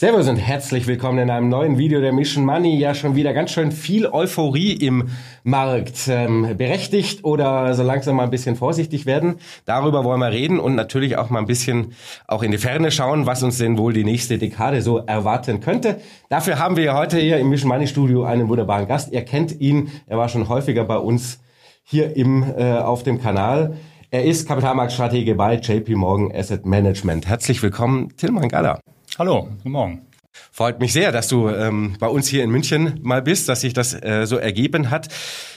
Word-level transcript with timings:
Servus 0.00 0.28
und 0.28 0.36
herzlich 0.36 0.86
willkommen 0.86 1.18
in 1.18 1.28
einem 1.28 1.50
neuen 1.50 1.76
Video 1.76 2.00
der 2.00 2.14
Mission 2.14 2.42
Money. 2.42 2.78
Ja, 2.78 2.94
schon 2.94 3.16
wieder 3.16 3.34
ganz 3.34 3.50
schön 3.50 3.70
viel 3.70 4.06
Euphorie 4.06 4.72
im 4.72 5.10
Markt. 5.42 6.08
Ähm, 6.08 6.56
berechtigt 6.56 7.22
oder 7.22 7.74
so 7.74 7.82
langsam 7.82 8.16
mal 8.16 8.22
ein 8.22 8.30
bisschen 8.30 8.56
vorsichtig 8.56 9.04
werden. 9.04 9.34
Darüber 9.66 10.02
wollen 10.02 10.20
wir 10.20 10.30
reden 10.30 10.58
und 10.58 10.74
natürlich 10.74 11.18
auch 11.18 11.28
mal 11.28 11.40
ein 11.40 11.44
bisschen 11.44 11.92
auch 12.26 12.42
in 12.42 12.50
die 12.50 12.56
Ferne 12.56 12.90
schauen, 12.90 13.26
was 13.26 13.42
uns 13.42 13.58
denn 13.58 13.76
wohl 13.76 13.92
die 13.92 14.04
nächste 14.04 14.38
Dekade 14.38 14.80
so 14.80 14.96
erwarten 14.96 15.60
könnte. 15.60 16.00
Dafür 16.30 16.58
haben 16.58 16.78
wir 16.78 16.94
heute 16.94 17.18
hier 17.18 17.36
im 17.36 17.50
Mission 17.50 17.68
Money 17.68 17.86
Studio 17.86 18.24
einen 18.24 18.48
wunderbaren 18.48 18.88
Gast. 18.88 19.12
Ihr 19.12 19.26
kennt 19.26 19.60
ihn. 19.60 19.90
Er 20.06 20.16
war 20.16 20.30
schon 20.30 20.48
häufiger 20.48 20.84
bei 20.84 20.96
uns 20.96 21.40
hier 21.84 22.16
im, 22.16 22.42
äh, 22.56 22.78
auf 22.78 23.02
dem 23.02 23.20
Kanal. 23.20 23.76
Er 24.10 24.24
ist 24.24 24.48
Kapitalmarktstratege 24.48 25.34
bei 25.34 25.56
JP 25.56 25.94
Morgan 25.96 26.32
Asset 26.34 26.64
Management. 26.64 27.28
Herzlich 27.28 27.62
willkommen, 27.62 28.16
Tilman 28.16 28.48
Galler. 28.48 28.80
Hallo, 29.20 29.48
guten 29.58 29.72
Morgen. 29.72 30.06
Freut 30.50 30.80
mich 30.80 30.94
sehr, 30.94 31.12
dass 31.12 31.28
du 31.28 31.50
ähm, 31.50 31.94
bei 32.00 32.06
uns 32.06 32.26
hier 32.26 32.42
in 32.42 32.48
München 32.48 33.00
mal 33.02 33.20
bist, 33.20 33.50
dass 33.50 33.60
sich 33.60 33.74
das 33.74 33.92
äh, 33.92 34.24
so 34.24 34.38
ergeben 34.38 34.88
hat. 34.88 35.08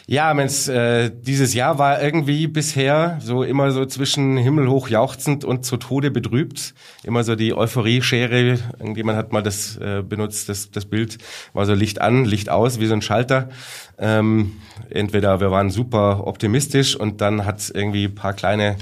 Ja, 0.06 0.34
Mensch, 0.34 0.68
äh, 0.68 1.10
dieses 1.10 1.54
Jahr 1.54 1.80
war 1.80 2.04
irgendwie 2.04 2.48
bisher 2.48 3.20
so 3.22 3.42
immer 3.42 3.72
so 3.72 3.86
zwischen 3.86 4.36
himmelhoch 4.36 4.90
jauchzend 4.90 5.46
und 5.46 5.64
zu 5.64 5.78
Tode 5.78 6.12
betrübt. 6.12 6.74
Immer 7.06 7.24
so 7.24 7.38
die 7.38 7.54
Euphorie-Schere. 7.54 8.60
Irgendjemand 8.80 9.18
hat 9.18 9.32
mal 9.32 9.42
das 9.42 9.78
äh, 9.78 10.04
benutzt, 10.06 10.50
das, 10.50 10.70
das 10.72 10.84
Bild 10.84 11.20
war 11.54 11.66
so 11.66 11.74
Licht 11.74 12.02
an, 12.02 12.26
Licht 12.26 12.50
aus, 12.50 12.82
wie 12.82 12.88
so 12.88 12.96
ein 12.96 13.02
Schalter. 13.02 13.48
Ähm, 13.98 14.58
entweder 14.90 15.40
wir 15.40 15.52
waren 15.52 15.70
super 15.70 16.28
optimistisch 16.28 16.98
und 16.98 17.22
dann 17.22 17.46
hat 17.46 17.72
irgendwie 17.74 18.10
paar 18.10 18.34
kleine 18.34 18.76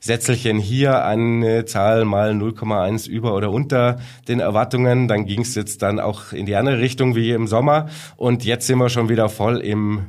Sätzelchen 0.00 0.58
hier 0.58 1.04
eine 1.04 1.64
Zahl 1.64 2.04
mal 2.04 2.32
0,1 2.32 3.08
über 3.08 3.34
oder 3.34 3.50
unter 3.50 3.98
den 4.28 4.40
Erwartungen. 4.40 5.08
Dann 5.08 5.26
ging 5.26 5.42
es 5.42 5.54
jetzt 5.54 5.82
dann 5.82 6.00
auch 6.00 6.32
in 6.32 6.46
die 6.46 6.56
andere 6.56 6.78
Richtung 6.78 7.14
wie 7.14 7.30
im 7.32 7.46
Sommer. 7.46 7.88
Und 8.16 8.44
jetzt 8.44 8.66
sind 8.66 8.78
wir 8.78 8.88
schon 8.88 9.08
wieder 9.08 9.28
voll 9.28 9.58
im 9.58 10.06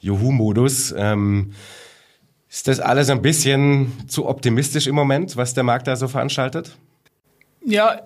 Juhu-Modus. 0.00 0.94
Ähm, 0.96 1.52
ist 2.48 2.68
das 2.68 2.80
alles 2.80 3.10
ein 3.10 3.22
bisschen 3.22 3.92
zu 4.08 4.26
optimistisch 4.26 4.86
im 4.86 4.94
Moment, 4.94 5.36
was 5.36 5.54
der 5.54 5.64
Markt 5.64 5.86
da 5.88 5.96
so 5.96 6.08
veranstaltet? 6.08 6.76
Ja, 7.64 8.00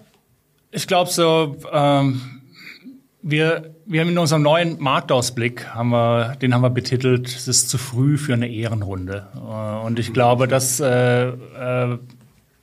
ich 0.72 0.86
glaube 0.86 1.10
so, 1.10 1.56
ähm, 1.72 2.39
wir, 3.22 3.74
wir 3.86 4.00
haben 4.00 4.10
in 4.10 4.18
unserem 4.18 4.42
neuen 4.42 4.80
Marktausblick, 4.80 5.68
haben 5.68 5.90
wir, 5.90 6.36
den 6.36 6.54
haben 6.54 6.62
wir 6.62 6.70
betitelt, 6.70 7.28
es 7.28 7.48
ist 7.48 7.68
zu 7.68 7.78
früh 7.78 8.16
für 8.18 8.34
eine 8.34 8.48
Ehrenrunde. 8.48 9.28
Äh, 9.34 9.86
und 9.86 9.98
ich 9.98 10.12
glaube, 10.12 10.48
das, 10.48 10.80
äh, 10.80 11.28
äh, 11.28 11.98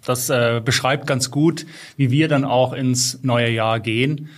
das 0.06 0.30
äh, 0.30 0.62
beschreibt 0.64 1.08
ganz 1.08 1.32
gut, 1.32 1.66
wie 1.96 2.12
wir 2.12 2.28
dann 2.28 2.46
auch 2.46 2.74
ins 2.74 3.24
neue 3.24 3.50
Jahr 3.50 3.80
gehen 3.80 4.30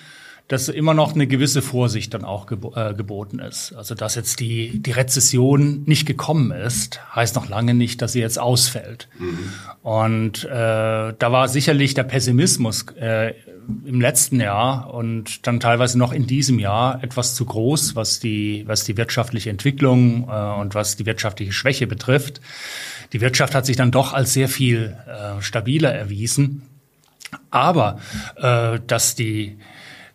dass 0.49 0.67
immer 0.67 0.95
noch 0.95 1.13
eine 1.13 1.27
gewisse 1.27 1.61
Vorsicht 1.61 2.13
dann 2.15 2.25
auch 2.25 2.47
gebo 2.47 2.73
äh, 2.75 2.95
geboten 2.95 3.37
ist. 3.37 3.71
Also 3.73 3.93
dass 3.93 4.15
jetzt 4.15 4.39
die, 4.39 4.79
die 4.79 4.91
Rezession 4.91 5.83
nicht 5.85 6.07
gekommen 6.07 6.51
ist, 6.51 6.99
heißt 7.15 7.35
noch 7.35 7.47
lange 7.47 7.75
nicht, 7.75 8.01
dass 8.01 8.13
sie 8.13 8.19
jetzt 8.19 8.39
ausfällt. 8.39 9.07
Mhm. 9.19 9.37
Und 9.83 10.45
äh, 10.45 10.49
da 10.49 11.31
war 11.31 11.47
sicherlich 11.47 11.93
der 11.93 12.03
Pessimismus 12.03 12.87
äh, 12.99 13.35
im 13.85 14.01
letzten 14.01 14.41
Jahr 14.41 14.91
und 14.91 15.45
dann 15.45 15.59
teilweise 15.59 15.99
noch 15.99 16.11
in 16.11 16.25
diesem 16.25 16.57
Jahr 16.57 17.03
etwas 17.03 17.35
zu 17.35 17.45
groß, 17.45 17.95
was 17.95 18.19
die, 18.19 18.63
was 18.65 18.83
die 18.83 18.97
wirtschaftliche 18.97 19.51
Entwicklung 19.51 20.27
äh, 20.27 20.59
und 20.59 20.73
was 20.73 20.95
die 20.95 21.05
wirtschaftliche 21.05 21.51
Schwäche 21.51 21.85
betrifft. 21.85 22.41
Die 23.13 23.21
Wirtschaft 23.21 23.53
hat 23.53 23.67
sich 23.67 23.77
dann 23.77 23.91
doch 23.91 24.13
als 24.13 24.33
sehr 24.33 24.49
viel 24.49 24.97
äh, 25.07 25.43
stabiler 25.43 25.93
erwiesen. 25.93 26.63
Aber 27.51 27.99
äh, 28.37 28.79
dass 28.87 29.13
die 29.13 29.59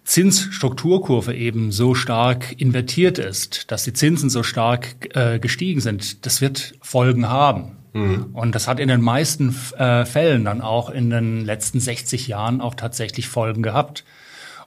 Zinsstrukturkurve 0.04 1.34
eben 1.34 1.72
so 1.72 1.94
stark 1.94 2.60
invertiert 2.60 3.18
ist, 3.18 3.70
dass 3.70 3.84
die 3.84 3.94
Zinsen 3.94 4.28
so 4.28 4.42
stark 4.42 5.16
äh, 5.16 5.38
gestiegen 5.38 5.80
sind, 5.80 6.26
das 6.26 6.40
wird 6.40 6.74
Folgen 6.82 7.28
haben. 7.28 7.76
Mhm. 7.94 8.26
Und 8.34 8.54
das 8.54 8.68
hat 8.68 8.80
in 8.80 8.88
den 8.88 9.00
meisten 9.00 9.56
äh, 9.78 10.04
Fällen 10.04 10.44
dann 10.44 10.60
auch 10.60 10.90
in 10.90 11.10
den 11.10 11.44
letzten 11.44 11.80
60 11.80 12.28
Jahren 12.28 12.60
auch 12.60 12.74
tatsächlich 12.74 13.28
Folgen 13.28 13.62
gehabt. 13.62 14.04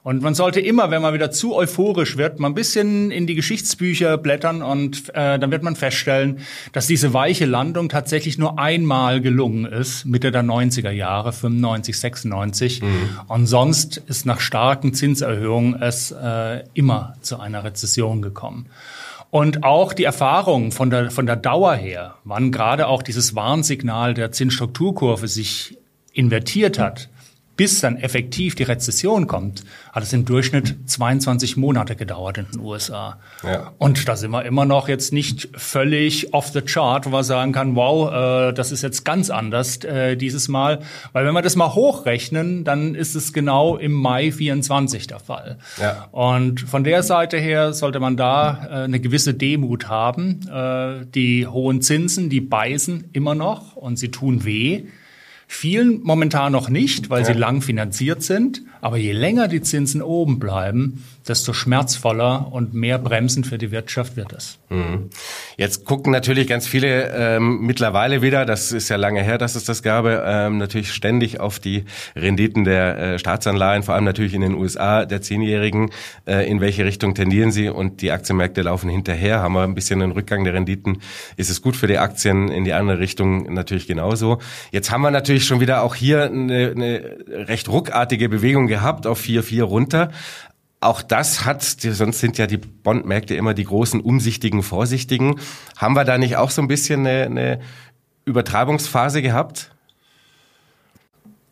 Und 0.03 0.22
man 0.22 0.35
sollte 0.35 0.59
immer, 0.59 0.91
wenn 0.91 1.02
man 1.02 1.13
wieder 1.13 1.31
zu 1.31 1.56
euphorisch 1.56 2.18
wird, 2.18 2.40
mal 2.40 2.47
ein 2.47 2.53
bisschen 2.53 3.12
in 3.12 3.28
die 3.28 3.35
Geschichtsbücher 3.35 4.18
blättern 4.18 4.62
und 4.62 5.09
äh, 5.09 5.38
dann 5.38 5.52
wird 5.52 5.63
man 5.63 5.75
feststellen, 5.75 6.40
dass 6.72 6.88
diese 6.88 7.13
weiche 7.13 7.46
Landung 7.46 7.90
tatsächlich 7.90 8.38
nur 8.38 8.59
einmal 8.59 9.22
gelungen 9.22 9.66
ist, 9.66 10.06
Mitte 10.06 10.31
der 10.31 10.44
90er 10.44 10.91
Jahre, 10.91 11.34
95, 11.34 12.00
96. 12.00 12.81
Mhm. 12.81 12.88
Und 13.28 13.47
sonst 13.47 13.97
ist 13.97 14.25
nach 14.25 14.40
starken 14.40 14.94
Zinserhöhungen 14.94 15.81
es 15.81 16.12
äh, 16.12 16.64
immer 16.74 17.16
zu 17.22 17.40
einer 17.40 17.64
Rezession 17.64 18.22
gekommen. 18.22 18.68
Und 19.29 19.64
auch 19.64 19.94
die 19.94 20.06
Erfahrungen 20.06 20.72
von 20.72 20.90
der, 20.90 21.12
von 21.12 21.25
der 21.25 21.35
Dauer 21.35 21.75
her, 21.75 22.16
wann 22.24 22.52
gerade 22.52 22.88
auch 22.88 23.03
dieses 23.03 23.35
Warnsignal 23.35 24.14
der 24.14 24.31
Zinsstrukturkurve 24.31 25.28
sich 25.28 25.78
invertiert 26.14 26.79
hat, 26.79 27.09
bis 27.57 27.81
dann 27.81 27.97
effektiv 27.97 28.56
die 28.56 28.63
Rezession 28.63 29.28
kommt, 29.28 29.63
hat 29.91 30.03
es 30.03 30.13
im 30.13 30.25
Durchschnitt 30.25 30.75
22 30.85 31.57
Monate 31.57 31.95
gedauert 31.95 32.38
in 32.38 32.45
den 32.51 32.59
USA. 32.62 33.18
Ja. 33.44 33.73
Und 33.79 34.07
da 34.07 34.16
sind 34.16 34.29
wir 34.31 34.45
immer 34.45 34.66
noch 34.66 34.88
jetzt 34.88 35.12
nicht 35.12 35.50
völlig 35.57 36.34
off 36.34 36.50
the 36.50 36.62
chart, 36.62 37.07
wo 37.07 37.09
man 37.09 37.23
sagen 37.23 37.51
kann, 37.51 37.75
wow, 37.75 38.12
äh, 38.12 38.53
das 38.53 38.72
ist 38.72 38.84
jetzt 38.84 39.03
ganz 39.03 39.31
anders 39.31 39.84
äh, 39.84 40.16
dieses 40.16 40.47
Mal. 40.47 40.79
Weil 41.13 41.25
wenn 41.25 41.34
wir 41.34 41.41
das 41.41 41.56
mal 41.56 41.73
hochrechnen, 41.73 42.63
dann 42.63 42.94
ist 42.94 43.16
es 43.16 43.34
genau 43.34 43.75
im 43.75 43.91
Mai 43.91 44.31
24 44.31 45.07
der 45.07 45.19
Fall. 45.19 45.57
Ja. 45.81 46.07
Und 46.12 46.62
von 46.62 46.84
der 46.84 47.01
Seite 47.01 47.38
her 47.40 47.73
sollte 47.73 48.00
man 48.00 48.17
da 48.17 48.67
äh, 48.69 48.73
eine 48.84 49.00
gewisse 49.00 49.34
Demut 49.34 49.90
haben. 49.90 50.41
Äh, 50.47 51.07
die 51.07 51.47
hohen 51.47 51.81
Zinsen, 51.81 52.29
die 52.29 52.41
beißen 52.41 53.09
immer 53.13 53.34
noch 53.34 53.75
und 53.75 53.97
sie 53.97 54.12
tun 54.12 54.46
weh. 54.46 54.84
Vielen 55.50 56.02
momentan 56.03 56.52
noch 56.52 56.69
nicht, 56.69 57.09
weil 57.09 57.22
ja. 57.22 57.28
sie 57.28 57.34
lang 57.34 57.62
finanziert 57.62 58.22
sind. 58.22 58.63
Aber 58.81 58.97
je 58.97 59.11
länger 59.11 59.47
die 59.47 59.61
Zinsen 59.61 60.01
oben 60.01 60.39
bleiben, 60.39 61.03
desto 61.27 61.53
schmerzvoller 61.53 62.51
und 62.51 62.73
mehr 62.73 62.97
bremsend 62.97 63.47
für 63.47 63.57
die 63.57 63.71
Wirtschaft 63.71 64.15
wird 64.15 64.33
es. 64.33 64.59
Mhm. 64.69 65.09
Jetzt 65.57 65.85
gucken 65.85 66.11
natürlich 66.11 66.47
ganz 66.47 66.67
viele 66.67 67.09
ähm, 67.16 67.61
mittlerweile 67.61 68.21
wieder, 68.21 68.45
das 68.45 68.71
ist 68.71 68.89
ja 68.89 68.95
lange 68.95 69.21
her, 69.23 69.37
dass 69.37 69.55
es 69.55 69.66
das 69.66 69.83
gab, 69.83 70.05
ähm, 70.05 70.57
natürlich 70.57 70.91
ständig 70.93 71.39
auf 71.39 71.59
die 71.59 71.85
Renditen 72.16 72.63
der 72.63 72.97
äh, 72.97 73.19
Staatsanleihen, 73.19 73.83
vor 73.83 73.95
allem 73.95 74.03
natürlich 74.03 74.33
in 74.33 74.41
den 74.41 74.53
USA 74.53 75.05
der 75.05 75.21
Zehnjährigen, 75.21 75.91
äh, 76.25 76.49
in 76.49 76.61
welche 76.61 76.85
Richtung 76.85 77.16
tendieren 77.16 77.51
sie 77.51 77.69
und 77.69 78.01
die 78.01 78.11
Aktienmärkte 78.11 78.61
laufen 78.61 78.89
hinterher, 78.89 79.41
haben 79.41 79.53
wir 79.53 79.63
ein 79.63 79.75
bisschen 79.75 80.01
einen 80.01 80.11
Rückgang 80.11 80.43
der 80.43 80.53
Renditen, 80.53 80.99
ist 81.35 81.49
es 81.49 81.61
gut 81.61 81.75
für 81.75 81.87
die 81.87 81.97
Aktien, 81.97 82.49
in 82.49 82.63
die 82.63 82.73
andere 82.73 82.99
Richtung 82.99 83.53
natürlich 83.53 83.87
genauso. 83.87 84.39
Jetzt 84.71 84.91
haben 84.91 85.01
wir 85.01 85.11
natürlich 85.11 85.45
schon 85.45 85.59
wieder 85.59 85.81
auch 85.81 85.95
hier 85.95 86.25
eine, 86.25 86.73
eine 86.75 87.17
recht 87.47 87.69
ruckartige 87.69 88.29
Bewegung 88.29 88.66
gehabt 88.67 89.07
auf 89.07 89.22
4,4 89.22 89.63
runter. 89.63 90.11
Auch 90.79 91.01
das 91.01 91.45
hat, 91.45 91.63
sonst 91.63 92.19
sind 92.19 92.38
ja 92.38 92.45
die 92.45 92.57
Bondmärkte 92.57 93.35
immer 93.35 93.53
die 93.53 93.63
großen, 93.63 94.00
umsichtigen, 94.00 94.61
vorsichtigen. 94.61 95.39
Haben 95.75 95.95
wir 95.95 96.03
da 96.03 96.17
nicht 96.17 96.38
auch 96.38 96.51
so 96.51 96.61
ein 96.61 96.67
bisschen 96.67 97.07
eine, 97.07 97.25
eine 97.25 97.59
Übertreibungsphase 98.25 99.22
gehabt? 99.22 99.72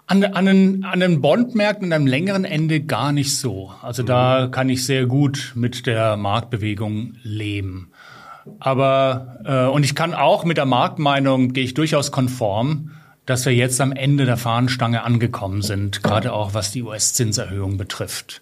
An, 0.08 0.24
an, 0.24 0.46
den, 0.46 0.84
an 0.84 1.00
den 1.00 1.22
Bondmärkten 1.22 1.88
und 1.88 1.94
am 1.94 2.06
längeren 2.06 2.46
Ende 2.46 2.82
gar 2.82 3.12
nicht 3.12 3.36
so. 3.36 3.74
Also 3.82 4.04
mhm. 4.04 4.08
da 4.08 4.48
kann 4.52 4.70
ich 4.70 4.86
sehr 4.86 5.08
gut 5.08 5.54
mit 5.56 5.88
der 5.88 6.16
Marktbewegung 6.18 7.16
leben. 7.24 7.90
Aber 8.60 9.40
äh, 9.44 9.66
und 9.74 9.84
ich 9.84 9.96
kann 9.96 10.14
auch 10.14 10.46
mit 10.46 10.58
der 10.58 10.66
Marktmeinung 10.66 11.54
gehe 11.54 11.64
ich 11.64 11.74
durchaus 11.74 12.12
konform, 12.12 12.92
dass 13.26 13.46
wir 13.46 13.54
jetzt 13.54 13.82
am 13.82 13.92
Ende 13.92 14.26
der 14.26 14.38
Fahnenstange 14.38 15.04
angekommen 15.04 15.62
sind, 15.62 16.04
gerade 16.04 16.34
auch 16.34 16.54
was 16.54 16.72
die 16.72 16.84
US-Zinserhöhung 16.84 17.78
betrifft. 17.78 18.42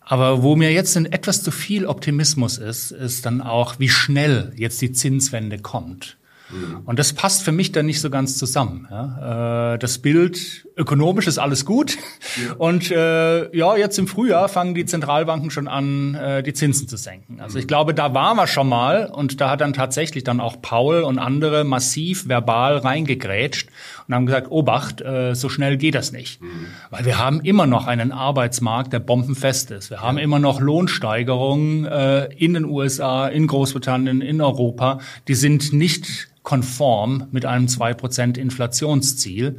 Aber 0.00 0.42
wo 0.42 0.56
mir 0.56 0.72
jetzt 0.72 0.96
etwas 0.96 1.42
zu 1.42 1.50
viel 1.50 1.84
Optimismus 1.84 2.56
ist, 2.56 2.92
ist 2.92 3.26
dann 3.26 3.42
auch, 3.42 3.78
wie 3.78 3.90
schnell 3.90 4.52
jetzt 4.56 4.80
die 4.80 4.92
Zinswende 4.92 5.58
kommt. 5.58 6.16
Mhm. 6.50 6.82
Und 6.84 6.98
das 6.98 7.12
passt 7.12 7.42
für 7.42 7.52
mich 7.52 7.72
dann 7.72 7.86
nicht 7.86 8.00
so 8.00 8.10
ganz 8.10 8.36
zusammen. 8.38 8.86
Ja. 8.90 9.74
Äh, 9.74 9.78
das 9.78 9.98
Bild 9.98 10.66
ökonomisch 10.76 11.26
ist 11.26 11.38
alles 11.38 11.64
gut 11.64 11.98
ja. 12.36 12.54
und 12.54 12.90
äh, 12.90 13.56
ja, 13.56 13.76
jetzt 13.76 13.98
im 13.98 14.06
Frühjahr 14.06 14.48
fangen 14.48 14.74
die 14.74 14.86
Zentralbanken 14.86 15.50
schon 15.50 15.66
an, 15.66 16.14
äh, 16.14 16.42
die 16.42 16.52
Zinsen 16.52 16.86
zu 16.86 16.96
senken. 16.96 17.40
Also 17.40 17.58
ich 17.58 17.64
mhm. 17.64 17.68
glaube, 17.68 17.94
da 17.94 18.14
waren 18.14 18.36
wir 18.36 18.46
schon 18.46 18.68
mal 18.68 19.06
und 19.06 19.40
da 19.40 19.50
hat 19.50 19.60
dann 19.60 19.72
tatsächlich 19.72 20.24
dann 20.24 20.40
auch 20.40 20.62
Paul 20.62 21.02
und 21.02 21.18
andere 21.18 21.64
massiv 21.64 22.28
verbal 22.28 22.78
reingegrätscht 22.78 23.68
und 24.06 24.14
haben 24.14 24.26
gesagt, 24.26 24.50
Obacht, 24.50 25.00
äh, 25.00 25.34
so 25.34 25.48
schnell 25.48 25.76
geht 25.76 25.94
das 25.94 26.12
nicht. 26.12 26.40
Mhm. 26.40 26.66
Weil 26.90 27.04
wir 27.04 27.18
haben 27.18 27.40
immer 27.40 27.66
noch 27.66 27.86
einen 27.86 28.12
Arbeitsmarkt, 28.12 28.92
der 28.92 29.00
bombenfest 29.00 29.70
ist. 29.72 29.90
Wir 29.90 30.00
haben 30.00 30.16
immer 30.16 30.38
noch 30.38 30.60
Lohnsteigerungen 30.60 31.84
äh, 31.86 32.26
in 32.36 32.54
den 32.54 32.64
USA, 32.64 33.26
in 33.26 33.48
Großbritannien, 33.48 34.20
in 34.20 34.40
Europa. 34.40 35.00
Die 35.26 35.34
sind 35.34 35.72
nicht 35.72 36.28
konform 36.48 37.28
mit 37.30 37.44
einem 37.44 37.66
2% 37.66 38.38
Inflationsziel. 38.38 39.58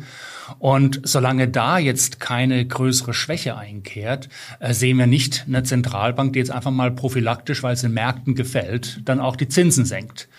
Und 0.57 1.01
solange 1.03 1.47
da 1.47 1.77
jetzt 1.77 2.19
keine 2.19 2.65
größere 2.65 3.13
Schwäche 3.13 3.55
einkehrt, 3.55 4.27
äh, 4.59 4.73
sehen 4.73 4.97
wir 4.97 5.05
nicht 5.05 5.45
eine 5.47 5.61
Zentralbank, 5.61 6.33
die 6.33 6.39
jetzt 6.39 6.49
einfach 6.49 6.71
mal 6.71 6.89
prophylaktisch, 6.89 7.61
weil 7.61 7.75
es 7.75 7.81
den 7.81 7.93
Märkten 7.93 8.33
gefällt, 8.33 9.01
dann 9.05 9.19
auch 9.19 9.35
die 9.35 9.47
Zinsen 9.47 9.85
senkt. 9.85 10.29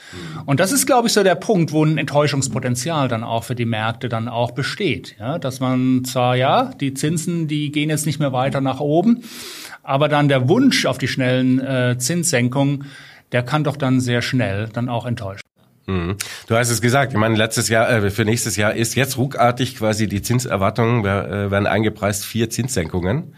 Und 0.44 0.58
das 0.58 0.72
ist, 0.72 0.86
glaube 0.86 1.06
ich, 1.06 1.12
so 1.12 1.22
der 1.22 1.36
Punkt, 1.36 1.70
wo 1.70 1.84
ein 1.84 1.98
Enttäuschungspotenzial 1.98 3.06
dann 3.06 3.22
auch 3.22 3.44
für 3.44 3.54
die 3.54 3.64
Märkte 3.64 4.08
dann 4.08 4.26
auch 4.26 4.50
besteht. 4.50 5.14
Ja, 5.20 5.38
dass 5.38 5.60
man 5.60 6.02
zwar, 6.04 6.34
ja, 6.34 6.72
die 6.80 6.94
Zinsen, 6.94 7.46
die 7.46 7.70
gehen 7.70 7.90
jetzt 7.90 8.06
nicht 8.06 8.18
mehr 8.18 8.32
weiter 8.32 8.60
nach 8.60 8.80
oben, 8.80 9.22
aber 9.84 10.08
dann 10.08 10.26
der 10.26 10.48
Wunsch 10.48 10.84
auf 10.84 10.98
die 10.98 11.06
schnellen 11.06 11.60
äh, 11.60 11.96
Zinssenkungen, 11.96 12.86
der 13.30 13.44
kann 13.44 13.62
doch 13.62 13.76
dann 13.76 14.00
sehr 14.00 14.20
schnell 14.20 14.68
dann 14.72 14.88
auch 14.88 15.06
enttäuschen. 15.06 15.49
Mhm. 15.90 16.16
Du 16.46 16.56
hast 16.56 16.70
es 16.70 16.80
gesagt, 16.80 17.12
ich 17.12 17.18
meine, 17.18 17.36
letztes 17.36 17.68
Jahr, 17.68 17.90
äh, 17.90 18.10
für 18.10 18.24
nächstes 18.24 18.56
Jahr 18.56 18.74
ist 18.74 18.94
jetzt 18.94 19.16
ruckartig 19.18 19.76
quasi 19.76 20.08
die 20.08 20.22
Zinserwartungen, 20.22 21.04
äh, 21.04 21.50
werden 21.50 21.66
eingepreist, 21.66 22.24
vier 22.24 22.50
Zinssenkungen. 22.50 23.34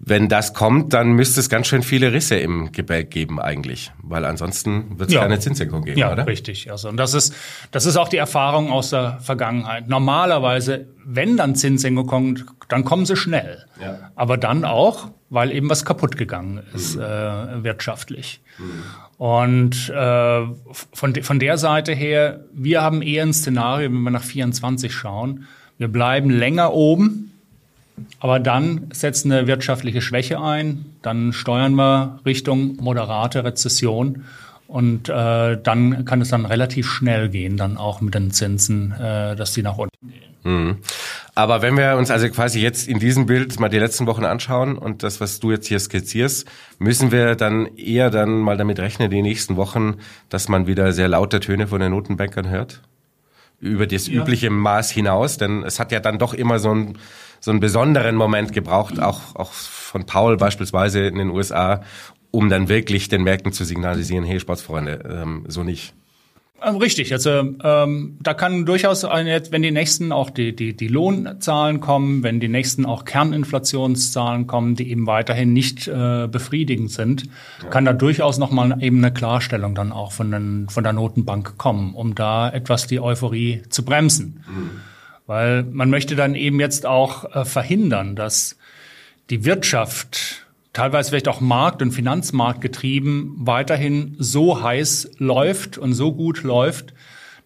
Wenn 0.00 0.28
das 0.28 0.54
kommt, 0.54 0.92
dann 0.92 1.10
müsste 1.10 1.40
es 1.40 1.48
ganz 1.48 1.66
schön 1.66 1.82
viele 1.82 2.12
Risse 2.12 2.36
im 2.36 2.70
Gebälk 2.70 3.10
geben 3.10 3.40
eigentlich, 3.40 3.90
weil 4.00 4.24
ansonsten 4.24 4.96
wird 4.96 5.08
es 5.08 5.14
ja. 5.14 5.22
keine 5.22 5.40
Zinssenkung 5.40 5.82
geben, 5.82 5.98
ja, 5.98 6.12
oder? 6.12 6.18
Ja, 6.18 6.24
richtig. 6.24 6.70
Also 6.70 6.88
und 6.88 6.96
das 6.96 7.14
ist 7.14 7.34
das 7.72 7.84
ist 7.84 7.96
auch 7.96 8.08
die 8.08 8.16
Erfahrung 8.16 8.70
aus 8.70 8.90
der 8.90 9.18
Vergangenheit. 9.20 9.88
Normalerweise, 9.88 10.86
wenn 11.04 11.36
dann 11.36 11.56
Zinssenkung 11.56 12.06
kommt, 12.06 12.46
dann 12.68 12.84
kommen 12.84 13.06
sie 13.06 13.16
schnell. 13.16 13.64
Ja. 13.82 14.12
Aber 14.14 14.36
dann 14.36 14.64
auch, 14.64 15.10
weil 15.30 15.52
eben 15.52 15.68
was 15.68 15.84
kaputt 15.84 16.16
gegangen 16.16 16.60
ist 16.74 16.96
mhm. 16.96 17.02
äh, 17.02 17.64
wirtschaftlich. 17.64 18.40
Mhm. 18.58 18.82
Und 19.18 19.88
äh, 19.90 20.46
von, 20.92 21.12
de 21.12 21.22
von 21.22 21.38
der 21.38 21.58
Seite 21.58 21.92
her, 21.92 22.40
wir 22.52 22.82
haben 22.82 23.02
eher 23.02 23.24
ein 23.24 23.32
Szenario, 23.32 23.90
wenn 23.90 24.02
wir 24.02 24.10
nach 24.10 24.22
24 24.22 24.92
schauen, 24.92 25.46
wir 25.76 25.88
bleiben 25.88 26.30
länger 26.30 26.72
oben, 26.72 27.32
aber 28.20 28.38
dann 28.38 28.88
setzt 28.92 29.24
eine 29.26 29.46
wirtschaftliche 29.46 30.00
Schwäche 30.00 30.40
ein, 30.40 30.86
dann 31.02 31.32
steuern 31.32 31.74
wir 31.74 32.20
Richtung 32.24 32.76
moderate 32.76 33.44
Rezession 33.44 34.24
und 34.68 35.08
äh, 35.08 35.60
dann 35.60 36.04
kann 36.04 36.20
es 36.20 36.28
dann 36.28 36.44
relativ 36.44 36.88
schnell 36.88 37.28
gehen, 37.28 37.56
dann 37.56 37.76
auch 37.76 38.00
mit 38.00 38.14
den 38.14 38.30
Zinsen, 38.30 38.92
äh, 38.92 39.34
dass 39.34 39.52
die 39.52 39.62
nach 39.62 39.78
unten 39.78 40.08
gehen. 40.08 40.27
Mhm. 40.44 40.78
Aber 41.34 41.62
wenn 41.62 41.76
wir 41.76 41.96
uns 41.96 42.10
also 42.10 42.28
quasi 42.28 42.60
jetzt 42.60 42.88
in 42.88 42.98
diesem 42.98 43.26
Bild 43.26 43.58
mal 43.60 43.68
die 43.68 43.78
letzten 43.78 44.06
Wochen 44.06 44.24
anschauen 44.24 44.76
und 44.76 45.02
das, 45.02 45.20
was 45.20 45.40
du 45.40 45.50
jetzt 45.50 45.66
hier 45.66 45.78
skizzierst, 45.78 46.46
müssen 46.78 47.12
wir 47.12 47.34
dann 47.34 47.66
eher 47.76 48.10
dann 48.10 48.40
mal 48.40 48.56
damit 48.56 48.80
rechnen, 48.80 49.10
die 49.10 49.22
nächsten 49.22 49.56
Wochen, 49.56 49.96
dass 50.28 50.48
man 50.48 50.66
wieder 50.66 50.92
sehr 50.92 51.08
laute 51.08 51.40
Töne 51.40 51.66
von 51.66 51.80
den 51.80 51.92
Notenbankern 51.92 52.48
hört? 52.48 52.82
Über 53.60 53.86
das 53.86 54.06
ja. 54.06 54.14
übliche 54.14 54.50
Maß 54.50 54.90
hinaus, 54.90 55.36
denn 55.36 55.64
es 55.64 55.80
hat 55.80 55.90
ja 55.92 56.00
dann 56.00 56.18
doch 56.18 56.34
immer 56.34 56.58
so 56.58 56.70
einen, 56.70 56.98
so 57.40 57.50
einen 57.50 57.60
besonderen 57.60 58.14
Moment 58.16 58.52
gebraucht, 58.52 59.00
auch, 59.00 59.34
auch 59.34 59.52
von 59.52 60.06
Paul 60.06 60.36
beispielsweise 60.36 61.06
in 61.06 61.16
den 61.16 61.30
USA, 61.30 61.82
um 62.30 62.48
dann 62.48 62.68
wirklich 62.68 63.08
den 63.08 63.22
Märkten 63.22 63.52
zu 63.52 63.64
signalisieren, 63.64 64.24
hey 64.24 64.38
Sportsfreunde, 64.38 65.04
ähm, 65.08 65.44
so 65.48 65.64
nicht. 65.64 65.94
Ähm, 66.60 66.76
richtig, 66.76 67.12
also 67.12 67.54
ähm, 67.62 68.16
da 68.20 68.34
kann 68.34 68.66
durchaus, 68.66 69.04
wenn 69.04 69.62
die 69.62 69.70
nächsten 69.70 70.10
auch 70.10 70.30
die, 70.30 70.54
die, 70.56 70.74
die 70.74 70.88
Lohnzahlen 70.88 71.80
kommen, 71.80 72.22
wenn 72.22 72.40
die 72.40 72.48
nächsten 72.48 72.84
auch 72.84 73.04
Kerninflationszahlen 73.04 74.46
kommen, 74.46 74.74
die 74.74 74.90
eben 74.90 75.06
weiterhin 75.06 75.52
nicht 75.52 75.86
äh, 75.86 76.26
befriedigend 76.26 76.90
sind, 76.90 77.24
ja. 77.62 77.68
kann 77.68 77.84
da 77.84 77.92
durchaus 77.92 78.38
nochmal 78.38 78.76
eben 78.82 78.98
eine 78.98 79.12
Klarstellung 79.12 79.74
dann 79.74 79.92
auch 79.92 80.10
von, 80.10 80.32
den, 80.32 80.68
von 80.68 80.82
der 80.82 80.92
Notenbank 80.92 81.58
kommen, 81.58 81.94
um 81.94 82.16
da 82.16 82.50
etwas 82.50 82.88
die 82.88 83.00
Euphorie 83.00 83.62
zu 83.68 83.84
bremsen. 83.84 84.44
Mhm. 84.48 84.70
Weil 85.26 85.62
man 85.62 85.90
möchte 85.90 86.16
dann 86.16 86.34
eben 86.34 86.58
jetzt 86.58 86.86
auch 86.86 87.36
äh, 87.36 87.44
verhindern, 87.44 88.16
dass 88.16 88.56
die 89.30 89.44
Wirtschaft 89.44 90.37
teilweise 90.72 91.10
vielleicht 91.10 91.28
auch 91.28 91.40
Markt- 91.40 91.82
und 91.82 91.92
Finanzmarkt 91.92 92.60
getrieben, 92.60 93.34
weiterhin 93.38 94.16
so 94.18 94.62
heiß 94.62 95.12
läuft 95.18 95.78
und 95.78 95.94
so 95.94 96.12
gut 96.12 96.42
läuft, 96.42 96.94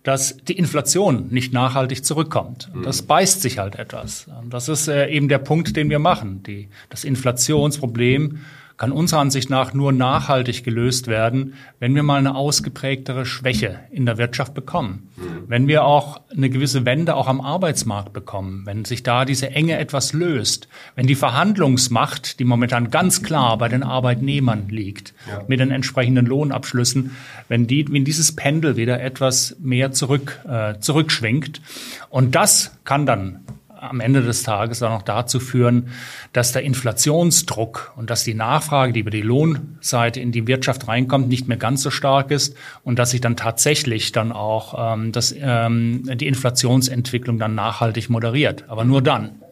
dass 0.03 0.37
die 0.37 0.55
Inflation 0.55 1.29
nicht 1.31 1.53
nachhaltig 1.53 2.05
zurückkommt. 2.05 2.71
Und 2.75 2.85
das 2.85 3.03
beißt 3.03 3.41
sich 3.41 3.59
halt 3.59 3.77
etwas. 3.77 4.27
Das 4.51 4.69
ist 4.69 4.89
äh, 4.89 5.09
eben 5.09 5.29
der 5.29 5.39
Punkt, 5.39 5.77
den 5.77 5.91
wir 5.91 6.01
machen. 6.01 6.43
Die, 6.43 6.69
das 6.89 7.05
Inflationsproblem 7.05 8.41
kann 8.83 8.91
unserer 8.91 9.21
Ansicht 9.21 9.49
nach 9.49 9.75
nur 9.75 9.93
nachhaltig 9.93 10.65
gelöst 10.65 11.07
werden, 11.07 11.55
wenn 11.79 11.95
wir 11.95 12.03
mal 12.03 12.19
eine 12.19 12.35
ausgeprägtere 12.35 13.25
Schwäche 13.25 13.79
in 13.93 14.07
der 14.07 14.19
Wirtschaft 14.19 14.55
bekommen. 14.55 15.09
Wenn 15.47 15.69
wir 15.69 15.85
auch 15.85 16.21
eine 16.37 16.51
gewisse 16.51 16.85
Wende 16.85 17.15
auch 17.15 17.29
am 17.29 17.41
Arbeitsmarkt 17.41 18.13
bekommen, 18.13 18.67
wenn 18.67 18.85
sich 18.85 19.05
da 19.05 19.25
diese 19.25 19.51
Enge 19.51 19.79
etwas 19.79 20.13
löst, 20.13 20.67
wenn 20.97 21.07
die 21.07 21.15
Verhandlungsmacht, 21.15 22.41
die 22.41 22.45
momentan 22.45 22.91
ganz 22.91 23.23
klar 23.23 23.57
bei 23.57 23.69
den 23.69 23.85
Arbeitnehmern 23.85 24.69
liegt, 24.69 25.15
ja. 25.29 25.45
mit 25.47 25.61
den 25.61 25.71
entsprechenden 25.71 26.27
Lohnabschlüssen, 26.27 27.13
wenn, 27.47 27.69
die, 27.69 27.87
wenn 27.89 28.05
dieses 28.05 28.35
Pendel 28.35 28.75
wieder 28.75 29.01
etwas 29.01 29.55
mehr 29.61 29.93
zurück, 29.93 30.41
äh, 30.45 30.81
zurückschwingt. 30.81 31.63
Und 32.11 32.35
das 32.35 32.77
kann 32.83 33.07
dann 33.07 33.45
am 33.83 34.01
Ende 34.01 34.23
des 34.23 34.43
Tages 34.43 34.83
auch 34.83 34.91
noch 34.91 35.03
dazu 35.03 35.41
führen, 35.41 35.89
dass 36.33 36.53
der 36.53 36.63
Inflationsdruck 36.63 37.93
und 37.97 38.11
dass 38.11 38.25
die 38.25 38.35
Nachfrage, 38.35 38.93
die 38.93 39.01
über 39.01 39.11
die 39.11 39.23
Lohnseite 39.23 40.21
in 40.21 40.33
die 40.33 40.47
Wirtschaft 40.47 40.87
reinkommt, 40.89 41.29
nicht 41.29 41.49
mehr 41.49 41.57
ganz 41.57 41.83
so 41.83 41.91
stark 41.91 42.31
ist 42.31 42.57
und 42.85 42.99
dass 42.99 43.11
sich 43.11 43.21
dann 43.21 43.37
tatsächlich 43.37 44.13
dann 44.13 44.33
auch 44.33 44.95
ähm, 44.95 45.13
das, 45.13 45.35
ähm, 45.39 46.09
die 46.15 46.29
Inflationsentwicklung 46.29 47.39
dann 47.39 47.55
nachhaltig 47.55 48.09
moderiert. 48.09 48.65
Aber 48.69 48.85
nur 48.85 49.03
dann. 49.03 49.43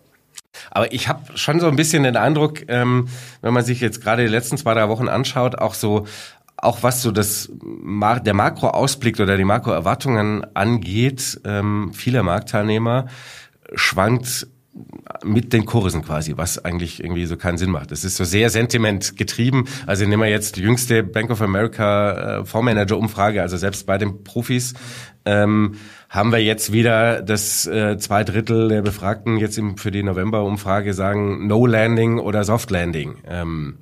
Aber 0.70 0.92
ich 0.92 1.08
habe 1.08 1.36
schon 1.36 1.60
so 1.60 1.68
ein 1.68 1.76
bisschen 1.76 2.04
den 2.04 2.16
Eindruck, 2.16 2.68
ähm, 2.68 3.08
wenn 3.40 3.52
man 3.52 3.64
sich 3.64 3.80
jetzt 3.80 4.00
gerade 4.02 4.22
die 4.22 4.28
letzten 4.28 4.56
zwei, 4.56 4.74
drei 4.74 4.88
Wochen 4.88 5.08
anschaut, 5.08 5.56
auch 5.56 5.74
so 5.74 6.06
auch 6.62 6.82
was 6.82 7.00
so 7.00 7.10
das 7.10 7.50
der 7.50 8.34
Makroausblick 8.34 9.18
oder 9.18 9.38
die 9.38 9.44
Makroerwartungen 9.44 10.44
angeht, 10.54 11.40
ähm, 11.44 11.92
viele 11.94 12.22
Marktteilnehmer 12.22 13.06
schwankt 13.74 14.46
mit 15.24 15.52
den 15.52 15.66
Kursen 15.66 16.02
quasi, 16.02 16.36
was 16.36 16.64
eigentlich 16.64 17.02
irgendwie 17.02 17.26
so 17.26 17.36
keinen 17.36 17.58
Sinn 17.58 17.70
macht. 17.70 17.90
Es 17.92 18.04
ist 18.04 18.16
so 18.16 18.24
sehr 18.24 18.50
sentimentgetrieben. 18.50 19.64
Also 19.86 20.06
nehmen 20.06 20.22
wir 20.22 20.30
jetzt 20.30 20.56
die 20.56 20.62
jüngste 20.62 21.02
Bank 21.02 21.30
of 21.30 21.42
America 21.42 22.40
äh, 22.40 22.44
Fondsmanager-Umfrage, 22.44 23.42
also 23.42 23.56
selbst 23.56 23.86
bei 23.86 23.98
den 23.98 24.22
Profis 24.22 24.74
ähm, 25.24 25.74
haben 26.08 26.32
wir 26.32 26.42
jetzt 26.42 26.72
wieder, 26.72 27.20
dass 27.22 27.66
äh, 27.66 27.98
zwei 27.98 28.24
Drittel 28.24 28.68
der 28.68 28.82
Befragten 28.82 29.36
jetzt 29.36 29.58
im, 29.58 29.76
für 29.76 29.90
die 29.90 30.02
November-Umfrage 30.02 30.94
sagen 30.94 31.46
No 31.46 31.66
Landing 31.66 32.18
oder 32.18 32.44
Soft 32.44 32.70
Landing. 32.70 33.16
Ähm, 33.28 33.78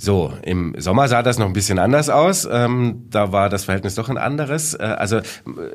so, 0.00 0.32
im 0.42 0.74
Sommer 0.78 1.08
sah 1.08 1.22
das 1.22 1.38
noch 1.38 1.46
ein 1.46 1.52
bisschen 1.52 1.78
anders 1.78 2.08
aus. 2.08 2.48
Ähm, 2.50 3.06
da 3.10 3.32
war 3.32 3.50
das 3.50 3.64
Verhältnis 3.64 3.96
doch 3.96 4.08
ein 4.08 4.16
anderes. 4.16 4.72
Äh, 4.72 4.82
also 4.82 5.20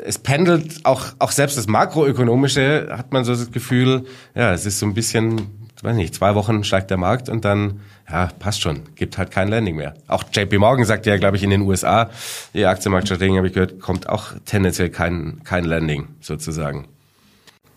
es 0.04 0.18
pendelt 0.18 0.84
auch, 0.84 1.06
auch 1.20 1.32
selbst 1.32 1.60
das 1.60 1.68
makroökonomische 1.68 2.88
hat 2.90 3.14
man 3.14 3.24
so 3.24 3.34
das 3.34 3.52
Gefühl, 3.52 4.06
ja, 4.34 4.52
es 4.52 4.66
ist 4.66 4.80
so 4.80 4.88
ein 4.88 4.96
bisschen, 4.96 5.70
weiß 5.84 5.96
nicht, 5.96 6.16
zwei 6.16 6.34
Wochen 6.34 6.64
steigt 6.64 6.90
der 6.90 6.98
Markt 6.98 7.30
und 7.30 7.46
dann, 7.46 7.82
ja, 8.10 8.30
passt 8.40 8.62
schon, 8.62 8.82
gibt 8.96 9.20
halt 9.20 9.30
kein 9.30 9.48
Landing 9.48 9.76
mehr. 9.76 9.94
Auch 10.08 10.24
JP 10.34 10.58
Morgan 10.58 10.86
sagt 10.86 11.06
ja, 11.06 11.18
glaube 11.18 11.38
ich, 11.38 11.44
in 11.44 11.52
den 11.52 11.62
USA, 11.62 12.10
die 12.56 12.66
Aktienmarktstrategien 12.66 13.38
habe 13.38 13.48
ich 13.48 13.54
gehört, 13.54 13.80
kommt 13.80 14.10
auch 14.10 14.30
tendenziell 14.46 14.90
kein, 14.90 15.42
kein 15.44 15.66
Landing 15.66 16.08
sozusagen. 16.20 16.88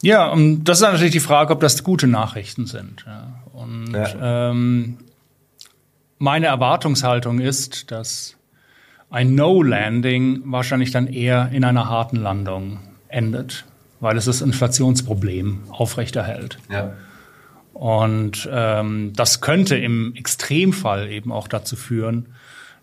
Ja, 0.01 0.29
und 0.29 0.65
das 0.65 0.79
ist 0.79 0.83
natürlich 0.83 1.13
die 1.13 1.21
Frage, 1.21 1.53
ob 1.53 1.61
das 1.61 1.85
gute 1.85 2.07
Nachrichten 2.07 2.65
sind. 2.65 3.05
Ja. 3.07 3.35
Und 3.53 3.93
ja. 3.93 4.51
Ähm, 4.51 4.97
meine 6.19 6.47
Erwartungshaltung 6.47 7.41
ist, 7.41 7.91
dass 7.91 8.37
ein 9.11 9.35
No-Landing 9.35 10.43
wahrscheinlich 10.47 10.91
dann 10.91 11.07
eher 11.07 11.51
in 11.53 11.65
einer 11.65 11.89
harten 11.89 12.17
Landung 12.17 12.81
endet, 13.09 13.65
weil 14.01 14.17
es 14.17 14.27
das 14.27 14.43
Inflationsproblem 14.43 15.63
aufrechterhält. 15.71 16.59
Ja. 16.71 16.93
Und 17.73 18.49
ähm, 18.53 19.13
das 19.15 19.41
könnte 19.41 19.77
im 19.77 20.15
Extremfall 20.15 21.09
eben 21.09 21.33
auch 21.33 21.49
dazu 21.49 21.77
führen, 21.77 22.27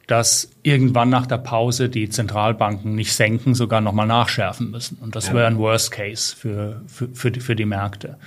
dass 0.07 0.49
irgendwann 0.63 1.09
nach 1.09 1.25
der 1.25 1.37
Pause 1.37 1.89
die 1.89 2.09
Zentralbanken 2.09 2.95
nicht 2.95 3.13
senken, 3.13 3.55
sogar 3.55 3.81
nochmal 3.81 4.07
nachschärfen 4.07 4.71
müssen. 4.71 4.97
Und 5.01 5.15
das 5.15 5.27
ja. 5.27 5.33
wäre 5.33 5.47
ein 5.47 5.57
Worst 5.57 5.91
Case 5.91 6.35
für, 6.35 6.81
für, 6.87 7.09
für, 7.09 7.31
die, 7.31 7.39
für 7.39 7.55
die 7.55 7.65
Märkte. 7.65 8.17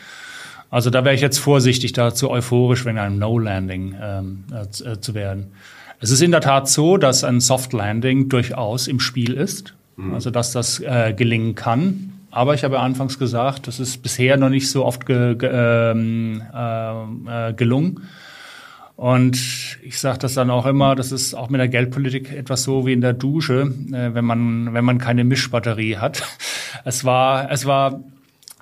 Also 0.70 0.90
da 0.90 1.04
wäre 1.04 1.14
ich 1.14 1.20
jetzt 1.20 1.38
vorsichtig, 1.38 1.92
da 1.92 2.14
zu 2.14 2.30
euphorisch 2.30 2.84
wegen 2.84 2.98
einem 2.98 3.18
No-Landing 3.18 3.94
ähm, 4.00 4.44
äh, 4.52 5.00
zu 5.00 5.14
werden. 5.14 5.52
Es 6.00 6.10
ist 6.10 6.20
in 6.20 6.30
der 6.30 6.40
Tat 6.40 6.68
so, 6.68 6.96
dass 6.96 7.24
ein 7.24 7.40
Soft 7.40 7.72
Landing 7.72 8.28
durchaus 8.28 8.86
im 8.86 9.00
Spiel 9.00 9.32
ist, 9.34 9.74
mhm. 9.96 10.14
also 10.14 10.30
dass 10.30 10.52
das 10.52 10.80
äh, 10.80 11.12
gelingen 11.16 11.54
kann. 11.54 12.12
Aber 12.30 12.54
ich 12.54 12.62
habe 12.62 12.78
anfangs 12.78 13.18
gesagt, 13.18 13.66
das 13.66 13.80
ist 13.80 14.02
bisher 14.02 14.36
noch 14.36 14.50
nicht 14.50 14.70
so 14.70 14.84
oft 14.84 15.06
ge 15.06 15.34
ge 15.34 15.50
ähm, 15.52 16.42
äh, 16.54 17.48
äh, 17.48 17.52
gelungen. 17.54 18.02
Und 18.96 19.78
ich 19.82 19.98
sage 19.98 20.18
das 20.18 20.34
dann 20.34 20.50
auch 20.50 20.66
immer, 20.66 20.94
das 20.94 21.12
ist 21.12 21.32
auch 21.32 21.48
mit 21.50 21.60
der 21.60 21.68
Geldpolitik 21.68 22.32
etwas 22.32 22.64
so 22.64 22.84
wie 22.84 22.92
in 22.92 23.00
der 23.00 23.12
Dusche, 23.12 23.72
äh, 23.92 24.12
wenn 24.12 24.24
man 24.24 24.74
wenn 24.74 24.84
man 24.84 24.98
keine 24.98 25.24
Mischbatterie 25.24 25.96
hat. 25.96 26.22
Es 26.84 27.04
war 27.04 27.50
es 27.50 27.66
war 27.66 28.00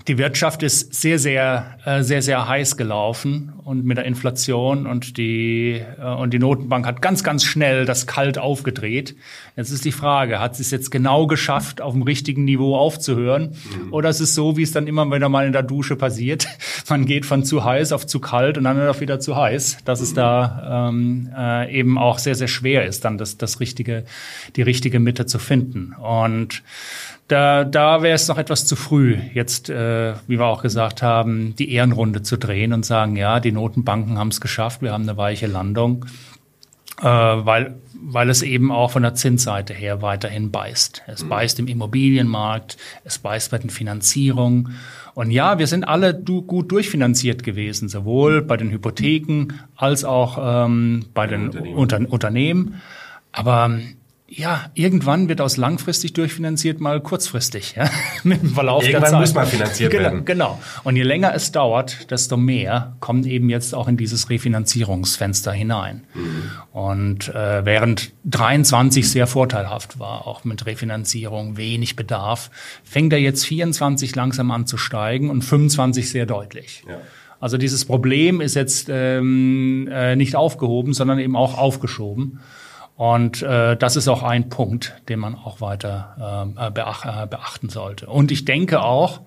die 0.08 0.18
Wirtschaft 0.18 0.62
ist 0.62 0.94
sehr, 0.94 1.18
sehr, 1.18 1.78
äh, 1.84 2.02
sehr, 2.02 2.22
sehr 2.22 2.46
heiß 2.46 2.76
gelaufen 2.76 3.52
und 3.64 3.84
mit 3.84 3.96
der 3.96 4.04
Inflation 4.04 4.86
und 4.86 5.16
die, 5.16 5.82
äh, 5.98 6.04
und 6.04 6.32
die 6.32 6.38
Notenbank 6.38 6.86
hat 6.86 7.02
ganz, 7.02 7.24
ganz 7.24 7.42
schnell 7.42 7.86
das 7.86 8.06
kalt 8.06 8.38
aufgedreht. 8.38 9.16
Jetzt 9.56 9.70
ist 9.70 9.84
die 9.84 9.92
Frage, 9.92 10.38
hat 10.38 10.54
sie 10.54 10.62
es 10.62 10.70
jetzt 10.70 10.90
genau 10.90 11.26
geschafft, 11.26 11.80
auf 11.80 11.92
dem 11.92 12.02
richtigen 12.02 12.44
Niveau 12.44 12.76
aufzuhören? 12.76 13.56
Mhm. 13.84 13.92
Oder 13.92 14.10
ist 14.10 14.20
es 14.20 14.34
so, 14.34 14.56
wie 14.56 14.62
es 14.62 14.70
dann 14.70 14.86
immer 14.86 15.10
wieder 15.10 15.28
mal 15.28 15.46
in 15.46 15.52
der 15.52 15.64
Dusche 15.64 15.96
passiert? 15.96 16.46
Man 16.88 17.06
geht 17.06 17.26
von 17.26 17.44
zu 17.44 17.64
heiß 17.64 17.92
auf 17.92 18.06
zu 18.06 18.20
kalt 18.20 18.58
und 18.58 18.64
dann 18.64 18.88
auch 18.88 19.00
wieder 19.00 19.18
zu 19.18 19.34
heiß, 19.36 19.78
dass 19.84 20.00
es 20.00 20.14
da 20.14 20.88
ähm, 20.88 21.30
äh, 21.36 21.76
eben 21.76 21.98
auch 21.98 22.18
sehr, 22.18 22.36
sehr 22.36 22.48
schwer 22.48 22.86
ist, 22.86 23.04
dann 23.04 23.18
das, 23.18 23.38
das 23.38 23.58
richtige, 23.58 24.04
die 24.54 24.62
richtige 24.62 25.00
Mitte 25.00 25.26
zu 25.26 25.40
finden. 25.40 25.94
Und 25.94 26.62
da, 27.28 27.64
da 27.64 28.02
wäre 28.02 28.14
es 28.14 28.28
noch 28.28 28.38
etwas 28.38 28.66
zu 28.66 28.76
früh, 28.76 29.16
jetzt, 29.34 29.68
äh, 29.68 30.14
wie 30.28 30.38
wir 30.38 30.46
auch 30.46 30.62
gesagt 30.62 31.02
haben, 31.02 31.56
die 31.56 31.72
Ehrenrunde 31.72 32.22
zu 32.22 32.36
drehen 32.36 32.72
und 32.72 32.86
sagen, 32.86 33.16
ja, 33.16 33.40
die 33.40 33.52
Notenbanken 33.52 34.18
haben 34.18 34.28
es 34.28 34.40
geschafft, 34.40 34.80
wir 34.82 34.92
haben 34.92 35.02
eine 35.02 35.16
weiche 35.16 35.48
Landung, 35.48 36.06
äh, 37.00 37.04
weil, 37.04 37.74
weil 38.00 38.30
es 38.30 38.42
eben 38.42 38.70
auch 38.70 38.92
von 38.92 39.02
der 39.02 39.14
Zinsseite 39.14 39.74
her 39.74 40.02
weiterhin 40.02 40.52
beißt. 40.52 41.02
Es 41.08 41.24
mhm. 41.24 41.28
beißt 41.28 41.58
im 41.58 41.66
Immobilienmarkt, 41.66 42.76
es 43.04 43.18
beißt 43.18 43.50
bei 43.50 43.58
den 43.58 43.70
Finanzierungen. 43.70 44.76
Und 45.14 45.32
ja, 45.32 45.58
wir 45.58 45.66
sind 45.66 45.82
alle 45.82 46.14
du, 46.14 46.42
gut 46.42 46.70
durchfinanziert 46.70 47.42
gewesen, 47.42 47.88
sowohl 47.88 48.42
bei 48.42 48.56
den 48.56 48.70
Hypotheken 48.70 49.48
als 49.74 50.04
auch 50.04 50.38
ähm, 50.66 51.06
bei 51.12 51.26
den 51.26 51.48
Unternehmen. 51.48 51.74
Unter, 51.74 52.12
Unternehmen. 52.12 52.82
Aber 53.32 53.78
ja, 54.28 54.70
irgendwann 54.74 55.28
wird 55.28 55.40
aus 55.40 55.56
langfristig 55.56 56.12
durchfinanziert 56.12 56.80
mal 56.80 57.00
kurzfristig, 57.00 57.74
ja, 57.76 57.88
mit 58.24 58.42
dem 58.42 58.50
Verlauf 58.50 58.82
irgendwann 58.82 59.02
der 59.02 59.10
Zeit. 59.10 59.20
muss 59.20 59.34
mal 59.34 59.46
finanziert 59.46 59.92
genau, 59.92 60.02
werden. 60.02 60.24
Genau. 60.24 60.60
Und 60.82 60.96
je 60.96 61.04
länger 61.04 61.32
es 61.32 61.52
dauert, 61.52 62.10
desto 62.10 62.36
mehr 62.36 62.96
kommt 62.98 63.26
eben 63.26 63.48
jetzt 63.48 63.72
auch 63.72 63.86
in 63.86 63.96
dieses 63.96 64.28
Refinanzierungsfenster 64.28 65.52
hinein. 65.52 66.02
Mhm. 66.14 66.50
Und 66.72 67.28
äh, 67.28 67.64
während 67.64 68.12
23 68.24 69.08
sehr 69.08 69.28
vorteilhaft 69.28 70.00
war, 70.00 70.26
auch 70.26 70.42
mit 70.44 70.66
Refinanzierung, 70.66 71.56
wenig 71.56 71.94
Bedarf, 71.94 72.50
fängt 72.82 73.12
er 73.12 73.20
jetzt 73.20 73.46
24 73.46 74.16
langsam 74.16 74.50
an 74.50 74.66
zu 74.66 74.76
steigen 74.76 75.30
und 75.30 75.42
25 75.42 76.10
sehr 76.10 76.26
deutlich. 76.26 76.82
Ja. 76.88 76.98
Also 77.38 77.58
dieses 77.58 77.84
Problem 77.84 78.40
ist 78.40 78.54
jetzt 78.54 78.88
ähm, 78.90 79.88
äh, 79.92 80.16
nicht 80.16 80.34
aufgehoben, 80.34 80.94
sondern 80.94 81.20
eben 81.20 81.36
auch 81.36 81.56
aufgeschoben. 81.56 82.40
Und 82.96 83.42
äh, 83.42 83.76
das 83.76 83.96
ist 83.96 84.08
auch 84.08 84.22
ein 84.22 84.48
Punkt, 84.48 84.94
den 85.08 85.18
man 85.18 85.34
auch 85.34 85.60
weiter 85.60 86.46
ähm, 86.46 86.58
äh, 86.58 86.70
beach, 86.70 87.04
äh, 87.04 87.26
beachten 87.26 87.68
sollte. 87.68 88.06
Und 88.06 88.32
ich 88.32 88.46
denke 88.46 88.82
auch, 88.82 89.20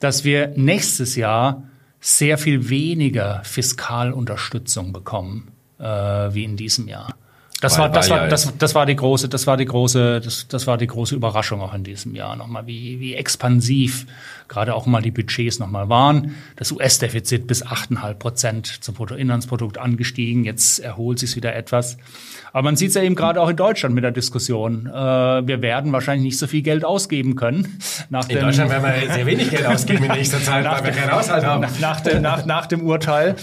dass 0.00 0.24
wir 0.24 0.52
nächstes 0.56 1.14
Jahr 1.14 1.64
sehr 2.00 2.38
viel 2.38 2.70
weniger 2.70 3.42
Fiskalunterstützung 3.44 4.92
bekommen 4.92 5.52
äh, 5.78 5.84
wie 5.84 6.44
in 6.44 6.56
diesem 6.56 6.88
Jahr. 6.88 7.14
Das 7.60 7.78
war, 7.78 7.88
das 7.88 8.10
war, 8.10 8.28
das, 8.28 8.52
das 8.58 8.74
war 8.74 8.84
die 8.84 8.96
große, 8.96 9.30
das 9.30 9.46
war 9.46 9.56
die 9.56 9.64
große, 9.64 10.20
das, 10.20 10.46
das 10.46 10.66
war 10.66 10.76
die 10.76 10.86
große 10.86 11.14
Überraschung 11.14 11.62
auch 11.62 11.72
in 11.72 11.84
diesem 11.84 12.14
Jahr 12.14 12.36
nochmal, 12.36 12.66
wie, 12.66 13.00
wie 13.00 13.14
expansiv 13.14 14.06
gerade 14.48 14.74
auch 14.74 14.84
mal 14.84 15.00
die 15.00 15.10
Budgets 15.10 15.58
nochmal 15.58 15.88
waren. 15.88 16.34
Das 16.56 16.70
US-Defizit 16.70 17.46
bis 17.46 17.64
8,5 17.64 18.14
Prozent 18.14 18.66
zum 18.84 18.94
Bruttoinlandsprodukt 18.94 19.78
angestiegen. 19.78 20.44
Jetzt 20.44 20.80
erholt 20.80 21.18
sich 21.18 21.34
wieder 21.34 21.56
etwas. 21.56 21.96
Aber 22.52 22.62
man 22.62 22.76
sieht 22.76 22.90
es 22.90 22.94
ja 22.94 23.02
eben 23.02 23.14
gerade 23.14 23.40
auch 23.40 23.48
in 23.48 23.56
Deutschland 23.56 23.94
mit 23.94 24.04
der 24.04 24.12
Diskussion. 24.12 24.86
Äh, 24.86 24.92
wir 24.92 25.62
werden 25.62 25.92
wahrscheinlich 25.92 26.24
nicht 26.24 26.38
so 26.38 26.46
viel 26.46 26.62
Geld 26.62 26.84
ausgeben 26.84 27.36
können. 27.36 27.78
Nach 28.10 28.28
in 28.28 28.38
Deutschland 28.38 28.70
werden 28.70 28.84
wir 28.84 29.14
sehr 29.14 29.26
wenig 29.26 29.50
Geld 29.50 29.64
ausgeben 29.64 30.04
in 30.04 30.12
nächster 30.12 30.42
Zeit, 30.42 30.64
weil 30.70 30.84
wir 30.84 30.90
keinen 30.90 31.12
Haushalt 31.12 31.44
haben. 31.46 31.62
Nach, 31.62 31.78
nach, 31.80 32.00
dem, 32.00 32.22
nach, 32.22 32.44
nach 32.44 32.66
dem 32.66 32.82
Urteil. 32.82 33.36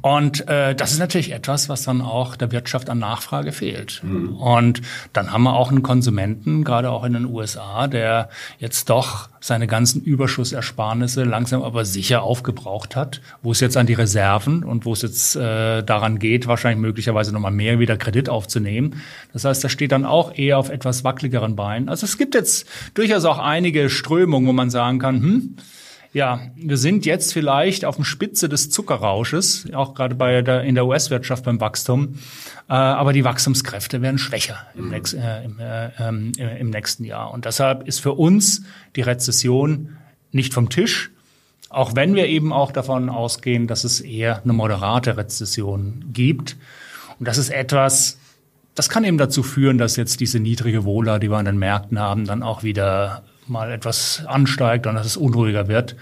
Und 0.00 0.48
äh, 0.48 0.76
das 0.76 0.92
ist 0.92 1.00
natürlich 1.00 1.32
etwas, 1.32 1.68
was 1.68 1.82
dann 1.82 2.02
auch 2.02 2.36
der 2.36 2.52
Wirtschaft 2.52 2.88
an 2.88 3.00
Nachfrage 3.00 3.50
fehlt. 3.50 4.00
Mhm. 4.04 4.36
Und 4.36 4.82
dann 5.12 5.32
haben 5.32 5.42
wir 5.42 5.54
auch 5.54 5.70
einen 5.70 5.82
Konsumenten, 5.82 6.62
gerade 6.62 6.90
auch 6.90 7.02
in 7.02 7.14
den 7.14 7.26
USA, 7.26 7.88
der 7.88 8.28
jetzt 8.58 8.90
doch 8.90 9.28
seine 9.40 9.66
ganzen 9.66 10.00
Überschussersparnisse 10.00 11.24
langsam 11.24 11.62
aber 11.62 11.84
sicher 11.84 12.22
aufgebraucht 12.22 12.94
hat, 12.94 13.20
wo 13.42 13.50
es 13.50 13.58
jetzt 13.58 13.76
an 13.76 13.86
die 13.86 13.94
Reserven 13.94 14.62
und 14.62 14.84
wo 14.84 14.92
es 14.92 15.02
jetzt 15.02 15.34
äh, 15.34 15.82
daran 15.82 16.20
geht, 16.20 16.46
wahrscheinlich 16.46 16.80
möglicherweise 16.80 17.32
nochmal 17.32 17.50
mehr 17.50 17.80
wieder 17.80 17.96
Kredit 17.96 18.28
aufzunehmen. 18.28 19.02
Das 19.32 19.44
heißt, 19.44 19.64
das 19.64 19.72
steht 19.72 19.90
dann 19.90 20.04
auch 20.04 20.36
eher 20.36 20.58
auf 20.58 20.68
etwas 20.68 21.02
wackeligeren 21.02 21.56
Beinen. 21.56 21.88
Also 21.88 22.06
es 22.06 22.18
gibt 22.18 22.36
jetzt 22.36 22.68
durchaus 22.94 23.24
auch 23.24 23.38
einige 23.38 23.90
Strömungen, 23.90 24.46
wo 24.46 24.52
man 24.52 24.70
sagen 24.70 25.00
kann, 25.00 25.20
hm, 25.20 25.56
ja, 26.12 26.40
wir 26.56 26.76
sind 26.76 27.06
jetzt 27.06 27.32
vielleicht 27.32 27.86
auf 27.86 27.96
dem 27.96 28.04
Spitze 28.04 28.48
des 28.48 28.68
Zuckerrausches, 28.68 29.66
auch 29.72 29.94
gerade 29.94 30.14
bei 30.14 30.42
der, 30.42 30.62
in 30.62 30.74
der 30.74 30.86
US-Wirtschaft 30.86 31.44
beim 31.44 31.60
Wachstum. 31.60 32.18
Äh, 32.68 32.74
aber 32.74 33.14
die 33.14 33.24
Wachstumskräfte 33.24 34.02
werden 34.02 34.18
schwächer 34.18 34.66
im, 34.74 34.84
mhm. 34.84 34.90
nächst, 34.90 35.14
äh, 35.14 35.44
im, 35.44 35.58
äh, 35.58 35.90
ähm, 35.98 36.32
im 36.36 36.70
nächsten 36.70 37.04
Jahr. 37.04 37.32
Und 37.32 37.46
deshalb 37.46 37.88
ist 37.88 38.00
für 38.00 38.12
uns 38.12 38.62
die 38.94 39.00
Rezession 39.00 39.96
nicht 40.32 40.52
vom 40.52 40.68
Tisch. 40.68 41.10
Auch 41.70 41.96
wenn 41.96 42.14
wir 42.14 42.26
eben 42.26 42.52
auch 42.52 42.72
davon 42.72 43.08
ausgehen, 43.08 43.66
dass 43.66 43.84
es 43.84 44.00
eher 44.00 44.42
eine 44.42 44.52
moderate 44.52 45.16
Rezession 45.16 46.04
gibt. 46.12 46.58
Und 47.18 47.26
das 47.26 47.38
ist 47.38 47.48
etwas, 47.48 48.18
das 48.74 48.90
kann 48.90 49.04
eben 49.04 49.16
dazu 49.16 49.42
führen, 49.42 49.78
dass 49.78 49.96
jetzt 49.96 50.20
diese 50.20 50.40
niedrige 50.40 50.84
Wohler, 50.84 51.18
die 51.18 51.30
wir 51.30 51.38
an 51.38 51.46
den 51.46 51.58
Märkten 51.58 51.98
haben, 51.98 52.26
dann 52.26 52.42
auch 52.42 52.62
wieder 52.62 53.22
mal 53.52 53.70
etwas 53.70 54.24
ansteigt 54.26 54.86
und 54.86 54.94
dass 54.94 55.06
es 55.06 55.16
unruhiger 55.16 55.68
wird. 55.68 55.94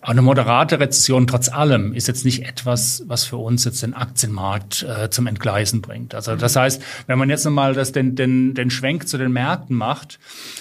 Aber 0.00 0.10
eine 0.10 0.22
moderate 0.22 0.80
Rezession 0.80 1.26
trotz 1.26 1.48
allem 1.48 1.92
ist 1.94 2.08
jetzt 2.08 2.24
nicht 2.24 2.44
etwas, 2.44 3.04
was 3.06 3.24
für 3.24 3.36
uns 3.36 3.64
jetzt 3.64 3.82
den 3.82 3.94
Aktienmarkt 3.94 4.82
äh, 4.82 5.08
zum 5.10 5.26
Entgleisen 5.26 5.80
bringt. 5.80 6.14
Also 6.14 6.36
das 6.36 6.56
heißt, 6.56 6.82
wenn 7.06 7.18
man 7.18 7.30
jetzt 7.30 7.44
nochmal 7.44 7.74
das, 7.74 7.92
den, 7.92 8.16
den, 8.16 8.54
den 8.54 8.70
Schwenk 8.70 9.08
zu 9.08 9.16
den 9.16 9.32
Märkten 9.32 9.76
macht, 9.76 10.18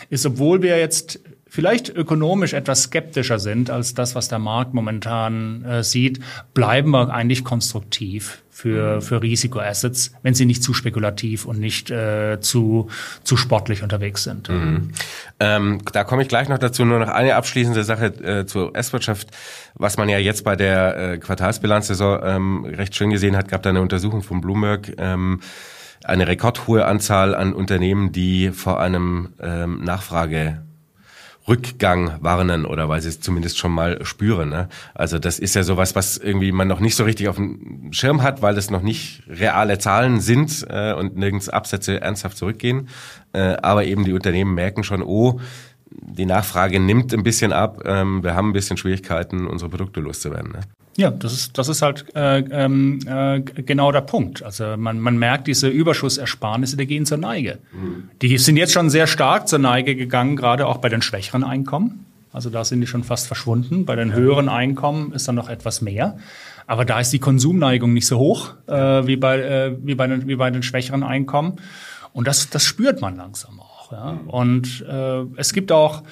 ist, 0.10 0.26
obwohl 0.26 0.62
wir 0.62 0.78
jetzt 0.78 1.20
vielleicht 1.54 1.90
ökonomisch 1.90 2.54
etwas 2.54 2.84
skeptischer 2.84 3.38
sind 3.38 3.70
als 3.70 3.94
das, 3.94 4.16
was 4.16 4.28
der 4.28 4.40
Markt 4.40 4.74
momentan 4.74 5.64
äh, 5.64 5.84
sieht, 5.84 6.20
bleiben 6.56 6.90
wir 6.90 7.14
eigentlich 7.14 7.44
konstruktiv 7.44 8.42
für, 8.50 9.02
für 9.04 9.22
Risikoassets, 9.22 10.14
wenn 10.24 10.34
sie 10.34 10.48
nicht 10.48 10.64
zu 10.64 10.74
spekulativ 10.74 11.46
und 11.46 11.60
nicht 11.60 11.92
äh, 11.92 12.40
zu, 12.40 12.90
zu 13.24 13.38
sportlich 13.38 13.84
unterwegs 13.84 14.24
sind. 14.24 14.50
Mhm. 14.50 14.94
Ähm, 15.40 15.82
da 15.92 16.04
komme 16.04 16.24
ich 16.24 16.28
gleich 16.28 16.50
noch 16.50 16.58
dazu. 16.58 16.86
Nur 16.86 16.98
noch 16.98 17.10
eine 17.10 17.36
abschließende 17.36 17.84
Sache 17.84 18.06
äh, 18.06 18.46
zur 18.48 18.72
US-Wirtschaft, 18.72 19.28
was 19.76 19.98
man 19.98 20.10
ja 20.10 20.18
jetzt 20.18 20.44
bei 20.44 20.56
der 20.56 20.98
äh, 20.98 21.18
Quartalsbilanzsaison 21.20 22.20
ähm, 22.24 22.66
recht 22.66 22.96
schön 22.96 23.12
gesehen 23.12 23.38
hat, 23.38 23.48
gab 23.48 23.62
da 23.62 23.70
eine 23.70 23.82
Untersuchung 23.82 24.24
von 24.24 24.42
Bloomberg. 24.42 24.94
Ähm, 24.98 25.40
eine 26.04 26.28
rekordhohe 26.28 26.86
Anzahl 26.86 27.36
an 27.36 27.54
Unternehmen, 27.54 28.12
die 28.12 28.50
vor 28.50 28.82
einem 28.82 29.34
ähm, 29.40 29.84
Nachfrage 29.84 30.64
Rückgang 31.48 32.18
warnen 32.22 32.66
oder 32.66 32.88
weil 32.88 33.02
sie 33.02 33.10
es 33.10 33.20
zumindest 33.20 33.58
schon 33.58 33.72
mal 33.72 34.04
spüren. 34.06 34.50
Ne? 34.50 34.70
Also 34.94 35.20
das 35.20 35.40
ist 35.40 35.56
ja 35.56 35.64
sowas, 35.64 35.96
was 35.96 36.18
irgendwie 36.18 36.52
man 36.52 36.68
noch 36.68 36.80
nicht 36.80 36.96
so 36.96 37.04
richtig 37.04 37.28
auf 37.28 37.36
dem 37.36 37.92
Schirm 37.92 38.22
hat, 38.22 38.42
weil 38.42 38.58
es 38.58 38.70
noch 38.70 38.82
nicht 38.82 39.24
reale 39.28 39.78
Zahlen 39.78 40.22
sind 40.22 40.66
äh, 40.70 40.94
und 40.94 41.18
nirgends 41.18 41.50
Absätze 41.50 42.00
ernsthaft 42.00 42.38
zurückgehen. 42.38 42.88
Äh, 43.34 43.58
aber 43.62 43.86
eben 43.86 44.06
die 44.06 44.14
Unternehmen 44.14 44.54
merken 44.54 44.84
schon, 44.84 45.04
oh, 45.04 45.42
die 45.90 46.26
Nachfrage 46.26 46.80
nimmt 46.80 47.14
ein 47.14 47.24
bisschen 47.24 47.54
ab, 47.54 47.84
ähm, 47.86 48.24
wir 48.24 48.36
haben 48.36 48.50
ein 48.50 48.54
bisschen 48.54 48.78
Schwierigkeiten, 48.78 49.46
unsere 49.46 49.70
Produkte 49.70 50.00
loszuwerden. 50.00 50.54
Ne? 50.54 50.62
Ja, 50.96 51.10
das 51.10 51.34
ist, 51.34 51.58
das 51.58 51.70
ist 51.70 51.82
halt 51.82 52.06
äh, 52.16 52.40
ähm, 52.40 53.00
äh, 53.08 53.40
genau 53.42 53.92
der 53.92 54.02
Punkt. 54.02 54.44
Also 54.44 54.78
man, 54.78 55.00
man 55.00 55.18
merkt 55.18 55.48
diese 55.48 55.68
Überschussersparnisse, 55.68 56.78
die 56.78 56.86
gehen 56.86 57.06
zur 57.06 57.18
Neige. 57.18 57.58
Mhm. 57.72 58.10
Die 58.22 58.38
sind 58.38 58.58
jetzt 58.58 58.74
schon 58.74 58.90
sehr 58.90 59.08
stark 59.08 59.48
zur 59.48 59.60
Neige 59.60 59.96
gegangen, 59.96 60.36
gerade 60.36 60.68
auch 60.68 60.78
bei 60.78 60.90
den 60.90 61.02
schwächeren 61.02 61.44
Einkommen. 61.44 62.06
Also 62.32 62.50
da 62.50 62.64
sind 62.64 62.82
die 62.82 62.88
schon 62.88 63.04
fast 63.04 63.28
verschwunden. 63.28 63.86
Bei 63.86 63.96
den 63.96 64.14
höheren 64.14 64.50
Einkommen 64.50 65.14
ist 65.14 65.28
dann 65.28 65.36
noch 65.36 65.50
etwas 65.50 65.82
mehr. 65.82 66.18
Aber 66.66 66.86
da 66.86 67.00
ist 67.00 67.12
die 67.12 67.20
Konsumneigung 67.20 67.94
nicht 67.94 68.08
so 68.08 68.18
hoch 68.18 68.54
äh, 68.68 69.06
wie, 69.06 69.16
bei, 69.16 69.40
äh, 69.40 69.76
wie, 69.84 69.96
bei 69.96 70.08
den, 70.08 70.28
wie 70.28 70.36
bei 70.36 70.50
den 70.50 70.64
schwächeren 70.64 71.04
Einkommen. 71.04 71.58
Und 72.14 72.28
das, 72.28 72.50
das 72.50 72.66
spürt 72.66 73.02
man 73.02 73.18
langsam 73.18 73.60
auch. 73.60 73.92
Ja? 73.92 74.14
Mhm. 74.14 74.30
Und 74.30 74.86
äh, 74.88 75.24
es 75.36 75.54
gibt 75.54 75.72
auch 75.72 76.04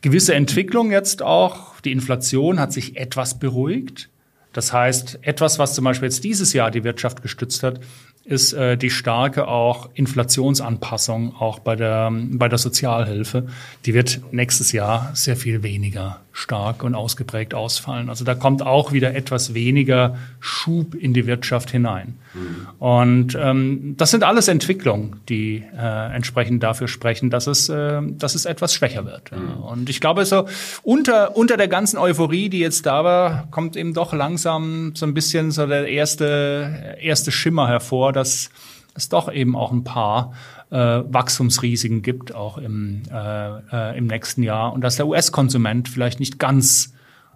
gewisse 0.00 0.34
Entwicklung 0.34 0.90
jetzt 0.90 1.22
auch. 1.22 1.80
Die 1.80 1.92
Inflation 1.92 2.60
hat 2.60 2.72
sich 2.72 2.96
etwas 2.96 3.38
beruhigt. 3.38 4.08
Das 4.52 4.72
heißt, 4.72 5.20
etwas, 5.22 5.58
was 5.58 5.74
zum 5.74 5.84
Beispiel 5.84 6.06
jetzt 6.06 6.24
dieses 6.24 6.52
Jahr 6.52 6.70
die 6.70 6.84
Wirtschaft 6.84 7.22
gestützt 7.22 7.62
hat, 7.62 7.80
ist 8.24 8.52
äh, 8.52 8.76
die 8.76 8.90
starke 8.90 9.48
auch 9.48 9.88
Inflationsanpassung 9.94 11.34
auch 11.36 11.58
bei 11.58 11.76
der, 11.76 12.10
bei 12.12 12.48
der 12.48 12.58
Sozialhilfe. 12.58 13.48
Die 13.84 13.94
wird 13.94 14.20
nächstes 14.30 14.72
Jahr 14.72 15.10
sehr 15.14 15.36
viel 15.36 15.62
weniger 15.62 16.20
stark 16.32 16.82
und 16.82 16.94
ausgeprägt 16.94 17.52
ausfallen. 17.52 18.08
Also 18.08 18.24
da 18.24 18.34
kommt 18.34 18.62
auch 18.62 18.92
wieder 18.92 19.14
etwas 19.14 19.52
weniger 19.52 20.16
Schub 20.40 20.94
in 20.94 21.12
die 21.12 21.26
Wirtschaft 21.26 21.70
hinein. 21.70 22.14
Mhm. 22.32 22.66
Und 22.78 23.38
ähm, 23.38 23.94
das 23.98 24.10
sind 24.10 24.24
alles 24.24 24.48
Entwicklungen, 24.48 25.20
die 25.28 25.62
äh, 25.76 26.14
entsprechend 26.14 26.62
dafür 26.62 26.88
sprechen, 26.88 27.28
dass 27.28 27.46
es, 27.46 27.68
äh, 27.68 28.00
dass 28.02 28.34
es 28.34 28.46
etwas 28.46 28.74
schwächer 28.74 29.04
wird. 29.04 29.30
Mhm. 29.32 29.62
Und 29.62 29.90
ich 29.90 30.00
glaube, 30.00 30.24
so 30.24 30.46
unter, 30.82 31.36
unter 31.36 31.58
der 31.58 31.68
ganzen 31.68 31.98
Euphorie, 31.98 32.48
die 32.48 32.60
jetzt 32.60 32.86
da 32.86 33.04
war, 33.04 33.48
kommt 33.50 33.76
eben 33.76 33.92
doch 33.92 34.14
langsam 34.14 34.92
so 34.94 35.04
ein 35.04 35.12
bisschen 35.12 35.50
so 35.50 35.66
der 35.66 35.88
erste, 35.88 36.96
erste 37.02 37.30
Schimmer 37.30 37.68
hervor, 37.68 38.11
dass 38.12 38.50
es 38.94 39.08
doch 39.08 39.32
eben 39.32 39.56
auch 39.56 39.72
ein 39.72 39.84
paar 39.84 40.32
äh, 40.70 40.76
Wachstumsrisiken 40.76 42.02
gibt, 42.02 42.34
auch 42.34 42.58
im, 42.58 43.02
äh, 43.10 43.58
äh, 43.72 43.98
im 43.98 44.06
nächsten 44.06 44.42
Jahr. 44.42 44.72
Und 44.72 44.82
dass 44.82 44.96
der 44.96 45.06
US-Konsument 45.06 45.88
vielleicht 45.88 46.20
nicht 46.20 46.38
ganz 46.38 46.92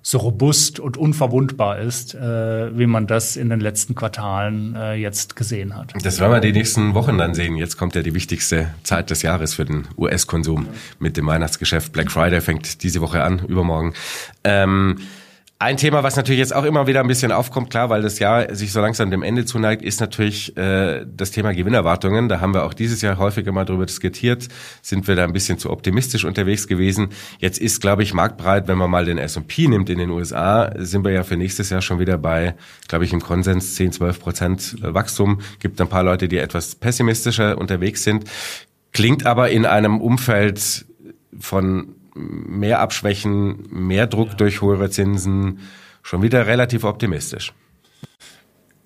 so 0.07 0.19
robust 0.19 0.79
und 0.79 0.97
unverwundbar 0.97 1.81
ist, 1.81 2.15
äh, 2.15 2.79
wie 2.79 2.87
man 2.87 3.09
das 3.09 3.37
in 3.37 3.51
den 3.51 3.59
letzten 3.59 3.97
Quartalen 3.97 4.77
äh, 4.77 4.95
jetzt 4.95 5.35
gesehen 5.35 5.75
hat. 5.75 5.95
Das 6.01 6.21
werden 6.21 6.31
wir 6.31 6.41
die 6.41 6.53
nächsten 6.53 6.95
Wochen 6.95 7.19
dann 7.19 7.35
sehen. 7.35 7.57
Jetzt 7.57 7.77
kommt 7.77 7.97
ja 7.97 8.03
die 8.03 8.15
wichtigste 8.15 8.73
Zeit 8.85 9.11
des 9.11 9.23
Jahres 9.23 9.55
für 9.55 9.65
den 9.65 9.89
US-Konsum 9.99 10.69
mit 11.01 11.17
dem 11.17 11.27
Weihnachtsgeschäft. 11.27 11.93
Black 11.93 12.13
Friday 12.13 12.41
fängt 12.41 12.85
diese 12.85 13.01
Woche 13.01 13.25
an, 13.25 13.41
übermorgen. 13.49 13.95
Ähm, 14.45 14.99
ein 15.59 15.79
Thema, 15.79 16.03
was 16.03 16.17
natürlich 16.17 16.39
jetzt 16.39 16.55
auch 16.55 16.65
immer 16.65 16.87
wieder 16.87 17.01
ein 17.01 17.07
bisschen 17.07 17.33
aufkommt, 17.33 17.71
klar, 17.71 17.89
weil 17.89 18.03
das 18.03 18.19
Jahr 18.19 18.55
sich 18.55 18.73
so 18.73 18.81
langsam 18.83 19.11
dem 19.11 19.23
Ende 19.23 19.47
zuneigt, 19.47 19.81
ist 19.83 20.01
natürlich 20.01 20.55
äh, 20.59 21.07
das 21.07 21.31
Thema 21.31 21.55
Gewinnerwartungen. 21.55 22.29
Da 22.29 22.41
haben 22.41 22.53
wir 22.53 22.65
auch 22.65 22.75
dieses 22.75 23.01
Jahr 23.01 23.17
häufiger 23.17 23.53
mal 23.53 23.65
drüber 23.65 23.87
diskutiert. 23.87 24.49
Sind 24.83 25.09
wir 25.09 25.17
da 25.17 25.25
ein 25.25 25.33
bisschen 25.33 25.59
zu 25.59 25.71
optimistisch 25.71 26.27
unterwegs 26.27 26.69
gewesen? 26.69 27.09
Jetzt 27.39 27.59
ist, 27.59 27.81
glaube 27.81 28.03
ich, 28.03 28.13
marktbreit, 28.13 28.69
wenn 28.69 28.77
man 28.77 28.91
mal 28.91 29.07
den 29.07 29.17
S&P 29.17 29.69
nimmt 29.69 29.89
in 29.89 29.99
den 29.99 30.11
USA, 30.11 30.73
sind 30.77 31.05
wir 31.05 31.13
ja 31.13 31.23
für 31.23 31.39
nächstes 31.39 31.71
Jahr 31.71 31.81
schon 31.81 32.01
wieder 32.01 32.19
bei, 32.19 32.55
glaube 32.89 33.07
ich, 33.07 33.15
im 33.15 33.23
Konsens 33.23 33.77
10, 33.77 33.93
12 33.93 34.21
Prozent 34.21 34.77
Wachstum. 34.83 35.41
Gibt 35.61 35.81
ein 35.81 35.89
paar 35.89 36.03
Leute, 36.03 36.29
die 36.29 36.37
etwas 36.37 36.75
pessimistischer 36.75 37.57
unterwegs 37.57 38.05
sind. 38.05 38.25
Klingt 38.93 39.25
aber 39.25 39.49
in 39.49 39.65
einem 39.65 40.03
Umfeld 40.03 40.85
von 41.41 41.96
mehr 42.17 42.81
Abschwächen, 42.81 43.67
mehr 43.71 44.07
Druck 44.07 44.31
ja. 44.31 44.35
durch 44.35 44.63
höhere 44.63 44.91
Zinsen, 44.91 45.61
schon 46.03 46.23
wieder 46.23 46.47
relativ 46.47 46.85
optimistisch. 46.85 47.53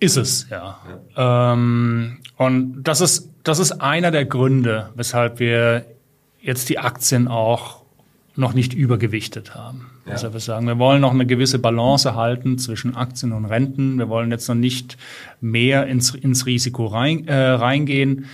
Ist 0.01 0.17
es, 0.17 0.49
ja. 0.51 0.79
ja. 1.17 1.53
Ähm, 1.53 2.19
und 2.37 2.83
das 2.83 3.01
ist, 3.01 3.31
das 3.45 3.59
ist 3.59 3.73
einer 3.73 4.11
der 4.11 4.25
Gründe, 4.25 4.91
weshalb 4.95 5.39
wir 5.39 5.85
jetzt 6.41 6.71
die 6.71 6.79
Aktien 6.79 7.29
auch 7.29 7.83
noch 8.35 8.55
nicht 8.55 8.73
übergewichtet 8.73 9.55
haben. 9.55 9.91
Ja. 10.07 10.13
Also 10.13 10.33
wir 10.33 10.41
sagen, 10.41 10.67
wir 10.67 10.79
wollen 10.79 11.03
noch 11.03 11.13
eine 11.13 11.27
gewisse 11.27 11.59
Balance 11.59 12.15
halten 12.15 12.59
zwischen 12.59 12.97
Aktien 12.97 13.33
und 13.33 13.45
Renten. 13.45 13.99
Wir 13.99 14.09
wollen 14.09 14.31
jetzt 14.31 14.49
noch 14.49 14.55
nicht 14.55 14.97
mehr 15.41 15.87
ins, 15.87 16.15
ins 16.15 16.47
Risiko 16.47 16.87
rein, 16.87 17.29
äh, 17.29 17.35
reingehen. 17.35 18.27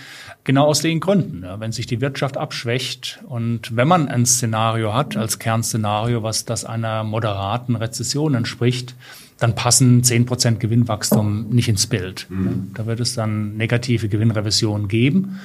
Genau 0.47 0.65
aus 0.65 0.79
den 0.79 1.01
Gründen. 1.01 1.43
Ja, 1.43 1.59
wenn 1.59 1.73
sich 1.73 1.87
die 1.87 1.99
Wirtschaft 1.99 2.37
abschwächt 2.37 3.19
und 3.27 3.75
wenn 3.75 3.85
man 3.85 4.07
ein 4.07 4.25
Szenario 4.25 4.93
hat 4.93 5.17
als 5.17 5.39
Kernszenario, 5.39 6.23
was 6.23 6.45
das 6.45 6.63
einer 6.63 7.03
moderaten 7.03 7.75
Rezession 7.75 8.33
entspricht, 8.33 8.95
dann 9.39 9.55
passen 9.55 10.03
10% 10.03 10.55
Gewinnwachstum 10.55 11.49
nicht 11.49 11.67
ins 11.67 11.87
Bild. 11.87 12.27
Mhm. 12.29 12.71
Da 12.75 12.85
wird 12.85 13.01
es 13.01 13.13
dann 13.13 13.57
negative 13.57 14.07
Gewinnrevisionen 14.07 14.87
geben. 14.87 15.41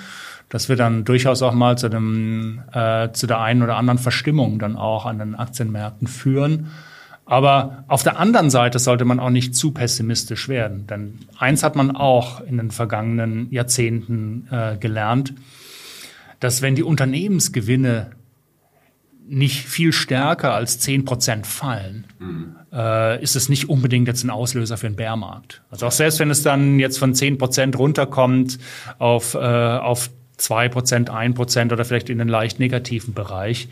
Das 0.48 0.68
wird 0.68 0.78
dann 0.78 1.04
durchaus 1.04 1.42
auch 1.42 1.52
mal 1.52 1.76
zu, 1.76 1.88
dem, 1.88 2.62
äh, 2.72 3.10
zu 3.10 3.26
der 3.26 3.40
einen 3.40 3.64
oder 3.64 3.78
anderen 3.78 3.98
Verstimmung 3.98 4.60
dann 4.60 4.76
auch 4.76 5.04
an 5.04 5.18
den 5.18 5.34
Aktienmärkten 5.34 6.06
führen. 6.06 6.68
Aber 7.24 7.84
auf 7.88 8.02
der 8.02 8.18
anderen 8.18 8.50
Seite 8.50 8.78
sollte 8.78 9.04
man 9.04 9.20
auch 9.20 9.30
nicht 9.30 9.54
zu 9.54 9.70
pessimistisch 9.70 10.48
werden. 10.48 10.86
Denn 10.86 11.20
eins 11.38 11.62
hat 11.62 11.76
man 11.76 11.94
auch 11.94 12.40
in 12.40 12.56
den 12.56 12.70
vergangenen 12.70 13.50
Jahrzehnten 13.50 14.48
äh, 14.50 14.76
gelernt, 14.78 15.34
dass 16.40 16.62
wenn 16.62 16.74
die 16.74 16.82
Unternehmensgewinne 16.82 18.10
nicht 19.28 19.64
viel 19.64 19.92
stärker 19.92 20.52
als 20.52 20.80
zehn 20.80 21.04
Prozent 21.04 21.46
fallen, 21.46 22.06
mhm. 22.18 22.56
äh, 22.72 23.22
ist 23.22 23.36
es 23.36 23.48
nicht 23.48 23.68
unbedingt 23.68 24.08
jetzt 24.08 24.24
ein 24.24 24.30
Auslöser 24.30 24.76
für 24.76 24.88
einen 24.88 24.96
Bärmarkt. 24.96 25.62
Also 25.70 25.86
auch 25.86 25.92
selbst 25.92 26.18
wenn 26.18 26.30
es 26.30 26.42
dann 26.42 26.80
jetzt 26.80 26.98
von 26.98 27.14
zehn 27.14 27.38
Prozent 27.38 27.78
runterkommt 27.78 28.58
auf, 28.98 29.34
äh, 29.34 29.38
auf 29.38 30.10
zwei 30.36 30.68
Prozent, 30.68 31.08
ein 31.08 31.34
Prozent 31.34 31.72
oder 31.72 31.84
vielleicht 31.84 32.10
in 32.10 32.18
den 32.18 32.28
leicht 32.28 32.58
negativen 32.58 33.14
Bereich, 33.14 33.68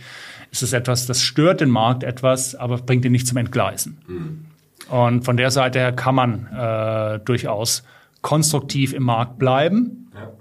ist 0.51 0.63
es 0.63 0.73
etwas, 0.73 1.07
das 1.07 1.23
stört 1.23 1.61
den 1.61 1.71
Markt 1.71 2.03
etwas, 2.03 2.55
aber 2.55 2.79
bringt 2.79 3.05
ihn 3.05 3.13
nicht 3.13 3.27
zum 3.27 3.37
Entgleisen. 3.37 3.99
Mhm. 4.07 4.47
Und 4.89 5.25
von 5.25 5.37
der 5.37 5.51
Seite 5.51 5.79
her 5.79 5.93
kann 5.93 6.15
man 6.15 6.47
äh, 6.47 7.21
durchaus 7.21 7.85
konstruktiv 8.23 8.93
im 8.93 9.05
Markt 9.05 9.39
bleiben. 9.39 10.11
Ja. 10.15 10.33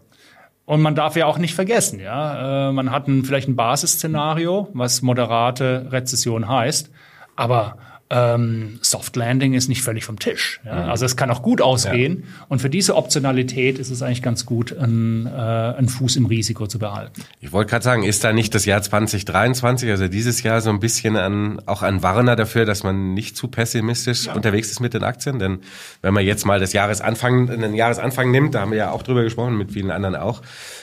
Und 0.66 0.82
man 0.82 0.96
darf 0.96 1.16
ja 1.16 1.26
auch 1.26 1.38
nicht 1.38 1.54
vergessen, 1.54 2.00
ja, 2.00 2.70
äh, 2.70 2.72
man 2.72 2.92
hat 2.92 3.08
ein, 3.08 3.24
vielleicht 3.24 3.48
ein 3.48 3.56
Basisszenario, 3.56 4.70
was 4.74 5.02
moderate 5.02 5.88
Rezession 5.92 6.48
heißt, 6.48 6.92
aber 7.36 7.78
ähm, 8.12 8.80
Soft 8.82 9.16
Landing 9.16 9.54
ist 9.54 9.68
nicht 9.68 9.84
völlig 9.84 10.04
vom 10.04 10.18
Tisch. 10.18 10.62
Ja? 10.66 10.86
Mhm. 10.86 10.90
Also 10.90 11.06
es 11.06 11.16
kann 11.16 11.30
auch 11.30 11.44
gut 11.44 11.62
ausgehen. 11.62 12.24
Ja. 12.24 12.46
Und 12.50 12.60
für 12.60 12.70
diese 12.70 12.96
Optionalität 12.96 13.78
ist 13.78 13.92
es 13.92 14.02
eigentlich 14.02 14.24
ganz 14.24 14.48
gut, 14.48 14.76
einen, 14.76 15.28
äh, 15.28 15.30
einen 15.30 15.90
Fuß 15.90 16.16
im 16.16 16.26
Risiko 16.26 16.66
zu 16.66 16.80
behalten. 16.80 17.22
Ich 17.40 17.52
wollte 17.52 17.70
gerade 17.70 17.84
sagen, 17.84 18.04
ist 18.04 18.24
da 18.24 18.34
nicht 18.34 18.56
das 18.56 18.66
Jahr 18.66 18.82
2023, 18.82 19.92
also 19.92 20.08
dieses 20.08 20.42
Jahr 20.42 20.62
so 20.62 20.72
ein 20.72 20.80
bisschen 20.80 21.18
an, 21.18 21.62
auch 21.68 21.84
ein 21.84 22.02
Warner 22.02 22.36
dafür, 22.36 22.66
dass 22.66 22.84
man 22.84 23.14
nicht 23.14 23.38
zu 23.38 23.48
pessimistisch 23.48 24.26
ja. 24.26 24.34
unterwegs 24.34 24.72
ist 24.72 24.80
mit 24.80 24.96
den 24.96 25.04
Aktien? 25.04 25.38
Denn 25.38 25.60
wenn 26.02 26.14
man 26.14 26.26
jetzt 26.26 26.48
mal 26.48 26.60
das 26.60 26.74
Jahresanfang, 26.74 27.48
den 27.48 27.76
Jahresanfang 27.76 28.32
nimmt, 28.32 28.56
da 28.56 28.62
haben 28.62 28.72
wir 28.72 28.80
ja 28.80 28.92
auch 28.92 29.04
drüber 29.04 29.24
gesprochen, 29.24 29.56
mit 29.56 29.74
vielen 29.74 29.92
anderen 29.92 30.16
auch, 30.16 30.42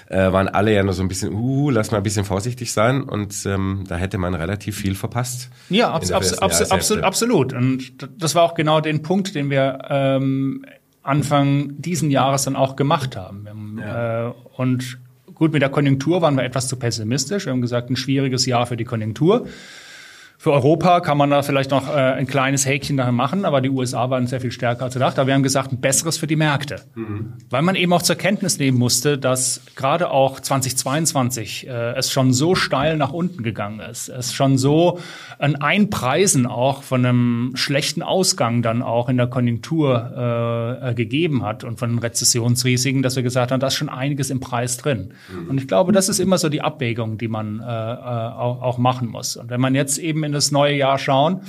äh, 0.08 0.32
waren 0.32 0.48
alle 0.48 0.72
ja 0.72 0.84
nur 0.84 0.94
so 0.94 1.02
ein 1.02 1.08
bisschen, 1.08 1.32
uh, 1.32 1.70
lass 1.70 1.90
mal 1.90 1.96
ein 1.96 2.02
bisschen 2.04 2.24
vorsichtig 2.24 2.72
sein. 2.72 3.02
Und 3.02 3.34
ähm, 3.46 3.82
da 3.88 3.96
hätte 3.96 4.18
man 4.18 4.34
relativ 4.34 4.76
viel 4.76 4.94
verpasst. 4.94 5.50
Ja, 5.70 5.90
abs 5.90 6.12
abs 6.12 6.34
abs 6.34 6.62
absolut, 6.70 7.04
absolut. 7.16 7.52
Und 7.54 8.08
das 8.18 8.34
war 8.34 8.42
auch 8.42 8.54
genau 8.54 8.80
den 8.80 9.02
Punkt, 9.02 9.34
den 9.34 9.48
wir 9.48 9.78
ähm, 9.88 10.64
Anfang 11.02 11.80
diesen 11.80 12.10
Jahres 12.10 12.44
dann 12.44 12.56
auch 12.56 12.76
gemacht 12.76 13.16
haben. 13.16 13.48
haben 13.48 13.78
ja. 13.78 14.28
äh, 14.28 14.32
und 14.56 14.98
gut, 15.34 15.52
mit 15.52 15.62
der 15.62 15.70
Konjunktur 15.70 16.20
waren 16.20 16.36
wir 16.36 16.44
etwas 16.44 16.68
zu 16.68 16.76
pessimistisch. 16.76 17.46
Wir 17.46 17.52
haben 17.52 17.62
gesagt, 17.62 17.88
ein 17.88 17.96
schwieriges 17.96 18.44
Jahr 18.44 18.66
für 18.66 18.76
die 18.76 18.84
Konjunktur. 18.84 19.46
Für 20.38 20.52
Europa 20.52 21.00
kann 21.00 21.16
man 21.16 21.30
da 21.30 21.42
vielleicht 21.42 21.70
noch 21.70 21.88
äh, 21.88 21.92
ein 21.92 22.26
kleines 22.26 22.66
Häkchen 22.66 22.96
dahin 22.98 23.14
machen, 23.14 23.44
aber 23.46 23.62
die 23.62 23.70
USA 23.70 24.10
waren 24.10 24.26
sehr 24.26 24.40
viel 24.40 24.52
stärker 24.52 24.84
als 24.84 24.94
gedacht. 24.94 25.18
Aber 25.18 25.26
wir 25.26 25.34
haben 25.34 25.42
gesagt, 25.42 25.72
ein 25.72 25.80
besseres 25.80 26.18
für 26.18 26.26
die 26.26 26.36
Märkte. 26.36 26.82
Mhm. 26.94 27.32
Weil 27.48 27.62
man 27.62 27.74
eben 27.74 27.92
auch 27.92 28.02
zur 28.02 28.16
Kenntnis 28.16 28.58
nehmen 28.58 28.78
musste, 28.78 29.16
dass 29.16 29.62
gerade 29.76 30.10
auch 30.10 30.38
2022 30.38 31.66
äh, 31.66 31.70
es 31.94 32.12
schon 32.12 32.34
so 32.34 32.54
steil 32.54 32.98
nach 32.98 33.12
unten 33.12 33.42
gegangen 33.42 33.80
ist. 33.80 34.08
Es 34.08 34.34
schon 34.34 34.58
so 34.58 35.00
ein 35.38 35.56
Einpreisen 35.56 36.46
auch 36.46 36.82
von 36.82 37.04
einem 37.04 37.52
schlechten 37.54 38.02
Ausgang 38.02 38.60
dann 38.60 38.82
auch 38.82 39.08
in 39.08 39.16
der 39.16 39.28
Konjunktur 39.28 40.82
äh, 40.82 40.94
gegeben 40.94 41.44
hat 41.44 41.64
und 41.64 41.78
von 41.78 41.98
Rezessionsrisiken, 41.98 43.02
dass 43.02 43.16
wir 43.16 43.22
gesagt 43.22 43.52
haben, 43.52 43.60
da 43.60 43.68
ist 43.68 43.74
schon 43.74 43.88
einiges 43.88 44.28
im 44.28 44.40
Preis 44.40 44.76
drin. 44.76 45.14
Mhm. 45.32 45.50
Und 45.50 45.60
ich 45.60 45.66
glaube, 45.66 45.92
das 45.92 46.10
ist 46.10 46.18
immer 46.18 46.36
so 46.36 46.50
die 46.50 46.60
Abwägung, 46.60 47.16
die 47.16 47.28
man 47.28 47.60
äh, 47.60 47.64
äh 47.64 47.66
auch, 48.36 48.60
auch 48.60 48.78
machen 48.78 49.08
muss. 49.08 49.36
Und 49.36 49.48
wenn 49.48 49.60
man 49.60 49.74
jetzt 49.74 49.96
eben 49.98 50.25
in 50.26 50.32
das 50.32 50.50
neue 50.50 50.74
Jahr 50.74 50.98
schauen, 50.98 51.40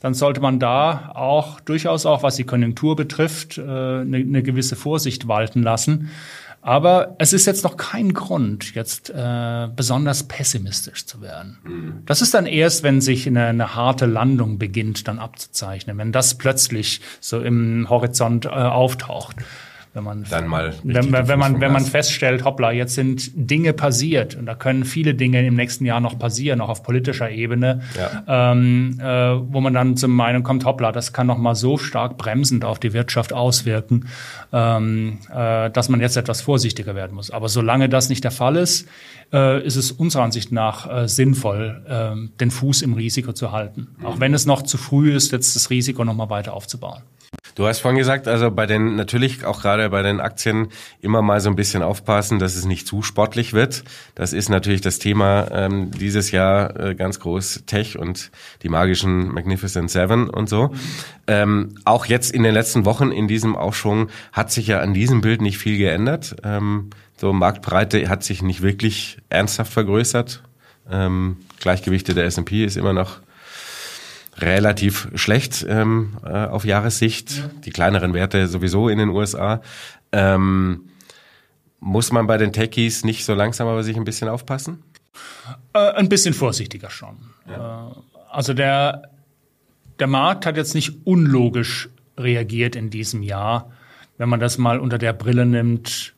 dann 0.00 0.14
sollte 0.14 0.40
man 0.40 0.58
da 0.58 1.12
auch 1.14 1.60
durchaus 1.60 2.06
auch, 2.06 2.22
was 2.22 2.36
die 2.36 2.44
Konjunktur 2.44 2.96
betrifft, 2.96 3.58
eine, 3.58 4.18
äh, 4.18 4.22
eine 4.22 4.42
gewisse 4.42 4.76
Vorsicht 4.76 5.28
walten 5.28 5.62
lassen. 5.62 6.10
Aber 6.60 7.14
es 7.18 7.32
ist 7.32 7.46
jetzt 7.46 7.62
noch 7.62 7.76
kein 7.76 8.12
Grund, 8.12 8.74
jetzt 8.74 9.10
äh, 9.10 9.68
besonders 9.74 10.24
pessimistisch 10.24 11.06
zu 11.06 11.22
werden. 11.22 11.58
Mhm. 11.64 12.02
Das 12.04 12.20
ist 12.20 12.34
dann 12.34 12.46
erst, 12.46 12.82
wenn 12.82 13.00
sich 13.00 13.26
eine, 13.26 13.46
eine, 13.46 13.74
harte 13.76 14.06
Landung 14.06 14.58
beginnt, 14.58 15.06
dann 15.06 15.18
abzuzeichnen, 15.20 15.96
wenn 15.98 16.10
das 16.12 16.36
plötzlich 16.36 17.00
so 17.20 17.40
im 17.40 17.88
Horizont 17.88 18.44
äh, 18.44 18.48
auftaucht 18.48 19.36
wenn 19.94 20.04
man 20.04 20.24
dann 20.28 20.46
mal 20.46 20.74
wenn, 20.84 21.12
wenn 21.12 21.38
man 21.38 21.60
wenn 21.60 21.72
man 21.72 21.84
feststellt, 21.84 22.44
hoppla, 22.44 22.72
jetzt 22.72 22.94
sind 22.94 23.30
Dinge 23.34 23.72
passiert 23.72 24.36
und 24.36 24.46
da 24.46 24.54
können 24.54 24.84
viele 24.84 25.14
Dinge 25.14 25.46
im 25.46 25.54
nächsten 25.54 25.84
Jahr 25.84 26.00
noch 26.00 26.18
passieren, 26.18 26.60
auch 26.60 26.68
auf 26.68 26.82
politischer 26.82 27.30
Ebene, 27.30 27.82
ja. 27.96 28.52
ähm, 28.52 28.98
äh, 29.00 29.04
wo 29.04 29.60
man 29.60 29.74
dann 29.74 29.96
zur 29.96 30.08
Meinung 30.08 30.42
kommt, 30.42 30.64
hoppla, 30.64 30.92
das 30.92 31.12
kann 31.12 31.26
noch 31.26 31.38
mal 31.38 31.54
so 31.54 31.78
stark 31.78 32.18
bremsend 32.18 32.64
auf 32.64 32.78
die 32.78 32.92
Wirtschaft 32.92 33.32
auswirken, 33.32 34.08
ähm, 34.52 35.18
äh, 35.34 35.70
dass 35.70 35.88
man 35.88 36.00
jetzt 36.00 36.16
etwas 36.16 36.40
vorsichtiger 36.40 36.94
werden 36.94 37.14
muss. 37.14 37.30
Aber 37.30 37.48
solange 37.48 37.88
das 37.88 38.08
nicht 38.08 38.24
der 38.24 38.30
Fall 38.30 38.56
ist, 38.56 38.88
äh, 39.32 39.64
ist 39.64 39.76
es 39.76 39.92
unserer 39.92 40.22
Ansicht 40.24 40.52
nach 40.52 40.90
äh, 40.90 41.08
sinnvoll, 41.08 41.82
äh, 41.88 42.28
den 42.40 42.50
Fuß 42.50 42.82
im 42.82 42.94
Risiko 42.94 43.32
zu 43.32 43.52
halten, 43.52 43.88
mhm. 43.98 44.06
auch 44.06 44.20
wenn 44.20 44.34
es 44.34 44.46
noch 44.46 44.62
zu 44.62 44.78
früh 44.78 45.14
ist, 45.14 45.32
jetzt 45.32 45.56
das 45.56 45.70
Risiko 45.70 46.04
noch 46.04 46.14
mal 46.14 46.30
weiter 46.30 46.54
aufzubauen. 46.54 47.02
Du 47.54 47.66
hast 47.66 47.80
vorhin 47.80 47.98
gesagt, 47.98 48.28
also 48.28 48.50
bei 48.50 48.66
den 48.66 48.94
natürlich 48.94 49.44
auch 49.44 49.62
gerade 49.62 49.87
bei 49.90 50.02
den 50.02 50.20
Aktien 50.20 50.68
immer 51.00 51.22
mal 51.22 51.40
so 51.40 51.48
ein 51.50 51.56
bisschen 51.56 51.82
aufpassen, 51.82 52.38
dass 52.38 52.56
es 52.56 52.64
nicht 52.64 52.86
zu 52.86 53.02
sportlich 53.02 53.52
wird. 53.52 53.84
Das 54.14 54.32
ist 54.32 54.48
natürlich 54.48 54.80
das 54.80 54.98
Thema 54.98 55.48
ähm, 55.52 55.90
dieses 55.90 56.30
Jahr 56.30 56.78
äh, 56.78 56.94
ganz 56.94 57.20
groß 57.20 57.64
Tech 57.66 57.98
und 57.98 58.30
die 58.62 58.68
magischen 58.68 59.32
Magnificent 59.32 59.90
Seven 59.90 60.28
und 60.28 60.48
so. 60.48 60.72
Ähm, 61.26 61.74
auch 61.84 62.06
jetzt 62.06 62.32
in 62.32 62.42
den 62.42 62.54
letzten 62.54 62.84
Wochen 62.84 63.10
in 63.10 63.28
diesem 63.28 63.56
Aufschwung 63.56 64.08
hat 64.32 64.50
sich 64.50 64.66
ja 64.66 64.80
an 64.80 64.94
diesem 64.94 65.20
Bild 65.20 65.42
nicht 65.42 65.58
viel 65.58 65.78
geändert. 65.78 66.36
Ähm, 66.42 66.90
so 67.16 67.32
Marktbreite 67.32 68.08
hat 68.08 68.22
sich 68.24 68.42
nicht 68.42 68.62
wirklich 68.62 69.18
ernsthaft 69.28 69.72
vergrößert. 69.72 70.42
Ähm, 70.90 71.38
Gleichgewichte 71.60 72.14
der 72.14 72.24
S&P 72.24 72.64
ist 72.64 72.76
immer 72.76 72.92
noch 72.92 73.20
relativ 74.40 75.08
schlecht 75.14 75.66
ähm, 75.68 76.16
äh, 76.24 76.46
auf 76.46 76.64
Jahressicht. 76.64 77.38
Ja. 77.38 77.50
Die 77.64 77.70
kleineren 77.70 78.14
Werte 78.14 78.46
sowieso 78.46 78.88
in 78.88 78.98
den 78.98 79.08
USA. 79.10 79.60
Ähm, 80.12 80.90
muss 81.80 82.12
man 82.12 82.26
bei 82.26 82.38
den 82.38 82.52
Techies 82.52 83.04
nicht 83.04 83.24
so 83.24 83.34
langsam 83.34 83.68
aber 83.68 83.82
sich 83.82 83.96
ein 83.96 84.04
bisschen 84.04 84.28
aufpassen? 84.28 84.82
Äh, 85.72 85.92
ein 85.92 86.08
bisschen 86.08 86.34
vorsichtiger 86.34 86.90
schon. 86.90 87.16
Ja. 87.48 87.88
Äh, 87.88 87.94
also 88.30 88.54
der, 88.54 89.10
der 89.98 90.06
Markt 90.06 90.46
hat 90.46 90.56
jetzt 90.56 90.74
nicht 90.74 91.06
unlogisch 91.06 91.88
reagiert 92.18 92.76
in 92.76 92.90
diesem 92.90 93.22
Jahr. 93.22 93.70
Wenn 94.16 94.28
man 94.28 94.40
das 94.40 94.58
mal 94.58 94.80
unter 94.80 94.98
der 94.98 95.12
Brille 95.12 95.46
nimmt, 95.46 96.14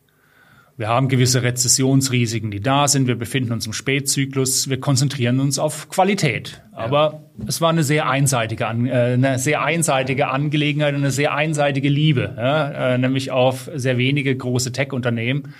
wir 0.80 0.88
haben 0.88 1.08
gewisse 1.08 1.42
Rezessionsrisiken, 1.42 2.50
die 2.50 2.60
da 2.60 2.88
sind. 2.88 3.06
Wir 3.06 3.14
befinden 3.14 3.52
uns 3.52 3.66
im 3.66 3.74
Spätzyklus. 3.74 4.70
Wir 4.70 4.80
konzentrieren 4.80 5.38
uns 5.38 5.58
auf 5.58 5.90
Qualität. 5.90 6.62
Aber 6.72 7.20
ja. 7.38 7.44
es 7.48 7.60
war 7.60 7.68
eine 7.68 7.82
sehr 7.82 8.08
einseitige, 8.08 8.64
äh, 8.64 9.12
eine 9.12 9.38
sehr 9.38 9.62
einseitige 9.62 10.28
Angelegenheit, 10.28 10.94
eine 10.94 11.10
sehr 11.10 11.34
einseitige 11.34 11.90
Liebe, 11.90 12.34
ja? 12.34 12.94
Äh, 12.94 12.98
nämlich 12.98 13.30
auf 13.30 13.70
sehr 13.74 13.98
wenige 13.98 14.34
große 14.34 14.72
Tech-Unternehmen 14.72 15.52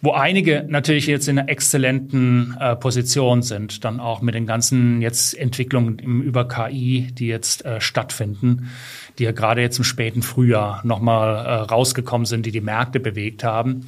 wo 0.00 0.12
einige 0.12 0.66
natürlich 0.68 1.06
jetzt 1.06 1.28
in 1.28 1.38
einer 1.38 1.48
exzellenten 1.48 2.54
äh, 2.60 2.76
Position 2.76 3.40
sind, 3.40 3.86
dann 3.86 4.00
auch 4.00 4.20
mit 4.20 4.34
den 4.34 4.46
ganzen 4.46 5.00
jetzt 5.00 5.32
Entwicklungen 5.32 5.98
im, 5.98 6.20
über 6.20 6.46
KI, 6.46 7.08
die 7.14 7.26
jetzt 7.26 7.64
äh, 7.64 7.80
stattfinden, 7.80 8.70
die 9.18 9.24
ja 9.24 9.32
gerade 9.32 9.62
jetzt 9.62 9.78
im 9.78 9.84
späten 9.84 10.20
Frühjahr 10.20 10.82
nochmal 10.84 11.46
äh, 11.46 11.54
rausgekommen 11.72 12.26
sind, 12.26 12.44
die 12.44 12.52
die 12.52 12.60
Märkte 12.60 13.00
bewegt 13.00 13.44
haben 13.44 13.86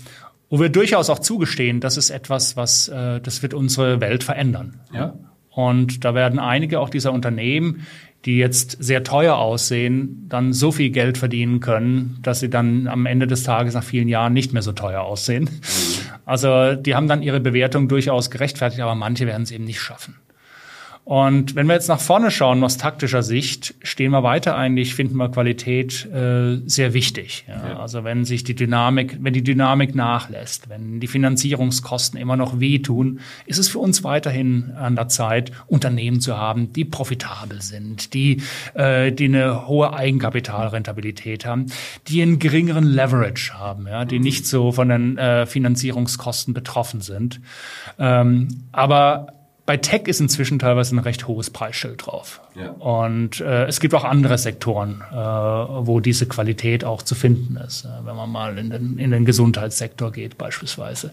wo 0.48 0.60
wir 0.60 0.68
durchaus 0.68 1.10
auch 1.10 1.18
zugestehen, 1.18 1.80
das 1.80 1.96
ist 1.96 2.10
etwas, 2.10 2.56
was 2.56 2.88
äh, 2.88 3.20
das 3.20 3.42
wird 3.42 3.54
unsere 3.54 4.00
Welt 4.00 4.24
verändern. 4.24 4.80
Ja. 4.92 5.14
Und 5.50 6.04
da 6.04 6.14
werden 6.14 6.38
einige 6.38 6.80
auch 6.80 6.90
dieser 6.90 7.12
Unternehmen, 7.12 7.86
die 8.26 8.36
jetzt 8.36 8.76
sehr 8.82 9.04
teuer 9.04 9.36
aussehen, 9.36 10.26
dann 10.28 10.52
so 10.52 10.72
viel 10.72 10.90
Geld 10.90 11.16
verdienen 11.16 11.60
können, 11.60 12.18
dass 12.22 12.40
sie 12.40 12.50
dann 12.50 12.88
am 12.88 13.06
Ende 13.06 13.26
des 13.26 13.44
Tages 13.44 13.74
nach 13.74 13.84
vielen 13.84 14.08
Jahren 14.08 14.32
nicht 14.32 14.52
mehr 14.52 14.62
so 14.62 14.72
teuer 14.72 15.02
aussehen. 15.02 15.44
Mhm. 15.44 15.50
Also 16.24 16.74
die 16.74 16.94
haben 16.94 17.06
dann 17.06 17.22
ihre 17.22 17.40
Bewertung 17.40 17.88
durchaus 17.88 18.30
gerechtfertigt, 18.30 18.82
aber 18.82 18.96
manche 18.96 19.26
werden 19.26 19.44
es 19.44 19.52
eben 19.52 19.64
nicht 19.64 19.80
schaffen. 19.80 20.16
Und 21.06 21.54
wenn 21.54 21.68
wir 21.68 21.74
jetzt 21.74 21.86
nach 21.86 22.00
vorne 22.00 22.32
schauen, 22.32 22.64
aus 22.64 22.78
taktischer 22.78 23.22
Sicht, 23.22 23.76
stehen 23.84 24.10
wir 24.10 24.24
weiter 24.24 24.56
eigentlich, 24.56 24.96
finden 24.96 25.14
wir 25.18 25.28
Qualität 25.28 26.04
äh, 26.06 26.56
sehr 26.66 26.94
wichtig. 26.94 27.44
Ja. 27.46 27.68
Ja. 27.68 27.78
Also 27.78 28.02
wenn 28.02 28.24
sich 28.24 28.42
die 28.42 28.56
Dynamik, 28.56 29.16
wenn 29.20 29.32
die 29.32 29.44
Dynamik 29.44 29.94
nachlässt, 29.94 30.68
wenn 30.68 30.98
die 30.98 31.06
Finanzierungskosten 31.06 32.18
immer 32.18 32.34
noch 32.34 32.58
wehtun, 32.58 33.20
ist 33.46 33.58
es 33.58 33.68
für 33.68 33.78
uns 33.78 34.02
weiterhin 34.02 34.72
an 34.72 34.96
der 34.96 35.06
Zeit, 35.06 35.52
Unternehmen 35.68 36.20
zu 36.20 36.38
haben, 36.38 36.72
die 36.72 36.84
profitabel 36.84 37.62
sind, 37.62 38.12
die, 38.12 38.42
äh, 38.74 39.12
die 39.12 39.26
eine 39.26 39.68
hohe 39.68 39.94
Eigenkapitalrentabilität 39.94 41.46
haben, 41.46 41.66
die 42.08 42.20
einen 42.20 42.40
geringeren 42.40 42.84
Leverage 42.84 43.56
haben, 43.56 43.86
ja, 43.86 44.04
die 44.04 44.18
nicht 44.18 44.44
so 44.44 44.72
von 44.72 44.88
den 44.88 45.18
äh, 45.18 45.46
Finanzierungskosten 45.46 46.52
betroffen 46.52 47.00
sind. 47.00 47.40
Ähm, 47.96 48.48
aber 48.72 49.28
bei 49.66 49.76
Tech 49.76 50.02
ist 50.06 50.20
inzwischen 50.20 50.60
teilweise 50.60 50.94
ein 50.94 51.00
recht 51.00 51.26
hohes 51.26 51.50
Preisschild 51.50 52.06
drauf. 52.06 52.40
Ja. 52.54 52.70
Und 52.70 53.40
äh, 53.40 53.64
es 53.64 53.80
gibt 53.80 53.94
auch 53.94 54.04
andere 54.04 54.38
Sektoren, 54.38 55.02
äh, 55.10 55.16
wo 55.16 55.98
diese 55.98 56.26
Qualität 56.26 56.84
auch 56.84 57.02
zu 57.02 57.16
finden 57.16 57.56
ist. 57.56 57.84
Äh, 57.84 57.88
wenn 58.04 58.14
man 58.14 58.30
mal 58.30 58.56
in 58.58 58.70
den, 58.70 58.98
in 58.98 59.10
den 59.10 59.24
Gesundheitssektor 59.24 60.12
geht 60.12 60.38
beispielsweise. 60.38 61.10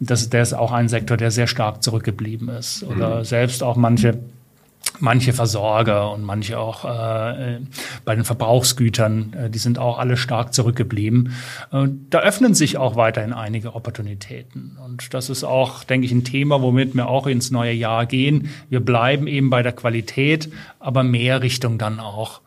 Das, 0.00 0.30
der 0.30 0.42
ist 0.42 0.54
auch 0.54 0.72
ein 0.72 0.88
Sektor, 0.88 1.18
der 1.18 1.30
sehr 1.30 1.46
stark 1.46 1.82
zurückgeblieben 1.82 2.48
ist. 2.48 2.82
Oder 2.84 3.18
mhm. 3.18 3.24
selbst 3.24 3.62
auch 3.62 3.76
manche 3.76 4.18
manche 5.00 5.32
Versorger 5.32 6.12
und 6.12 6.22
manche 6.22 6.58
auch 6.58 6.84
äh, 6.84 7.58
bei 8.04 8.14
den 8.14 8.24
Verbrauchsgütern, 8.24 9.32
äh, 9.32 9.50
die 9.50 9.58
sind 9.58 9.78
auch 9.78 9.98
alle 9.98 10.16
stark 10.16 10.54
zurückgeblieben. 10.54 11.34
Äh, 11.72 11.88
da 12.10 12.20
öffnen 12.20 12.54
sich 12.54 12.78
auch 12.78 12.96
weiterhin 12.96 13.32
einige 13.32 13.74
Opportunitäten. 13.74 14.78
Und 14.84 15.12
das 15.14 15.30
ist 15.30 15.44
auch, 15.44 15.84
denke 15.84 16.06
ich, 16.06 16.12
ein 16.12 16.24
Thema, 16.24 16.62
womit 16.62 16.94
wir 16.94 17.08
auch 17.08 17.26
ins 17.26 17.50
neue 17.50 17.72
Jahr 17.72 18.06
gehen. 18.06 18.50
Wir 18.68 18.80
bleiben 18.80 19.26
eben 19.26 19.50
bei 19.50 19.62
der 19.62 19.72
Qualität, 19.72 20.50
aber 20.78 21.02
mehr 21.02 21.42
Richtung 21.42 21.78
dann 21.78 22.00
auch 22.00 22.40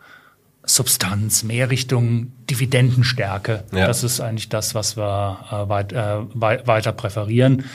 Substanz, 0.66 1.44
mehr 1.44 1.70
Richtung 1.70 2.32
Dividendenstärke. 2.50 3.66
Ja. 3.74 3.88
Das 3.88 4.04
ist 4.04 4.22
eigentlich 4.22 4.50
das, 4.50 4.76
was 4.76 4.96
wir 4.96 5.40
äh, 5.52 5.70
weit, 5.70 5.92
äh, 5.92 6.20
weiter 6.34 6.94
präferieren. 6.94 7.66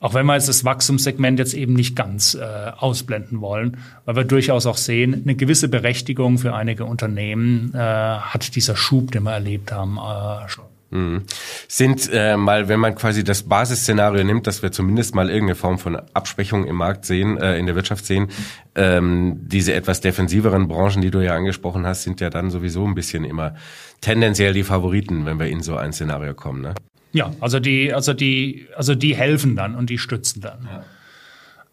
Auch 0.00 0.14
wenn 0.14 0.26
wir 0.26 0.34
jetzt 0.34 0.48
das 0.48 0.64
Wachstumssegment 0.64 1.38
jetzt 1.38 1.54
eben 1.54 1.72
nicht 1.72 1.96
ganz 1.96 2.34
äh, 2.34 2.44
ausblenden 2.76 3.40
wollen, 3.40 3.78
weil 4.04 4.16
wir 4.16 4.24
durchaus 4.24 4.66
auch 4.66 4.76
sehen, 4.76 5.22
eine 5.24 5.34
gewisse 5.34 5.68
Berechtigung 5.68 6.38
für 6.38 6.54
einige 6.54 6.84
Unternehmen 6.84 7.72
äh, 7.74 7.78
hat 7.78 8.54
dieser 8.56 8.76
Schub, 8.76 9.12
den 9.12 9.22
wir 9.22 9.32
erlebt 9.32 9.72
haben, 9.72 9.98
äh, 9.98 10.48
schon. 10.48 10.66
Mhm. 10.90 11.22
Sind 11.66 12.08
äh, 12.12 12.36
mal, 12.36 12.68
wenn 12.68 12.78
man 12.78 12.94
quasi 12.94 13.24
das 13.24 13.42
Basisszenario 13.42 14.22
nimmt, 14.22 14.46
dass 14.46 14.62
wir 14.62 14.70
zumindest 14.70 15.14
mal 15.14 15.28
irgendeine 15.28 15.56
Form 15.56 15.78
von 15.78 15.96
Abschwächung 15.96 16.64
im 16.64 16.76
Markt 16.76 17.04
sehen, 17.04 17.38
äh, 17.38 17.58
in 17.58 17.66
der 17.66 17.74
Wirtschaft 17.74 18.06
sehen, 18.06 18.28
ähm, 18.76 19.40
diese 19.48 19.74
etwas 19.74 20.00
defensiveren 20.00 20.68
Branchen, 20.68 21.02
die 21.02 21.10
du 21.10 21.20
ja 21.20 21.34
angesprochen 21.34 21.86
hast, 21.86 22.04
sind 22.04 22.20
ja 22.20 22.30
dann 22.30 22.50
sowieso 22.50 22.86
ein 22.86 22.94
bisschen 22.94 23.24
immer 23.24 23.54
tendenziell 24.00 24.52
die 24.52 24.62
Favoriten, 24.62 25.26
wenn 25.26 25.40
wir 25.40 25.46
in 25.48 25.62
so 25.62 25.76
ein 25.76 25.92
Szenario 25.92 26.34
kommen. 26.34 26.62
Ne? 26.62 26.74
Ja, 27.12 27.32
also 27.40 27.60
die, 27.60 27.92
also 27.92 28.12
die, 28.12 28.66
also 28.76 28.94
die 28.94 29.16
helfen 29.16 29.56
dann 29.56 29.74
und 29.74 29.90
die 29.90 29.98
stützen 29.98 30.42
dann. 30.42 30.68
Ja. 30.70 30.84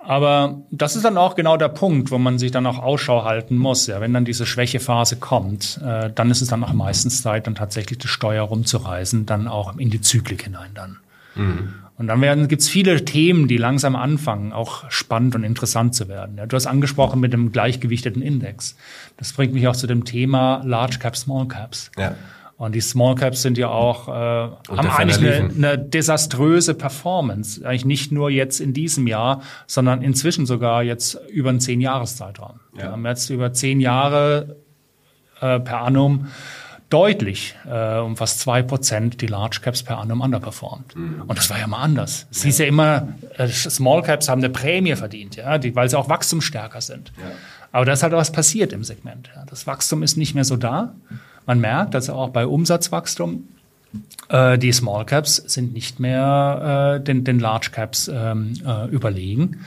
Aber 0.06 0.62
das 0.70 0.96
ist 0.96 1.06
dann 1.06 1.18
auch 1.18 1.36
genau 1.36 1.56
der 1.56 1.70
Punkt, 1.70 2.12
wo 2.12 2.18
man 2.18 2.38
sich 2.38 2.52
dann 2.52 2.66
auch 2.66 2.80
Ausschau 2.80 3.24
halten 3.24 3.58
muss. 3.58 3.88
Ja, 3.88 4.02
wenn 4.02 4.14
dann 4.14 4.26
diese 4.26 4.46
Schwächephase 4.46 5.16
kommt, 5.16 5.80
äh, 5.84 6.12
dann 6.14 6.30
ist 6.30 6.42
es 6.42 6.50
dann 6.50 6.64
auch 6.64 6.74
meistens 6.74 7.22
Zeit, 7.22 7.48
dann 7.48 7.56
tatsächlich 7.56 8.00
das 8.00 8.12
Steuer 8.12 8.44
rumzureißen, 8.44 9.26
dann 9.26 9.48
auch 9.48 9.78
in 9.78 9.90
die 9.90 10.02
Zyklik 10.02 10.44
hinein 10.44 10.72
dann. 10.74 10.98
Mhm. 11.36 11.74
Und 11.98 12.08
dann 12.08 12.22
werden, 12.22 12.48
gibt's 12.48 12.68
viele 12.68 13.06
Themen, 13.06 13.48
die 13.48 13.58
langsam 13.58 13.96
anfangen, 13.96 14.52
auch 14.52 14.90
spannend 14.90 15.36
und 15.36 15.44
interessant 15.44 15.96
zu 15.96 16.08
werden. 16.08 16.38
Ja, 16.38 16.48
du 16.48 16.56
hast 16.56 16.66
angesprochen 16.66 17.20
mit 17.20 17.34
dem 17.34 17.52
gleichgewichteten 17.52 18.22
Index. 18.22 18.76
Das 19.18 19.32
bringt 19.32 19.54
mich 19.54 19.68
auch 19.68 19.76
zu 19.76 19.88
dem 19.88 20.04
Thema 20.04 20.62
Large 20.66 20.98
Caps, 21.00 21.22
Small 21.22 21.48
Caps. 21.48 21.92
Ja. 21.98 22.16
Und 22.58 22.76
die 22.76 22.82
Small 22.82 23.16
Caps 23.16 23.42
sind 23.42 23.58
ja 23.58 23.70
auch, 23.70 24.08
äh, 24.08 24.12
haben 24.12 24.90
eigentlich 24.90 25.18
eine, 25.18 25.50
eine 25.50 25.78
desaströse 25.78 26.74
Performance. 26.76 27.66
Eigentlich 27.66 27.86
nicht 27.86 28.12
nur 28.12 28.30
jetzt 28.30 28.60
in 28.60 28.74
diesem 28.74 29.08
Jahr, 29.08 29.42
sondern 29.68 30.02
inzwischen 30.02 30.46
sogar 30.46 30.84
jetzt 30.84 31.20
über 31.30 31.50
einen 31.50 31.60
zehn-Jahres-Zeitraum. 31.60 32.60
Ja. 32.74 32.84
Wir 32.84 32.92
haben 32.92 33.06
jetzt 33.06 33.30
über 33.30 33.54
zehn 33.54 33.80
Jahre 33.80 34.58
äh, 35.42 35.60
per 35.60 35.82
annum 35.82 36.28
deutlich 36.94 37.56
äh, 37.66 37.98
um 37.98 38.16
fast 38.16 38.40
zwei 38.40 38.62
Prozent 38.62 39.20
die 39.22 39.26
Large 39.26 39.62
Caps 39.64 39.82
per 39.82 39.98
annum 39.98 40.22
underperformed. 40.22 40.96
Mhm. 40.96 41.24
Und 41.26 41.38
das 41.38 41.50
war 41.50 41.58
ja 41.58 41.66
mal 41.66 41.82
anders. 41.82 42.28
Es 42.30 42.44
hieß 42.44 42.60
ja 42.60 42.66
immer, 42.68 43.08
äh, 43.36 43.48
Small 43.48 44.04
Caps 44.04 44.30
haben 44.30 44.42
eine 44.42 44.52
Prämie 44.52 44.96
verdient, 44.96 45.36
ja, 45.36 45.58
die, 45.58 45.76
weil 45.76 45.90
sie 45.90 45.98
auch 45.98 46.08
wachstumsstärker 46.08 46.82
sind. 46.82 47.12
Ja. 47.18 47.32
Aber 47.74 47.86
da 47.86 47.92
ist 47.92 48.04
halt 48.04 48.14
was 48.14 48.32
passiert 48.32 48.72
im 48.72 48.84
Segment. 48.84 49.32
Das 49.50 49.68
Wachstum 49.68 50.04
ist 50.04 50.16
nicht 50.16 50.36
mehr 50.36 50.46
so 50.46 50.56
da. 50.56 50.94
Man 51.46 51.60
merkt, 51.60 51.96
dass 51.96 52.10
auch 52.10 52.30
bei 52.30 52.46
Umsatzwachstum 52.46 53.50
äh, 54.30 54.58
die 54.60 54.72
Small 54.72 55.06
Caps 55.06 55.38
sind 55.38 55.74
nicht 55.74 56.00
mehr 56.00 57.00
äh, 57.00 57.04
den, 57.04 57.24
den 57.24 57.40
Large 57.40 57.72
Caps 57.72 58.10
ähm, 58.14 58.54
äh, 58.66 58.88
überlegen. 58.90 59.66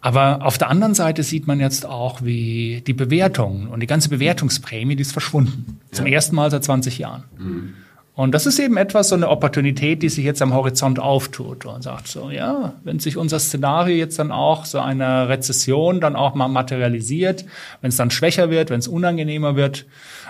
Aber 0.00 0.46
auf 0.46 0.58
der 0.58 0.70
anderen 0.70 0.94
Seite 0.94 1.22
sieht 1.22 1.46
man 1.46 1.58
jetzt 1.58 1.86
auch, 1.86 2.22
wie 2.22 2.82
die 2.86 2.92
Bewertung 2.92 3.68
und 3.68 3.80
die 3.80 3.86
ganze 3.86 4.10
Bewertungsprämie, 4.10 4.94
die 4.94 5.02
ist 5.02 5.12
verschwunden. 5.12 5.80
Ja. 5.90 5.96
Zum 5.96 6.06
ersten 6.06 6.36
Mal 6.36 6.50
seit 6.50 6.62
20 6.62 6.98
Jahren. 6.98 7.24
Mhm. 7.36 7.74
Und 8.16 8.32
das 8.32 8.46
ist 8.46 8.60
eben 8.60 8.76
etwas, 8.76 9.08
so 9.08 9.16
eine 9.16 9.28
Opportunität, 9.28 10.00
die 10.04 10.08
sich 10.08 10.24
jetzt 10.24 10.40
am 10.40 10.54
Horizont 10.54 11.00
auftut 11.00 11.66
und 11.66 11.82
sagt 11.82 12.06
so, 12.06 12.30
ja, 12.30 12.74
wenn 12.84 13.00
sich 13.00 13.16
unser 13.16 13.40
Szenario 13.40 13.96
jetzt 13.96 14.20
dann 14.20 14.30
auch 14.30 14.66
so 14.66 14.78
einer 14.78 15.28
Rezession 15.28 16.00
dann 16.00 16.14
auch 16.14 16.36
mal 16.36 16.46
materialisiert, 16.46 17.44
wenn 17.80 17.88
es 17.88 17.96
dann 17.96 18.12
schwächer 18.12 18.50
wird, 18.50 18.70
wenn 18.70 18.78
es 18.78 18.86
unangenehmer 18.86 19.56
wird, 19.56 19.86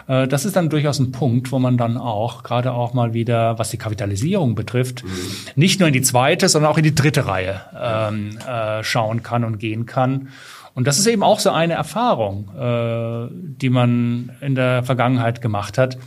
äh, 0.08 0.26
das 0.26 0.46
ist 0.46 0.56
dann 0.56 0.70
durchaus 0.70 0.98
ein 0.98 1.12
Punkt, 1.12 1.52
wo 1.52 1.58
man 1.58 1.76
dann 1.76 1.98
auch, 1.98 2.42
gerade 2.42 2.72
auch 2.72 2.94
mal 2.94 3.12
wieder, 3.12 3.58
was 3.58 3.68
die 3.68 3.76
Kapitalisierung 3.76 4.54
betrifft, 4.54 5.04
mhm. 5.04 5.10
nicht 5.54 5.78
nur 5.78 5.88
in 5.88 5.92
die 5.92 6.02
zweite, 6.02 6.48
sondern 6.48 6.72
auch 6.72 6.78
in 6.78 6.84
die 6.84 6.94
dritte 6.94 7.26
Reihe 7.26 7.60
ähm, 7.78 8.38
äh, 8.48 8.82
schauen 8.82 9.22
kann 9.22 9.44
und 9.44 9.58
gehen 9.58 9.84
kann. 9.84 10.28
Und 10.74 10.86
das 10.86 10.98
ist 10.98 11.06
eben 11.06 11.22
auch 11.22 11.38
so 11.38 11.50
eine 11.50 11.74
Erfahrung, 11.74 12.48
äh, 12.58 13.28
die 13.30 13.68
man 13.68 14.32
in 14.40 14.54
der 14.54 14.82
Vergangenheit 14.84 15.42
gemacht 15.42 15.76
hat 15.76 15.98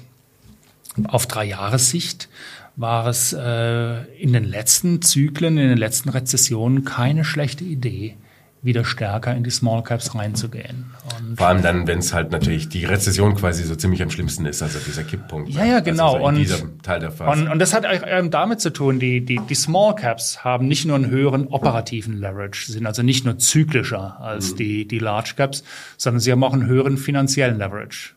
auf 1.05 1.27
drei 1.27 1.45
Jahressicht 1.45 2.29
war 2.75 3.07
es 3.07 3.33
äh, 3.33 4.03
in 4.21 4.33
den 4.33 4.43
letzten 4.43 5.01
Zyklen, 5.01 5.57
in 5.57 5.69
den 5.69 5.77
letzten 5.77 6.09
Rezessionen 6.09 6.85
keine 6.85 7.23
schlechte 7.23 7.63
Idee, 7.63 8.15
wieder 8.61 8.85
stärker 8.85 9.35
in 9.35 9.43
die 9.43 9.49
Small 9.49 9.81
Caps 9.83 10.13
reinzugehen. 10.13 10.93
Und 11.17 11.37
Vor 11.37 11.47
allem 11.47 11.61
dann, 11.61 11.87
wenn 11.87 11.99
es 11.99 12.13
halt 12.13 12.31
natürlich 12.31 12.69
die 12.69 12.85
Rezession 12.85 13.35
quasi 13.35 13.63
so 13.63 13.75
ziemlich 13.75 14.01
am 14.03 14.09
schlimmsten 14.09 14.45
ist, 14.45 14.61
also 14.61 14.77
dieser 14.79 15.03
Kipppunkt. 15.03 15.49
Ja, 15.49 15.65
ja, 15.65 15.79
genau. 15.79 16.15
Also 16.15 16.25
so 16.25 16.29
in 16.29 16.35
diesem 16.35 16.81
Teil 16.81 16.99
der 16.99 17.11
Phase. 17.11 17.41
Und, 17.41 17.47
und 17.47 17.59
das 17.59 17.73
hat 17.73 17.85
ähm, 18.05 18.29
damit 18.29 18.59
zu 18.59 18.71
tun, 18.71 18.99
die, 18.99 19.23
die, 19.23 19.39
die 19.39 19.55
Small 19.55 19.95
Caps 19.95 20.43
haben 20.43 20.67
nicht 20.67 20.85
nur 20.85 20.95
einen 20.95 21.09
höheren 21.09 21.47
operativen 21.47 22.17
Leverage, 22.17 22.71
sind 22.71 22.85
also 22.85 23.03
nicht 23.03 23.25
nur 23.25 23.37
zyklischer 23.37 24.19
als 24.21 24.51
mhm. 24.51 24.57
die, 24.57 24.87
die 24.87 24.99
Large 24.99 25.33
Caps, 25.35 25.63
sondern 25.97 26.19
sie 26.19 26.31
haben 26.31 26.43
auch 26.43 26.53
einen 26.53 26.67
höheren 26.67 26.97
finanziellen 26.97 27.57
Leverage. 27.57 28.16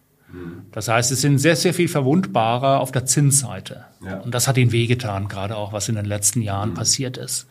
Das 0.73 0.88
heißt, 0.88 1.09
sie 1.09 1.16
sind 1.16 1.38
sehr, 1.38 1.57
sehr 1.57 1.75
viel 1.75 1.88
verwundbarer 1.88 2.81
auf 2.81 2.93
der 2.93 3.05
Zinsseite. 3.07 3.85
Ja. 4.05 4.19
Und 4.19 4.35
das 4.35 4.47
hat 4.47 4.57
ihnen 4.57 4.73
wehgetan, 4.73 5.29
gerade 5.29 5.57
auch, 5.57 5.73
was 5.73 5.88
in 5.88 5.97
den 5.97 6.05
letzten 6.05 6.43
Jahren 6.43 6.71
mhm. 6.71 6.75
passiert 6.75 7.16
ist. 7.16 7.47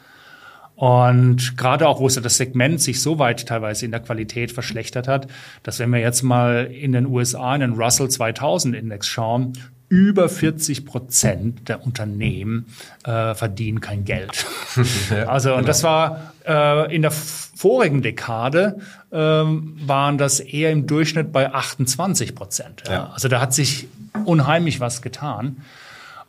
Und 0.75 1.57
gerade 1.57 1.89
auch, 1.89 1.99
wo 1.99 2.07
das 2.07 2.37
Segment 2.37 2.79
sich 2.79 3.01
so 3.01 3.19
weit 3.19 3.45
teilweise 3.45 3.83
in 3.83 3.91
der 3.91 3.99
Qualität 3.99 4.53
verschlechtert 4.53 5.09
hat, 5.09 5.27
dass 5.61 5.79
wenn 5.79 5.89
wir 5.89 5.99
jetzt 5.99 6.21
mal 6.21 6.67
in 6.71 6.93
den 6.93 7.05
USA 7.05 7.53
in 7.53 7.59
den 7.59 7.73
Russell 7.73 8.09
2000 8.09 8.77
Index 8.77 9.05
schauen, 9.05 9.53
über 9.89 10.29
40 10.29 10.85
Prozent 10.85 11.67
der 11.67 11.83
Unternehmen 11.83 12.67
äh, 13.03 13.33
verdienen 13.33 13.81
kein 13.81 14.05
Geld. 14.05 14.45
ja, 15.09 15.25
also 15.27 15.49
und 15.49 15.57
genau. 15.57 15.67
das 15.67 15.83
war 15.83 16.33
äh, 16.47 16.95
in 16.95 17.01
der 17.01 17.11
vorigen 17.11 18.01
Dekade 18.01 18.77
äh, 19.11 19.17
waren 19.17 20.17
das 20.17 20.39
eher 20.39 20.71
im 20.71 20.87
Durchschnitt 20.87 21.31
bei 21.31 21.51
28 21.51 22.35
Prozent. 22.35 22.83
Ja. 22.85 22.93
Ja. 22.93 23.09
Also 23.09 23.27
da 23.27 23.41
hat 23.41 23.53
sich 23.53 23.87
unheimlich 24.25 24.79
was 24.79 25.01
getan. 25.01 25.57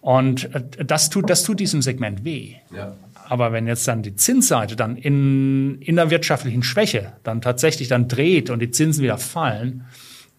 Und 0.01 0.55
äh, 0.55 0.85
das 0.85 1.11
tut, 1.11 1.29
das 1.29 1.42
tut 1.42 1.61
diesem 1.61 1.83
Segment 1.83 2.25
weh. 2.25 2.55
Ja. 2.75 2.94
Aber 3.29 3.53
wenn 3.53 3.66
jetzt 3.68 3.87
dann 3.87 4.03
die 4.03 4.16
Zinsseite 4.16 4.75
dann 4.75 4.96
in, 4.96 5.81
in 5.83 5.96
der 5.96 6.11
wirtschaftlichen 6.11 6.62
Schwäche 6.62 7.12
dann 7.23 7.40
tatsächlich 7.40 7.88
dann 7.88 8.09
dreht 8.09 8.51
und 8.51 8.59
die 8.59 8.70
Zinsen 8.70 9.05
wieder 9.05 9.18
fallen, 9.18 9.85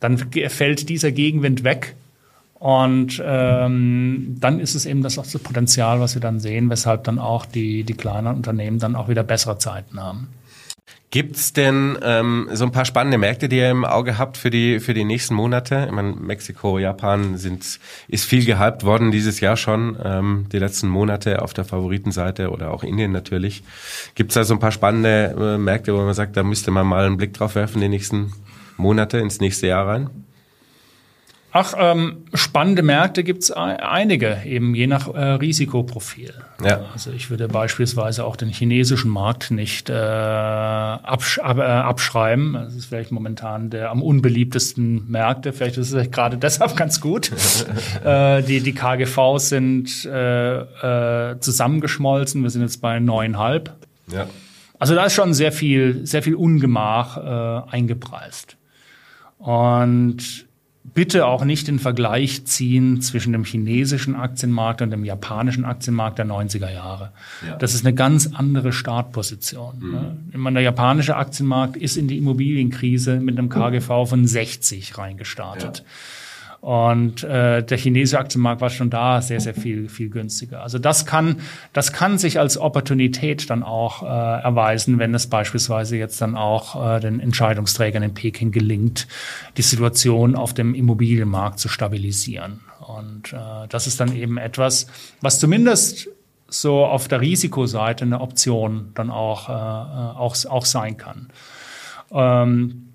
dann 0.01 0.17
fällt 0.17 0.89
dieser 0.89 1.11
Gegenwind 1.11 1.63
weg. 1.63 1.95
Und 2.61 3.19
ähm, 3.25 4.35
dann 4.39 4.59
ist 4.59 4.75
es 4.75 4.85
eben 4.85 5.01
das 5.01 5.15
das 5.15 5.35
Potenzial, 5.39 5.99
was 5.99 6.13
wir 6.13 6.21
dann 6.21 6.39
sehen, 6.39 6.69
weshalb 6.69 7.05
dann 7.05 7.17
auch 7.17 7.47
die, 7.47 7.83
die 7.83 7.95
kleinen 7.95 8.35
Unternehmen 8.35 8.77
dann 8.77 8.95
auch 8.95 9.09
wieder 9.09 9.23
bessere 9.23 9.57
Zeiten 9.57 9.99
haben. 9.99 10.27
Gibt's 11.09 11.53
denn 11.53 11.97
ähm, 12.03 12.49
so 12.53 12.63
ein 12.63 12.71
paar 12.71 12.85
spannende 12.85 13.17
Märkte, 13.17 13.49
die 13.49 13.57
ihr 13.57 13.71
im 13.71 13.83
Auge 13.83 14.19
habt 14.19 14.37
für 14.37 14.51
die 14.51 14.79
für 14.79 14.93
die 14.93 15.05
nächsten 15.05 15.33
Monate? 15.33 15.85
Ich 15.87 15.91
meine, 15.91 16.11
Mexiko, 16.11 16.77
Japan 16.77 17.35
sind 17.35 17.79
ist 18.07 18.25
viel 18.25 18.45
gehypt 18.45 18.83
worden 18.83 19.09
dieses 19.09 19.39
Jahr 19.39 19.57
schon, 19.57 19.97
ähm, 20.03 20.45
die 20.51 20.59
letzten 20.59 20.87
Monate 20.87 21.41
auf 21.41 21.55
der 21.55 21.65
Favoritenseite 21.65 22.51
oder 22.51 22.69
auch 22.69 22.83
Indien 22.83 23.11
natürlich. 23.11 23.63
Gibt's 24.13 24.35
da 24.35 24.43
so 24.43 24.53
ein 24.53 24.59
paar 24.59 24.71
spannende 24.71 25.35
äh, 25.35 25.57
Märkte, 25.57 25.95
wo 25.95 26.01
man 26.03 26.13
sagt, 26.13 26.37
da 26.37 26.43
müsste 26.43 26.69
man 26.69 26.85
mal 26.85 27.07
einen 27.07 27.17
Blick 27.17 27.33
drauf 27.33 27.55
werfen 27.55 27.81
die 27.81 27.89
nächsten 27.89 28.33
Monate 28.77 29.17
ins 29.17 29.41
nächste 29.41 29.65
Jahr 29.65 29.87
rein? 29.87 30.11
Ach, 31.53 31.73
ähm, 31.77 32.23
spannende 32.33 32.81
Märkte 32.81 33.25
gibt's 33.25 33.51
einige, 33.51 34.37
eben 34.45 34.73
je 34.73 34.87
nach 34.87 35.13
äh, 35.13 35.19
Risikoprofil. 35.19 36.33
Ja. 36.63 36.85
Also 36.93 37.11
ich 37.11 37.29
würde 37.29 37.49
beispielsweise 37.49 38.23
auch 38.23 38.37
den 38.37 38.47
chinesischen 38.47 39.11
Markt 39.11 39.51
nicht 39.51 39.89
äh, 39.89 39.93
absch 39.93 41.39
ab, 41.39 41.57
äh, 41.57 41.63
abschreiben. 41.63 42.53
Das 42.53 42.73
ist 42.73 42.85
vielleicht 42.85 43.11
momentan 43.11 43.69
der 43.69 43.91
am 43.91 44.01
unbeliebtesten 44.01 45.11
Märkte. 45.11 45.51
Vielleicht 45.51 45.77
ist 45.77 45.91
es 45.91 46.11
gerade 46.11 46.37
deshalb 46.41 46.77
ganz 46.77 47.01
gut. 47.01 47.31
äh, 48.05 48.41
die, 48.43 48.61
die 48.61 48.73
KGVs 48.73 49.49
sind 49.49 50.05
äh, 50.05 51.31
äh, 51.31 51.39
zusammengeschmolzen. 51.39 52.43
Wir 52.43 52.49
sind 52.49 52.61
jetzt 52.61 52.81
bei 52.81 52.99
neuneinhalb. 52.99 53.73
Ja. 54.07 54.27
Also 54.79 54.95
da 54.95 55.05
ist 55.05 55.13
schon 55.13 55.33
sehr 55.33 55.51
viel, 55.51 56.05
sehr 56.07 56.23
viel 56.23 56.35
Ungemach 56.35 57.17
äh, 57.17 57.71
eingepreist. 57.71 58.55
Und 59.37 60.47
bitte 60.83 61.25
auch 61.25 61.45
nicht 61.45 61.67
den 61.67 61.79
Vergleich 61.79 62.45
ziehen 62.45 63.01
zwischen 63.01 63.33
dem 63.33 63.43
chinesischen 63.43 64.15
Aktienmarkt 64.15 64.81
und 64.81 64.91
dem 64.91 65.05
japanischen 65.05 65.63
Aktienmarkt 65.63 66.17
der 66.17 66.25
90er 66.25 66.71
Jahre. 66.71 67.11
Ja. 67.45 67.55
Das 67.57 67.73
ist 67.73 67.85
eine 67.85 67.93
ganz 67.93 68.31
andere 68.33 68.73
Startposition. 68.73 69.79
Mhm. 69.79 69.91
Ne? 69.91 70.17
Ich 70.31 70.37
meine, 70.37 70.55
der 70.55 70.63
japanische 70.63 71.15
Aktienmarkt 71.15 71.77
ist 71.77 71.97
in 71.97 72.07
die 72.07 72.17
Immobilienkrise 72.17 73.19
mit 73.19 73.37
einem 73.37 73.49
KGV 73.49 74.07
von 74.07 74.25
60 74.25 74.97
reingestartet. 74.97 75.79
Ja. 75.79 75.85
Und 76.61 77.23
äh, 77.23 77.63
der 77.63 77.77
chinesische 77.79 78.19
Aktienmarkt 78.19 78.61
war 78.61 78.69
schon 78.69 78.91
da 78.91 79.19
sehr, 79.23 79.39
sehr 79.39 79.55
viel, 79.55 79.89
viel 79.89 80.09
günstiger. 80.09 80.61
Also 80.61 80.77
das 80.77 81.07
kann, 81.07 81.37
das 81.73 81.91
kann 81.91 82.19
sich 82.19 82.39
als 82.39 82.55
Opportunität 82.55 83.49
dann 83.49 83.63
auch 83.63 84.03
äh, 84.03 84.05
erweisen, 84.05 84.99
wenn 84.99 85.15
es 85.15 85.25
beispielsweise 85.25 85.97
jetzt 85.97 86.21
dann 86.21 86.35
auch 86.35 86.97
äh, 86.97 86.99
den 86.99 87.19
Entscheidungsträgern 87.19 88.03
in 88.03 88.13
Peking 88.13 88.51
gelingt, 88.51 89.07
die 89.57 89.63
Situation 89.63 90.35
auf 90.35 90.53
dem 90.53 90.75
Immobilienmarkt 90.75 91.57
zu 91.57 91.67
stabilisieren. 91.67 92.61
Und 92.79 93.33
äh, 93.33 93.67
das 93.67 93.87
ist 93.87 93.99
dann 93.99 94.15
eben 94.15 94.37
etwas, 94.37 94.85
was 95.19 95.39
zumindest 95.39 96.09
so 96.47 96.85
auf 96.85 97.07
der 97.07 97.21
Risikoseite 97.21 98.05
eine 98.05 98.21
Option 98.21 98.91
dann 98.93 99.09
auch, 99.09 99.49
äh, 99.49 99.51
auch, 99.51 100.35
auch 100.45 100.65
sein 100.65 100.97
kann. 100.97 101.29
Ähm, 102.11 102.90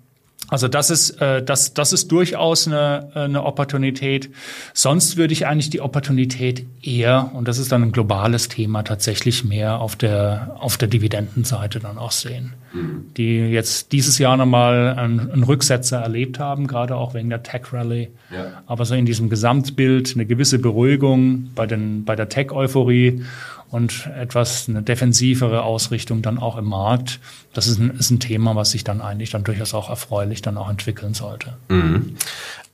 also 0.49 0.67
das 0.67 0.89
ist, 0.89 1.21
äh, 1.21 1.43
das, 1.43 1.73
das 1.73 1.91
ist 1.91 2.11
durchaus 2.11 2.67
eine, 2.67 3.09
äh, 3.15 3.19
eine 3.19 3.43
Opportunität. 3.43 4.29
Sonst 4.73 5.17
würde 5.17 5.33
ich 5.33 5.45
eigentlich 5.45 5.69
die 5.69 5.81
Opportunität 5.81 6.65
eher, 6.81 7.31
und 7.33 7.47
das 7.47 7.57
ist 7.57 7.71
dann 7.71 7.83
ein 7.83 7.91
globales 7.91 8.47
Thema, 8.47 8.83
tatsächlich 8.83 9.43
mehr 9.43 9.79
auf 9.79 9.97
der, 9.97 10.55
auf 10.59 10.77
der 10.77 10.87
Dividendenseite 10.87 11.79
dann 11.79 11.97
auch 11.97 12.11
sehen. 12.11 12.53
Mhm. 12.73 13.13
Die 13.17 13.39
jetzt 13.39 13.91
dieses 13.91 14.19
Jahr 14.19 14.37
nochmal 14.37 14.97
einen, 14.97 15.31
einen 15.31 15.43
Rücksetzer 15.43 15.97
erlebt 15.97 16.39
haben, 16.39 16.67
gerade 16.67 16.95
auch 16.95 17.13
wegen 17.13 17.29
der 17.29 17.43
Tech-Rally. 17.43 18.09
Ja. 18.31 18.63
Aber 18.67 18.85
so 18.85 18.95
in 18.95 19.05
diesem 19.05 19.29
Gesamtbild 19.29 20.13
eine 20.15 20.25
gewisse 20.25 20.59
Beruhigung 20.59 21.49
bei, 21.55 21.65
den, 21.65 22.05
bei 22.05 22.15
der 22.15 22.29
Tech-Euphorie 22.29 23.23
und 23.69 24.09
etwas 24.17 24.69
eine 24.69 24.81
defensivere 24.81 25.63
Ausrichtung 25.63 26.21
dann 26.21 26.37
auch 26.37 26.57
im 26.57 26.65
Markt. 26.65 27.19
Das 27.53 27.67
ist 27.67 27.79
ein, 27.79 27.91
ist 27.91 28.11
ein 28.11 28.19
Thema, 28.19 28.55
was 28.55 28.71
sich 28.71 28.83
dann 28.83 29.01
eigentlich 29.01 29.31
dann 29.31 29.43
durchaus 29.43 29.73
auch 29.73 29.89
erfreulich 29.89 30.41
dann 30.41 30.57
auch 30.57 30.69
entwickeln 30.69 31.13
sollte. 31.13 31.57
Mhm. 31.67 32.15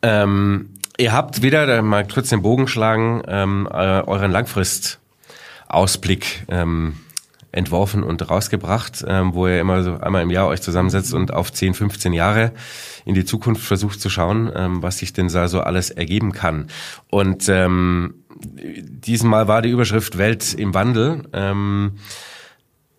Ähm, 0.01 0.69
ihr 0.97 1.13
habt 1.13 1.41
wieder, 1.41 1.81
mal 1.81 2.07
kurz 2.07 2.29
den 2.29 2.41
Bogen 2.41 2.67
schlagen, 2.67 3.23
ähm, 3.27 3.67
äh, 3.71 4.01
euren 4.01 4.31
Langfristausblick 4.31 6.45
ähm, 6.49 6.97
entworfen 7.53 8.03
und 8.03 8.29
rausgebracht, 8.29 9.05
ähm, 9.07 9.33
wo 9.33 9.47
ihr 9.47 9.61
immer 9.61 9.83
so 9.83 9.97
einmal 9.99 10.23
im 10.23 10.31
Jahr 10.31 10.47
euch 10.47 10.61
zusammensetzt 10.61 11.13
und 11.13 11.33
auf 11.33 11.53
10, 11.53 11.75
15 11.75 12.11
Jahre 12.11 12.51
in 13.05 13.13
die 13.13 13.25
Zukunft 13.25 13.63
versucht 13.63 14.01
zu 14.01 14.09
schauen, 14.09 14.51
ähm, 14.53 14.83
was 14.83 14.97
sich 14.97 15.13
denn 15.13 15.29
da 15.29 15.47
so 15.47 15.61
alles 15.61 15.91
ergeben 15.91 16.31
kann. 16.31 16.67
Und 17.09 17.47
ähm, 17.47 18.15
diesmal 18.51 19.47
war 19.47 19.61
die 19.61 19.69
Überschrift 19.69 20.17
Welt 20.17 20.53
im 20.53 20.73
Wandel. 20.73 21.23
Ähm, 21.31 21.93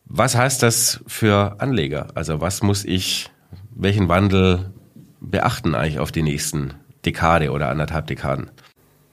was 0.05 0.37
heißt 0.37 0.63
das 0.63 1.03
für 1.07 1.61
Anleger? 1.61 2.09
Also 2.15 2.41
was 2.41 2.63
muss 2.63 2.85
ich, 2.85 3.31
welchen 3.75 4.09
Wandel 4.09 4.73
beachten 5.21 5.75
eigentlich 5.75 5.99
auf 5.99 6.13
die 6.13 6.23
nächsten 6.23 6.75
Dekade 7.05 7.51
oder 7.51 7.71
anderthalb 7.71 8.07
Dekaden? 8.07 8.51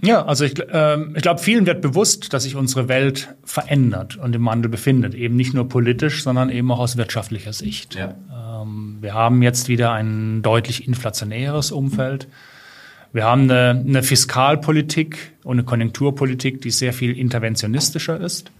Ja, 0.03 0.25
also 0.25 0.45
ich, 0.45 0.57
äh, 0.59 0.97
ich 1.15 1.21
glaube, 1.21 1.39
vielen 1.39 1.65
wird 1.65 1.81
bewusst, 1.81 2.33
dass 2.33 2.43
sich 2.43 2.55
unsere 2.55 2.87
Welt 2.87 3.35
verändert 3.43 4.17
und 4.17 4.35
im 4.35 4.45
Wandel 4.45 4.69
befindet. 4.69 5.13
Eben 5.13 5.35
nicht 5.35 5.53
nur 5.53 5.69
politisch, 5.69 6.23
sondern 6.23 6.49
eben 6.49 6.71
auch 6.71 6.79
aus 6.79 6.97
wirtschaftlicher 6.97 7.53
Sicht. 7.53 7.95
Ja. 7.95 8.15
Ähm, 8.63 8.97
wir 9.01 9.13
haben 9.13 9.43
jetzt 9.43 9.67
wieder 9.67 9.91
ein 9.91 10.41
deutlich 10.41 10.87
inflationäres 10.87 11.71
Umfeld. 11.71 12.27
Wir 13.13 13.25
haben 13.25 13.43
eine, 13.43 13.83
eine 13.85 14.03
Fiskalpolitik 14.03 15.33
und 15.43 15.57
eine 15.57 15.63
Konjunkturpolitik, 15.63 16.61
die 16.61 16.71
sehr 16.71 16.93
viel 16.93 17.17
interventionistischer 17.17 18.19
ist. 18.19 18.51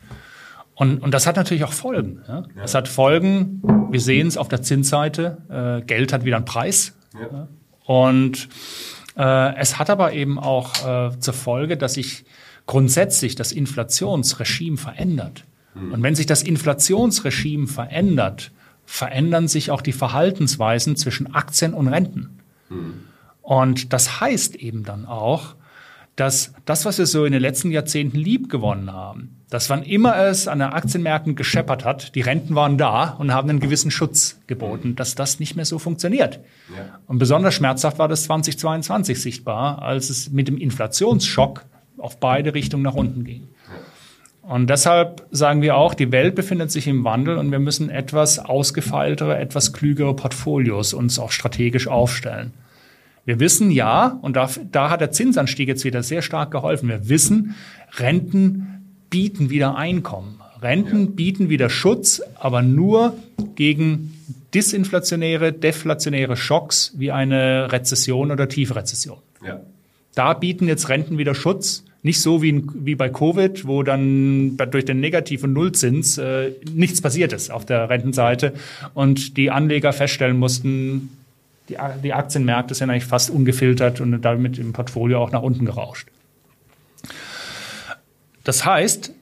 Und, 0.75 0.99
und 0.99 1.13
das 1.13 1.25
hat 1.25 1.38
natürlich 1.38 1.63
auch 1.63 1.73
Folgen. 1.73 2.21
Ja? 2.27 2.43
Das 2.56 2.75
hat 2.75 2.88
Folgen, 2.88 3.62
wir 3.89 3.99
sehen 3.99 4.27
es 4.27 4.38
auf 4.38 4.47
der 4.47 4.62
Zinsseite, 4.62 5.38
äh, 5.49 5.86
Geld 5.86 6.13
hat 6.13 6.23
wieder 6.23 6.36
einen 6.36 6.45
Preis. 6.45 6.95
Ja. 7.13 7.47
Und 7.86 8.47
äh, 9.22 9.56
es 9.58 9.78
hat 9.78 9.92
aber 9.92 10.14
eben 10.14 10.40
auch 10.40 11.12
äh, 11.12 11.20
zur 11.20 11.36
Folge, 11.36 11.78
dass 11.78 11.94
sich 11.94 12.26
grundsätzlich 12.66 13.36
das 13.36 13.52
Inflationsregime 13.52 14.78
verändert. 14.78 15.46
Mhm. 15.76 15.94
Und 15.94 16.04
wenn 16.04 16.16
sich 16.16 16.26
das 16.26 16.42
Inflationsregime 16.42 17.68
verändert, 17.68 18.52
verändern 18.86 19.48
sich 19.48 19.70
auch 19.70 19.82
die 19.82 19.94
Verhaltensweisen 19.94 20.96
zwischen 20.96 21.36
Aktien 21.36 21.76
und 21.76 21.88
Renten. 21.88 22.40
Mhm. 22.70 22.94
Und 23.44 23.94
das 23.94 24.20
heißt 24.20 24.56
eben 24.56 24.84
dann 24.84 25.06
auch, 25.06 25.56
dass 26.15 26.54
das, 26.65 26.86
was 26.86 26.97
wir 26.97 27.06
so 27.06 27.26
in 27.26 27.32
den 27.32 27.41
letzten 27.41 27.71
Jahrzehnten 27.71 28.17
lieb 28.17 28.50
gewonnen 28.50 28.91
haben, 28.91 29.38
dass 29.50 29.69
wann 29.69 29.84
immer 29.84 30.15
es 30.17 30.47
an 30.47 30.60
den 30.60 30.69
Aktienmärkten 30.69 31.36
gescheppert 31.36 31.84
hat, 31.84 32.15
die 32.15 32.21
Renten 32.21 32.56
waren 32.56 32.78
da 32.78 33.15
und 33.19 33.34
haben 33.34 33.50
einen 33.50 33.60
gewissen 33.60 33.91
Schutz 33.91 34.39
geboten, 34.47 34.95
dass 34.95 35.15
das 35.15 35.39
nicht 35.39 35.56
mehr 35.56 35.65
so 35.65 35.78
funktioniert. 35.78 36.39
Ja. 36.76 37.00
Und 37.08 37.19
besonders 37.19 37.54
schmerzhaft 37.54 38.00
war 38.00 38.08
das 38.08 38.24
2022 38.24 39.21
sichtbar, 39.21 39.82
als 39.82 40.10
es 40.10 40.32
mit 40.32 40.47
dem 40.47 40.58
Inflationsschock 40.58 41.65
auf 41.97 42.19
beide 42.19 42.54
Richtungen 42.54 42.84
nach 42.84 42.95
unten 42.95 43.24
ging. 43.24 43.47
Und 44.41 44.69
deshalb 44.69 45.28
sagen 45.32 45.62
wir 45.62 45.76
auch, 45.76 45.93
die 45.93 46.12
Welt 46.12 46.36
befindet 46.36 46.71
sich 46.71 46.88
im 46.88 47.04
Wandel 47.04 47.38
und 47.38 47.52
wir 47.52 47.60
müssen 47.60 47.89
etwas 47.89 48.39
ausgefeiltere, 48.39 49.38
etwas 49.38 49.71
klügere 49.71 50.15
Portfolios 50.15 50.93
uns 50.93 51.19
auch 51.19 51.32
strategisch 51.32 51.88
aufstellen. 51.88 52.54
Wir 53.32 53.39
wissen 53.39 53.72
ja, 53.72 54.20
und 54.22 54.36
da, 54.36 54.50
da 54.74 54.89
hat 54.89 55.00
der 55.00 55.13
Zinsanstieg 55.13 55.70
jetzt 55.70 55.86
wieder 55.86 56.04
sehr 56.04 56.22
stark 56.22 56.52
geholfen, 56.52 56.89
wir 56.89 57.08
wissen, 57.08 57.56
Renten 57.98 58.84
bieten 59.10 59.50
wieder 59.50 59.78
Einkommen. 59.78 60.41
Renten 60.62 61.15
bieten 61.15 61.48
wieder 61.48 61.70
Schutz, 61.70 62.22
aber 62.36 62.62
nur 62.62 63.15
gegen 63.56 64.20
disinflationäre, 64.54 65.54
deflationäre 65.54 66.36
Schocks 66.36 66.91
wie 66.98 67.13
eine 67.13 67.72
Rezession 67.72 68.32
oder 68.32 68.50
Tiefrezession. 68.50 69.20
Ja. 69.48 69.62
Da 70.13 70.34
bieten 70.34 70.67
jetzt 70.67 70.89
Renten 70.89 71.17
wieder 71.17 71.34
Schutz. 71.34 71.86
Nicht 72.04 72.20
so 72.20 72.41
wie, 72.41 72.62
wie 72.74 72.96
bei 72.96 73.08
Covid, 73.08 73.65
wo 73.65 73.82
dann 73.82 74.58
durch 74.58 74.84
den 74.84 75.00
negativen 75.00 75.54
Nullzins 75.54 76.17
äh, 76.17 76.52
nichts 76.74 77.00
passiert 77.00 77.32
ist 77.32 77.50
auf 77.50 77.63
der 77.65 77.89
Rentenseite 77.89 78.52
und 78.94 79.38
die 79.38 79.52
Anleger 79.52 79.94
feststellen 79.94 80.38
mussten, 80.38 81.12
die, 81.72 81.78
die 82.04 82.14
Aktienmärkte 82.14 82.76
sind 82.76 82.90
eigentlich 82.90 83.06
fast 83.06 83.30
ungefiltert 83.30 84.02
und 84.02 84.22
damit 84.22 84.58
im 84.58 84.74
Portfolio 84.74 85.22
auch 85.22 85.32
nach 85.32 85.42
unten 85.42 85.66
gerauscht. 85.66 86.08
Das 88.44 88.66
heißt, 88.66 89.14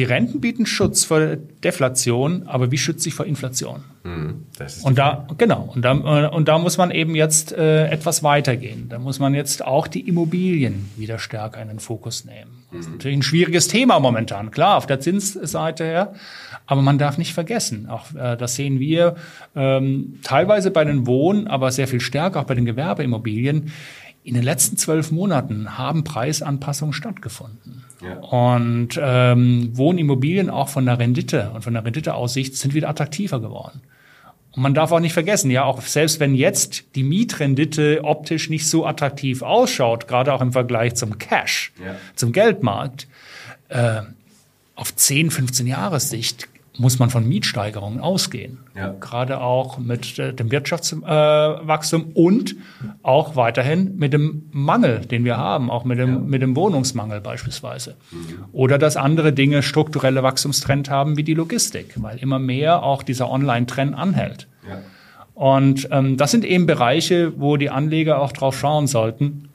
die 0.00 0.04
Renten 0.04 0.40
bieten 0.40 0.64
Schutz 0.64 1.04
vor 1.04 1.36
Deflation, 1.36 2.44
aber 2.46 2.70
wie 2.70 2.78
schützt 2.78 3.02
sich 3.02 3.12
vor 3.12 3.26
Inflation? 3.26 3.84
Mhm, 4.02 4.46
und 4.82 4.96
da 4.96 5.28
genau 5.36 5.70
und 5.74 5.82
da, 5.82 5.92
und 6.28 6.48
da 6.48 6.58
muss 6.58 6.78
man 6.78 6.90
eben 6.90 7.14
jetzt 7.14 7.52
äh, 7.52 7.86
etwas 7.88 8.22
weitergehen. 8.22 8.88
Da 8.88 8.98
muss 8.98 9.18
man 9.18 9.34
jetzt 9.34 9.62
auch 9.62 9.86
die 9.86 10.08
Immobilien 10.08 10.88
wieder 10.96 11.18
stärker 11.18 11.60
in 11.60 11.68
den 11.68 11.80
Fokus 11.80 12.24
nehmen. 12.24 12.64
Das 12.70 12.80
ist 12.80 12.86
mhm. 12.86 12.92
natürlich 12.94 13.18
ein 13.18 13.22
schwieriges 13.22 13.68
Thema 13.68 14.00
momentan, 14.00 14.50
klar 14.50 14.78
auf 14.78 14.86
der 14.86 15.00
Zinsseite 15.00 15.84
her, 15.84 16.14
aber 16.64 16.80
man 16.80 16.96
darf 16.96 17.18
nicht 17.18 17.34
vergessen, 17.34 17.90
auch 17.90 18.14
äh, 18.14 18.38
das 18.38 18.54
sehen 18.54 18.80
wir 18.80 19.16
ähm, 19.54 20.20
teilweise 20.22 20.70
bei 20.70 20.84
den 20.86 21.06
Wohn, 21.06 21.46
aber 21.46 21.72
sehr 21.72 21.88
viel 21.88 22.00
stärker 22.00 22.40
auch 22.40 22.44
bei 22.44 22.54
den 22.54 22.64
Gewerbeimmobilien. 22.64 23.70
In 24.22 24.34
den 24.34 24.42
letzten 24.42 24.76
zwölf 24.76 25.10
Monaten 25.10 25.78
haben 25.78 26.04
Preisanpassungen 26.04 26.92
stattgefunden. 26.92 27.84
Ja. 28.02 28.18
Und 28.18 29.00
ähm, 29.02 29.70
Wohnimmobilien 29.72 30.50
auch 30.50 30.68
von 30.68 30.84
der 30.84 30.98
Rendite 30.98 31.50
und 31.54 31.62
von 31.62 31.72
der 31.72 31.84
Renditeaussicht 31.84 32.54
sind 32.56 32.74
wieder 32.74 32.88
attraktiver 32.88 33.40
geworden. 33.40 33.80
Und 34.52 34.62
man 34.62 34.74
darf 34.74 34.92
auch 34.92 35.00
nicht 35.00 35.12
vergessen, 35.12 35.50
ja, 35.50 35.64
auch 35.64 35.80
selbst 35.80 36.20
wenn 36.20 36.34
jetzt 36.34 36.96
die 36.96 37.02
Mietrendite 37.02 38.00
optisch 38.02 38.50
nicht 38.50 38.68
so 38.68 38.84
attraktiv 38.84 39.42
ausschaut, 39.42 40.08
gerade 40.08 40.34
auch 40.34 40.42
im 40.42 40.52
Vergleich 40.52 40.96
zum 40.96 41.18
Cash, 41.18 41.72
ja. 41.82 41.94
zum 42.16 42.32
Geldmarkt, 42.32 43.06
äh, 43.68 44.02
auf 44.74 44.94
10, 44.94 45.30
15 45.30 45.66
Jahressicht 45.66 46.48
muss 46.78 46.98
man 46.98 47.10
von 47.10 47.28
Mietsteigerungen 47.28 48.00
ausgehen. 48.00 48.58
Ja. 48.76 48.94
Gerade 49.00 49.40
auch 49.40 49.78
mit 49.78 50.18
äh, 50.18 50.32
dem 50.32 50.50
Wirtschaftswachstum 50.50 52.00
äh, 52.02 52.18
und 52.18 52.56
auch 53.02 53.36
weiterhin 53.36 53.96
mit 53.96 54.12
dem 54.12 54.48
Mangel, 54.52 55.00
den 55.00 55.24
wir 55.24 55.36
haben, 55.36 55.70
auch 55.70 55.84
mit 55.84 55.98
dem, 55.98 56.12
ja. 56.14 56.18
mit 56.20 56.42
dem 56.42 56.56
Wohnungsmangel 56.56 57.20
beispielsweise. 57.20 57.96
Mhm. 58.10 58.44
Oder 58.52 58.78
dass 58.78 58.96
andere 58.96 59.32
Dinge 59.32 59.62
strukturelle 59.62 60.22
Wachstumstrend 60.22 60.90
haben, 60.90 61.16
wie 61.16 61.24
die 61.24 61.34
Logistik, 61.34 61.94
weil 61.96 62.18
immer 62.18 62.38
mehr 62.38 62.82
auch 62.82 63.02
dieser 63.02 63.30
Online-Trend 63.30 63.94
anhält. 63.94 64.46
Ja. 64.68 64.78
Und 65.34 65.88
ähm, 65.90 66.16
das 66.16 66.30
sind 66.30 66.44
eben 66.44 66.66
Bereiche, 66.66 67.32
wo 67.40 67.56
die 67.56 67.70
Anleger 67.70 68.20
auch 68.20 68.32
drauf 68.32 68.58
schauen 68.58 68.86
sollten 68.86 69.49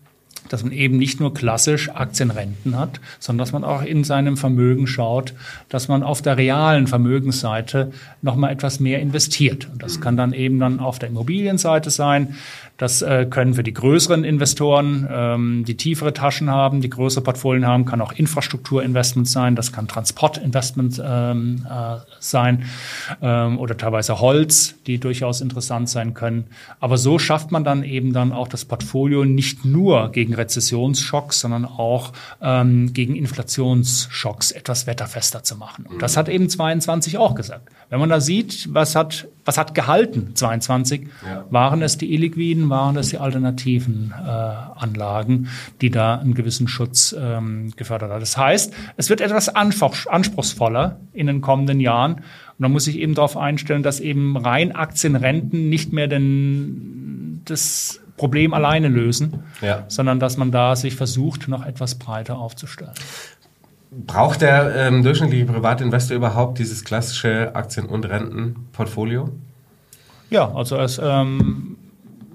dass 0.50 0.64
man 0.64 0.72
eben 0.72 0.98
nicht 0.98 1.20
nur 1.20 1.34
klassisch 1.34 1.90
Aktienrenten 1.90 2.78
hat, 2.78 3.00
sondern 3.20 3.40
dass 3.40 3.52
man 3.52 3.64
auch 3.64 3.82
in 3.82 4.04
seinem 4.04 4.38
Vermögen 4.38 4.88
schaut, 4.88 5.34
dass 5.70 5.88
man 5.88 6.04
auf 6.04 6.22
der 6.22 6.38
realen 6.38 6.88
Vermögensseite 6.88 7.92
noch 8.22 8.36
mal 8.36 8.52
etwas 8.52 8.80
mehr 8.80 9.00
investiert. 9.00 9.68
Und 9.72 9.82
das 9.82 10.02
kann 10.02 10.18
dann 10.18 10.34
eben 10.34 10.60
dann 10.60 10.80
auf 10.80 11.00
der 11.00 11.10
Immobilienseite 11.10 11.90
sein, 11.90 12.36
das 12.78 13.02
äh, 13.02 13.26
können 13.30 13.54
für 13.54 13.64
die 13.64 13.74
größeren 13.74 14.24
Investoren, 14.24 15.08
ähm, 15.10 15.66
die 15.66 15.78
tiefere 15.78 16.14
Taschen 16.14 16.50
haben, 16.50 16.82
die 16.82 16.90
größere 16.90 17.24
Portfolien 17.24 17.66
haben, 17.66 17.86
kann 17.86 18.02
auch 18.02 18.12
Infrastrukturinvestment 18.12 19.28
sein, 19.28 19.56
das 19.56 19.72
kann 19.72 19.88
Transportinvestment 19.88 21.02
ähm, 21.04 21.66
äh, 21.70 21.98
sein 22.20 22.66
ähm, 23.22 23.60
oder 23.60 23.78
teilweise 23.78 24.20
Holz, 24.20 24.76
die 24.88 25.00
durchaus 25.00 25.40
interessant 25.42 25.90
sein 25.90 26.14
können. 26.14 26.46
Aber 26.80 26.98
so 26.98 27.18
schafft 27.18 27.52
man 27.52 27.64
dann 27.64 27.84
eben 27.84 28.12
dann 28.12 28.34
auch 28.34 28.48
das 28.48 28.66
Portfolio 28.66 29.24
nicht 29.24 29.64
nur 29.64 30.12
gegen 30.12 30.34
Rezessionsschocks, 30.34 31.40
sondern 31.40 31.66
auch 31.66 32.12
ähm, 32.42 32.92
gegen 32.94 33.16
Inflationsschocks 33.16 34.52
etwas 34.52 34.86
wetterfester 34.86 35.44
zu 35.44 35.56
machen. 35.56 35.86
Und 35.86 36.02
das 36.02 36.18
hat 36.18 36.28
eben 36.28 36.50
22 36.50 37.18
auch 37.18 37.36
gesagt. 37.36 37.70
Wenn 37.90 38.00
man 38.00 38.10
da 38.10 38.20
sieht, 38.20 38.74
was 38.74 38.96
hat, 38.96 39.28
was 39.46 39.58
hat 39.58 39.76
gehalten 39.76 40.36
22, 40.36 41.08
ja. 41.26 41.46
waren 41.50 41.82
es 41.84 41.98
die 41.98 42.14
illiquiden, 42.14 42.70
waren 42.70 42.98
es 42.98 43.10
die 43.10 43.20
alternativen 43.20 44.14
äh, 44.18 44.30
Anlagen, 44.30 45.48
die 45.82 45.92
da 45.92 46.16
einen 46.16 46.34
gewissen 46.34 46.68
Schutz 46.68 47.16
ähm, 47.18 47.72
gefördert 47.76 48.10
haben. 48.10 48.20
Das 48.20 48.38
heißt, 48.38 48.74
es 48.98 49.10
wird 49.10 49.22
etwas 49.22 49.50
anspruchsvoller 49.50 51.00
in 51.14 51.28
den 51.28 51.42
kommenden 51.42 51.80
Jahren. 51.80 52.16
Und 52.16 52.60
man 52.60 52.72
muss 52.72 52.86
sich 52.86 52.98
eben 52.98 53.14
darauf 53.14 53.38
einstellen, 53.38 53.84
dass 53.84 54.00
eben 54.00 54.36
rein 54.36 54.72
Aktienrenten 54.72 55.70
nicht 55.70 55.94
mehr 55.94 56.08
den, 56.08 57.42
das 57.46 58.02
Problem 58.18 58.54
alleine 58.54 58.88
lösen, 58.88 59.44
ja. 59.62 59.86
sondern 59.90 60.20
dass 60.20 60.38
man 60.38 60.52
da 60.52 60.76
sich 60.76 60.96
versucht, 60.96 61.48
noch 61.48 61.66
etwas 61.66 61.96
breiter 61.96 62.38
aufzustellen. 62.38 62.94
Braucht 64.06 64.42
der 64.42 64.76
ähm, 64.76 65.04
durchschnittliche 65.04 65.46
Privatinvestor 65.46 66.18
überhaupt 66.18 66.60
dieses 66.60 66.84
klassische 66.84 67.56
Aktien- 67.56 67.86
und 67.86 68.06
Rentenportfolio? 68.06 69.30
Ja, 70.30 70.54
also 70.54 70.78
es 70.78 71.00
ähm, 71.02 71.78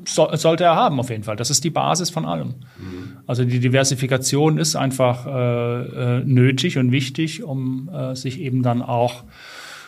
so, 0.06 0.28
sollte 0.34 0.64
er 0.64 0.74
haben 0.74 0.98
auf 0.98 1.10
jeden 1.10 1.24
Fall. 1.24 1.36
Das 1.36 1.50
ist 1.50 1.64
die 1.64 1.70
Basis 1.70 2.10
von 2.10 2.24
allem. 2.24 2.54
Mhm. 2.78 3.18
Also 3.26 3.44
die 3.44 3.60
Diversifikation 3.60 4.58
ist 4.58 4.76
einfach 4.76 5.26
äh, 5.26 6.18
äh, 6.18 6.24
nötig 6.24 6.78
und 6.78 6.92
wichtig, 6.92 7.42
um 7.42 7.88
äh, 7.92 8.14
sich 8.16 8.40
eben 8.40 8.62
dann 8.62 8.82
auch 8.82 9.24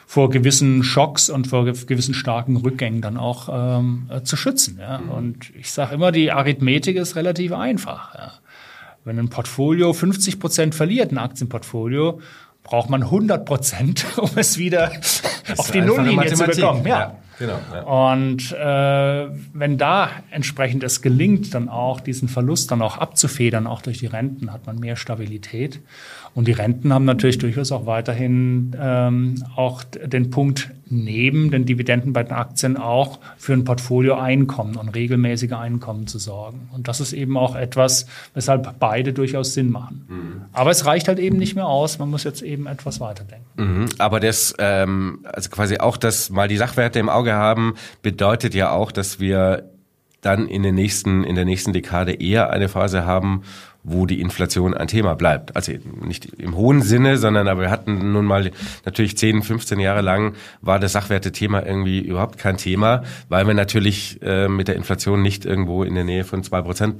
vor 0.06 0.28
gewissen 0.28 0.82
Schocks 0.82 1.30
und 1.30 1.46
vor 1.46 1.64
gewissen 1.64 2.12
starken 2.12 2.56
Rückgängen 2.56 3.00
dann 3.00 3.16
auch 3.16 3.48
ähm, 3.50 4.11
äh, 4.11 4.22
zu 4.22 4.37
schützen. 4.37 4.78
Ja? 4.78 4.98
Mhm. 4.98 5.08
Und 5.11 5.56
ich 5.58 5.72
sage 5.72 5.94
immer, 5.94 6.12
die 6.12 6.30
Arithmetik 6.30 6.96
ist 6.96 7.16
relativ 7.16 7.52
einfach. 7.52 8.14
Ja? 8.14 8.32
Wenn 9.04 9.18
ein 9.18 9.28
Portfolio 9.28 9.92
50 9.92 10.38
Prozent 10.38 10.74
verliert, 10.74 11.12
ein 11.12 11.18
Aktienportfolio, 11.18 12.20
braucht 12.62 12.90
man 12.90 13.02
100 13.02 13.44
Prozent, 13.44 14.06
um 14.16 14.30
es 14.36 14.58
wieder 14.58 14.92
auf 15.56 15.70
die 15.70 15.80
Nulllinie 15.80 16.32
zu 16.32 16.44
bekommen. 16.44 16.86
Ja. 16.86 16.98
ja 16.98 17.21
genau, 17.38 17.58
ja. 17.72 17.82
Und 18.12 18.52
äh, 18.52 19.28
wenn 19.52 19.78
da 19.78 20.10
entsprechend 20.30 20.82
es 20.82 21.02
gelingt, 21.02 21.54
dann 21.54 21.68
auch 21.68 22.00
diesen 22.00 22.28
Verlust 22.28 22.70
dann 22.70 22.82
auch 22.82 22.98
abzufedern, 22.98 23.66
auch 23.66 23.82
durch 23.82 23.98
die 23.98 24.06
Renten, 24.06 24.52
hat 24.52 24.66
man 24.66 24.78
mehr 24.78 24.96
Stabilität. 24.96 25.80
Und 26.34 26.48
die 26.48 26.52
Renten 26.52 26.92
haben 26.94 27.04
natürlich 27.04 27.38
durchaus 27.38 27.72
auch 27.72 27.84
weiterhin 27.84 28.74
ähm, 28.80 29.44
auch 29.54 29.84
den 29.84 30.30
Punkt 30.30 30.70
neben 30.92 31.50
den 31.50 31.64
Dividenden 31.64 32.12
bei 32.12 32.22
den 32.22 32.32
Aktien 32.32 32.76
auch 32.76 33.18
für 33.36 33.54
ein 33.54 33.64
Portfolio 33.64 34.14
Einkommen 34.14 34.76
und 34.76 34.90
regelmäßige 34.90 35.52
Einkommen 35.52 36.06
zu 36.06 36.18
sorgen. 36.18 36.68
Und 36.72 36.86
das 36.88 37.00
ist 37.00 37.12
eben 37.12 37.36
auch 37.36 37.54
etwas, 37.54 38.06
weshalb 38.34 38.78
beide 38.78 39.12
durchaus 39.12 39.54
Sinn 39.54 39.70
machen. 39.70 40.06
Mhm. 40.08 40.42
Aber 40.52 40.70
es 40.70 40.84
reicht 40.84 41.08
halt 41.08 41.18
eben 41.18 41.38
nicht 41.38 41.54
mehr 41.54 41.66
aus. 41.66 41.98
Man 41.98 42.10
muss 42.10 42.24
jetzt 42.24 42.42
eben 42.42 42.66
etwas 42.66 43.00
weiterdenken. 43.00 43.46
Mhm. 43.56 43.88
Aber 43.98 44.20
das, 44.20 44.54
ähm, 44.58 45.20
also 45.24 45.50
quasi 45.50 45.78
auch 45.78 45.96
das 45.96 46.30
mal 46.30 46.48
die 46.48 46.58
Sachwerte 46.58 46.98
im 46.98 47.08
Auge 47.08 47.21
haben, 47.30 47.74
bedeutet 48.02 48.54
ja 48.54 48.70
auch, 48.70 48.90
dass 48.90 49.20
wir 49.20 49.70
dann 50.20 50.46
in 50.48 50.62
den 50.62 50.74
nächsten, 50.74 51.24
in 51.24 51.35
der 51.35 51.44
nächsten 51.44 51.72
Dekade 51.72 52.12
eher 52.12 52.50
eine 52.50 52.68
Phase 52.68 53.04
haben, 53.04 53.42
wo 53.85 54.06
die 54.06 54.20
Inflation 54.20 54.74
ein 54.74 54.87
Thema 54.87 55.14
bleibt. 55.14 55.56
Also 55.56 55.72
nicht 56.04 56.26
im 56.38 56.56
hohen 56.56 56.82
Sinne, 56.82 57.18
sondern 57.18 57.48
aber 57.48 57.62
wir 57.62 57.70
hatten 57.70 58.12
nun 58.12 58.24
mal 58.24 58.50
natürlich 58.85 59.16
10, 59.16 59.42
15 59.42 59.80
Jahre 59.80 60.02
lang 60.02 60.35
war 60.61 60.78
das 60.78 60.92
Sachwerte-Thema 60.92 61.66
irgendwie 61.66 62.00
überhaupt 62.00 62.38
kein 62.38 62.56
Thema, 62.56 63.02
weil 63.28 63.46
wir 63.46 63.54
natürlich 63.54 64.20
äh, 64.22 64.48
mit 64.48 64.68
der 64.68 64.76
Inflation 64.76 65.22
nicht 65.22 65.44
irgendwo 65.44 65.82
in 65.82 65.94
der 65.94 66.04
Nähe 66.04 66.24
von 66.24 66.44
zwei 66.44 66.62
Prozent 66.62 66.96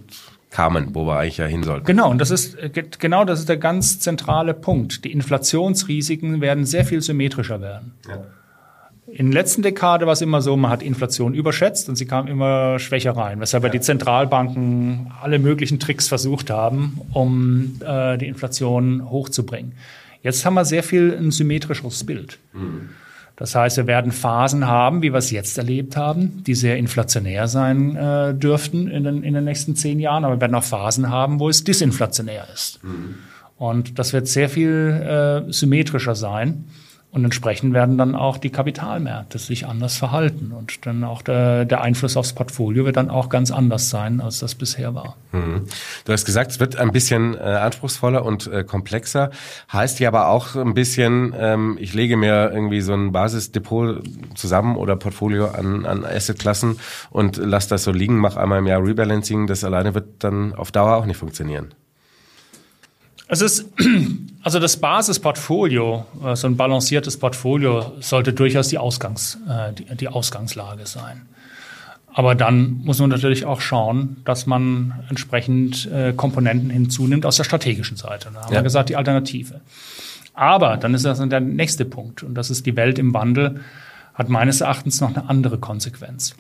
kamen, 0.50 0.94
wo 0.94 1.06
wir 1.06 1.18
eigentlich 1.18 1.38
ja 1.38 1.46
hin 1.46 1.62
sollten. 1.62 1.87
Genau, 1.87 2.11
und 2.11 2.18
das 2.18 2.30
ist 2.30 2.58
genau 2.98 3.24
das 3.24 3.38
ist 3.40 3.48
der 3.48 3.56
ganz 3.56 4.00
zentrale 4.00 4.52
Punkt. 4.52 5.04
Die 5.04 5.12
Inflationsrisiken 5.12 6.40
werden 6.40 6.64
sehr 6.64 6.85
viel 6.85 7.00
symmetrischer 7.00 7.60
werden. 7.60 7.94
Ja. 8.08 8.25
In 9.15 9.31
der 9.31 9.42
letzten 9.42 9.60
Dekade 9.60 10.06
war 10.06 10.15
es 10.15 10.23
immer 10.23 10.40
so, 10.40 10.56
man 10.56 10.71
hat 10.71 10.83
Inflation 10.83 11.35
überschätzt 11.35 11.88
und 11.90 11.96
sie 11.96 12.06
kam 12.06 12.27
immer 12.29 12.79
schwächer 12.79 13.15
rein, 13.15 13.40
weshalb 13.40 13.63
ja. 13.65 13.69
die 13.69 13.81
Zentralbanken 13.81 15.13
alle 15.21 15.38
möglichen 15.38 15.79
Tricks 15.79 16.08
versucht 16.08 16.48
haben, 16.48 16.98
um 17.13 17.79
äh, 17.87 18.17
die 18.17 18.27
Inflation 18.27 19.10
hochzubringen. 19.10 19.73
Jetzt 20.23 20.46
haben 20.46 20.54
wir 20.54 20.65
sehr 20.65 20.83
viel 20.83 21.15
ein 21.15 21.31
symmetrischeres 21.31 22.04
Bild. 22.04 22.38
Mhm. 22.54 22.88
Das 23.37 23.54
heißt, 23.54 23.77
wir 23.77 23.87
werden 23.87 24.13
Phasen 24.13 24.67
haben, 24.67 25.02
wie 25.02 25.13
wir 25.13 25.19
es 25.19 25.31
jetzt 25.31 25.58
erlebt 25.58 25.96
haben, 25.96 26.42
die 26.46 26.54
sehr 26.54 26.79
inflationär 26.79 27.48
sein 27.48 27.96
äh, 27.96 28.35
dürften 28.35 28.88
in 28.88 29.04
den, 29.04 29.23
in 29.23 29.35
den 29.35 29.44
nächsten 29.44 29.77
zehn 29.77 30.00
Jahren, 30.00 30.25
aber 30.25 30.37
wir 30.37 30.40
werden 30.40 30.54
auch 30.54 30.65
Phasen 30.65 31.10
haben, 31.10 31.38
wo 31.38 31.50
es 31.50 31.65
disinflationär 31.65 32.46
ist. 32.54 32.83
Mhm. 32.83 33.17
Und 33.58 33.98
das 33.98 34.13
wird 34.13 34.27
sehr 34.27 34.48
viel 34.48 35.44
äh, 35.48 35.52
symmetrischer 35.52 36.15
sein. 36.15 36.65
Und 37.13 37.27
entsprechend 37.27 37.75
werden 37.75 37.98
dann 37.98 38.15
auch 38.15 38.38
die 38.38 38.48
Kapitalmärkte 38.48 39.37
sich 39.37 39.67
anders 39.67 39.98
verhalten. 39.98 40.50
Und 40.50 40.87
dann 40.87 41.04
auch 41.04 41.21
der, 41.21 41.67
der 41.67 41.83
Einfluss 41.83 42.17
aufs 42.17 42.33
Portfolio 42.33 42.87
wird 42.87 42.96
dann 42.96 43.10
auch 43.10 43.29
ganz 43.29 43.50
anders 43.50 43.90
sein, 43.90 44.23
als 44.23 44.38
das 44.38 44.54
bisher 44.54 44.94
war. 44.94 45.17
Mhm. 45.33 45.67
Du 46.06 46.13
hast 46.15 46.25
gesagt, 46.25 46.52
es 46.52 46.58
wird 46.58 46.77
ein 46.77 46.90
bisschen 46.90 47.35
äh, 47.35 47.40
anspruchsvoller 47.40 48.25
und 48.25 48.46
äh, 48.46 48.65
komplexer. 48.65 49.31
Heißt 49.71 50.00
ja 50.00 50.08
aber 50.08 50.29
auch 50.29 50.56
ein 50.56 50.73
bisschen, 50.73 51.35
ähm, 51.38 51.77
ich 51.79 51.92
lege 51.92 52.17
mir 52.17 52.50
irgendwie 52.50 52.81
so 52.81 52.94
ein 52.94 53.13
Basisdepot 53.13 54.02
zusammen 54.35 54.77
oder 54.77 54.96
Portfolio 54.96 55.48
an, 55.48 55.85
an 55.85 56.06
Assetklassen 56.06 56.79
und 57.10 57.37
lasse 57.37 57.69
das 57.69 57.85
so 57.85 57.92
liegen, 57.92 58.17
mache 58.17 58.40
einmal 58.40 58.60
im 58.60 58.67
Jahr 58.67 58.83
Rebalancing. 58.83 59.46
Das 59.46 59.65
alleine 59.65 59.92
wird 59.92 60.25
dann 60.25 60.54
auf 60.54 60.73
Dauer 60.73 60.96
auch 60.96 61.04
nicht 61.04 61.19
funktionieren. 61.19 61.75
Es 63.33 63.40
ist, 63.40 63.64
also 64.42 64.58
das 64.58 64.76
Basisportfolio, 64.76 66.04
äh, 66.22 66.37
so 66.37 66.46
ein 66.46 66.58
balanciertes 66.58 67.16
Portfolio 67.16 67.94
sollte 68.00 68.35
durchaus 68.35 68.68
die, 68.68 68.76
Ausgangs, 68.76 69.38
äh, 69.48 69.72
die, 69.72 69.87
die 69.96 70.08
Ausgangslage 70.08 70.85
sein. 70.85 71.22
Aber 72.12 72.35
dann 72.35 72.83
muss 72.85 72.98
man 72.98 73.08
natürlich 73.08 73.46
auch 73.46 73.62
schauen, 73.62 74.18
dass 74.26 74.44
man 74.44 75.02
entsprechend 75.08 75.90
äh, 75.90 76.12
Komponenten 76.12 76.68
hinzunimmt 76.68 77.24
aus 77.24 77.38
der 77.38 77.44
strategischen 77.44 77.96
Seite. 77.96 78.28
Da 78.35 78.42
haben 78.42 78.52
ja. 78.52 78.58
wir 78.58 78.64
gesagt, 78.64 78.90
die 78.90 78.96
Alternative. 78.96 79.62
Aber 80.35 80.76
dann 80.76 80.92
ist 80.92 81.06
das 81.06 81.26
der 81.26 81.40
nächste 81.40 81.87
Punkt. 81.87 82.22
Und 82.22 82.35
das 82.35 82.50
ist 82.50 82.66
die 82.66 82.76
Welt 82.76 82.98
im 82.98 83.14
Wandel, 83.14 83.62
hat 84.12 84.28
meines 84.28 84.60
Erachtens 84.60 85.00
noch 85.00 85.08
eine 85.08 85.30
andere 85.30 85.56
Konsequenz. 85.56 86.35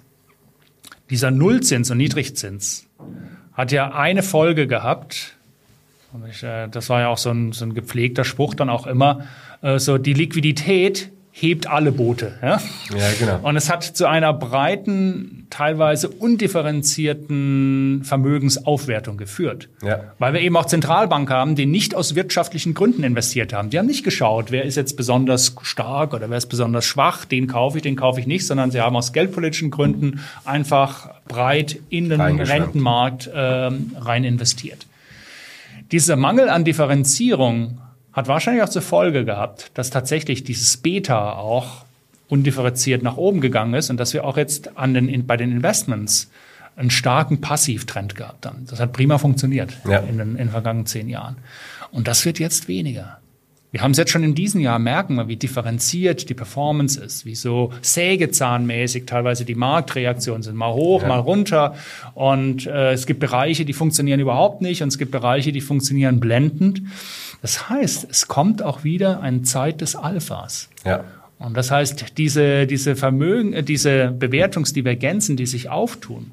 Dieser 1.08 1.30
Nullzins 1.30 1.90
und 1.90 1.96
Niedrigzins 1.96 2.86
hat 3.54 3.72
ja 3.72 3.94
eine 3.94 4.22
Folge 4.22 4.66
gehabt, 4.66 5.38
ich, 6.30 6.42
äh, 6.42 6.68
das 6.68 6.88
war 6.88 7.00
ja 7.00 7.08
auch 7.08 7.18
so 7.18 7.30
ein, 7.30 7.52
so 7.52 7.64
ein 7.64 7.74
gepflegter 7.74 8.24
Spruch 8.24 8.54
dann 8.54 8.68
auch 8.68 8.86
immer, 8.86 9.26
äh, 9.62 9.78
so 9.78 9.98
die 9.98 10.12
Liquidität 10.12 11.10
hebt 11.34 11.66
alle 11.66 11.92
Boote. 11.92 12.34
Ja? 12.42 12.60
ja, 12.94 13.10
genau. 13.18 13.40
Und 13.42 13.56
es 13.56 13.70
hat 13.70 13.82
zu 13.82 14.06
einer 14.06 14.34
breiten, 14.34 15.46
teilweise 15.48 16.08
undifferenzierten 16.08 18.02
Vermögensaufwertung 18.04 19.16
geführt. 19.16 19.70
Ja. 19.82 20.12
Weil 20.18 20.34
wir 20.34 20.40
eben 20.40 20.54
auch 20.56 20.66
Zentralbanken 20.66 21.34
haben, 21.34 21.56
die 21.56 21.64
nicht 21.64 21.94
aus 21.94 22.14
wirtschaftlichen 22.14 22.74
Gründen 22.74 23.02
investiert 23.02 23.54
haben. 23.54 23.70
Die 23.70 23.78
haben 23.78 23.86
nicht 23.86 24.04
geschaut, 24.04 24.50
wer 24.50 24.64
ist 24.64 24.76
jetzt 24.76 24.98
besonders 24.98 25.54
stark 25.62 26.12
oder 26.12 26.28
wer 26.28 26.36
ist 26.36 26.46
besonders 26.46 26.84
schwach, 26.84 27.24
den 27.24 27.46
kaufe 27.46 27.78
ich, 27.78 27.82
den 27.82 27.96
kaufe 27.96 28.20
ich 28.20 28.26
nicht, 28.26 28.46
sondern 28.46 28.70
sie 28.70 28.82
haben 28.82 28.94
aus 28.94 29.14
geldpolitischen 29.14 29.70
Gründen 29.70 30.20
einfach 30.44 31.14
breit 31.26 31.78
in 31.88 32.10
den 32.10 32.20
Rentenmarkt 32.20 33.30
ähm, 33.34 33.92
rein 33.98 34.24
investiert. 34.24 34.86
Dieser 35.92 36.16
Mangel 36.16 36.48
an 36.48 36.64
Differenzierung 36.64 37.78
hat 38.12 38.26
wahrscheinlich 38.28 38.62
auch 38.62 38.68
zur 38.68 38.82
Folge 38.82 39.24
gehabt, 39.24 39.70
dass 39.74 39.90
tatsächlich 39.90 40.42
dieses 40.42 40.78
Beta 40.78 41.32
auch 41.34 41.84
undifferenziert 42.28 43.02
nach 43.02 43.18
oben 43.18 43.40
gegangen 43.40 43.74
ist 43.74 43.90
und 43.90 43.98
dass 43.98 44.14
wir 44.14 44.24
auch 44.24 44.38
jetzt 44.38 44.76
an 44.78 44.94
den, 44.94 45.26
bei 45.26 45.36
den 45.36 45.52
Investments 45.52 46.30
einen 46.76 46.90
starken 46.90 47.42
Passivtrend 47.42 48.16
gehabt 48.16 48.46
haben. 48.46 48.66
Das 48.68 48.80
hat 48.80 48.94
prima 48.94 49.18
funktioniert 49.18 49.76
ja. 49.86 49.98
in, 49.98 50.16
den, 50.16 50.30
in 50.30 50.36
den 50.36 50.50
vergangenen 50.50 50.86
zehn 50.86 51.10
Jahren. 51.10 51.36
Und 51.90 52.08
das 52.08 52.24
wird 52.24 52.38
jetzt 52.38 52.68
weniger. 52.68 53.18
Wir 53.72 53.80
haben 53.80 53.92
es 53.92 53.96
jetzt 53.96 54.10
schon 54.10 54.22
in 54.22 54.34
diesem 54.34 54.60
Jahr, 54.60 54.78
merken 54.78 55.14
wir, 55.14 55.28
wie 55.28 55.36
differenziert 55.36 56.28
die 56.28 56.34
Performance 56.34 57.02
ist, 57.02 57.24
wie 57.24 57.34
so 57.34 57.72
sägezahnmäßig 57.80 59.06
teilweise 59.06 59.46
die 59.46 59.54
Marktreaktionen 59.54 60.42
sind, 60.42 60.56
mal 60.56 60.74
hoch, 60.74 61.00
ja. 61.00 61.08
mal 61.08 61.20
runter. 61.20 61.74
Und 62.12 62.66
äh, 62.66 62.92
es 62.92 63.06
gibt 63.06 63.20
Bereiche, 63.20 63.64
die 63.64 63.72
funktionieren 63.72 64.20
überhaupt 64.20 64.60
nicht 64.60 64.82
und 64.82 64.88
es 64.88 64.98
gibt 64.98 65.10
Bereiche, 65.10 65.52
die 65.52 65.62
funktionieren 65.62 66.20
blendend. 66.20 66.82
Das 67.40 67.70
heißt, 67.70 68.08
es 68.10 68.28
kommt 68.28 68.62
auch 68.62 68.84
wieder 68.84 69.22
eine 69.22 69.40
Zeit 69.40 69.80
des 69.80 69.96
Alphas. 69.96 70.68
Ja. 70.84 71.04
Und 71.38 71.56
das 71.56 71.70
heißt, 71.70 72.18
diese, 72.18 72.66
diese 72.66 72.94
Vermögen, 72.94 73.54
äh, 73.54 73.62
diese 73.62 74.10
Bewertungsdivergenzen, 74.10 75.38
die 75.38 75.46
sich 75.46 75.70
auftun, 75.70 76.30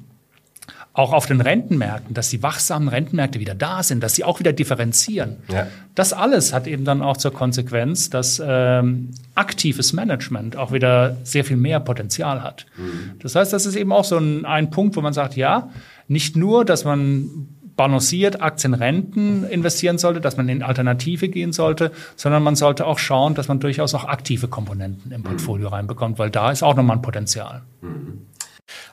auch 1.00 1.12
auf 1.12 1.26
den 1.26 1.40
Rentenmärkten, 1.40 2.14
dass 2.14 2.28
die 2.28 2.42
wachsamen 2.42 2.88
Rentenmärkte 2.88 3.40
wieder 3.40 3.54
da 3.54 3.82
sind, 3.82 4.02
dass 4.02 4.14
sie 4.14 4.24
auch 4.24 4.38
wieder 4.38 4.52
differenzieren. 4.52 5.38
Ja. 5.48 5.66
Das 5.94 6.12
alles 6.12 6.52
hat 6.52 6.66
eben 6.66 6.84
dann 6.84 7.02
auch 7.02 7.16
zur 7.16 7.32
Konsequenz, 7.32 8.10
dass 8.10 8.40
ähm, 8.44 9.10
aktives 9.34 9.92
Management 9.92 10.56
auch 10.56 10.72
wieder 10.72 11.16
sehr 11.24 11.44
viel 11.44 11.56
mehr 11.56 11.80
Potenzial 11.80 12.42
hat. 12.42 12.66
Mhm. 12.76 13.18
Das 13.20 13.34
heißt, 13.34 13.52
das 13.52 13.66
ist 13.66 13.76
eben 13.76 13.92
auch 13.92 14.04
so 14.04 14.18
ein, 14.18 14.44
ein 14.44 14.70
Punkt, 14.70 14.94
wo 14.96 15.00
man 15.00 15.12
sagt, 15.12 15.36
ja, 15.36 15.70
nicht 16.06 16.36
nur, 16.36 16.64
dass 16.64 16.84
man 16.84 17.48
balanciert 17.76 18.42
Aktien, 18.42 18.74
Renten 18.74 19.44
investieren 19.44 19.96
sollte, 19.96 20.20
dass 20.20 20.36
man 20.36 20.50
in 20.50 20.62
Alternative 20.62 21.30
gehen 21.30 21.52
sollte, 21.52 21.92
sondern 22.14 22.42
man 22.42 22.54
sollte 22.54 22.86
auch 22.86 22.98
schauen, 22.98 23.34
dass 23.34 23.48
man 23.48 23.58
durchaus 23.58 23.94
auch 23.94 24.04
aktive 24.04 24.48
Komponenten 24.48 25.12
im 25.12 25.22
Portfolio 25.22 25.68
mhm. 25.68 25.74
reinbekommt, 25.74 26.18
weil 26.18 26.28
da 26.28 26.50
ist 26.50 26.62
auch 26.62 26.76
nochmal 26.76 26.98
ein 26.98 27.02
Potenzial. 27.02 27.62
Mhm. 27.80 28.26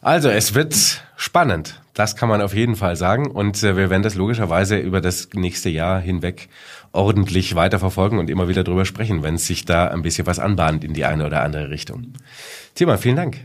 Also 0.01 0.29
es 0.29 0.53
wird 0.53 1.01
spannend, 1.15 1.81
das 1.93 2.15
kann 2.15 2.29
man 2.29 2.41
auf 2.41 2.53
jeden 2.53 2.75
Fall 2.75 2.95
sagen. 2.95 3.29
Und 3.29 3.61
äh, 3.63 3.75
wir 3.75 3.89
werden 3.89 4.03
das 4.03 4.15
logischerweise 4.15 4.77
über 4.77 5.01
das 5.01 5.29
nächste 5.33 5.69
Jahr 5.69 5.99
hinweg 5.99 6.49
ordentlich 6.91 7.55
weiterverfolgen 7.55 8.19
und 8.19 8.29
immer 8.29 8.47
wieder 8.47 8.63
drüber 8.63 8.85
sprechen, 8.85 9.23
wenn 9.23 9.35
es 9.35 9.47
sich 9.47 9.65
da 9.65 9.87
ein 9.87 10.01
bisschen 10.01 10.27
was 10.27 10.39
anbahnt 10.39 10.83
in 10.83 10.93
die 10.93 11.05
eine 11.05 11.25
oder 11.25 11.43
andere 11.43 11.69
Richtung. 11.69 12.13
Thema, 12.75 12.97
vielen 12.97 13.15
Dank. 13.15 13.37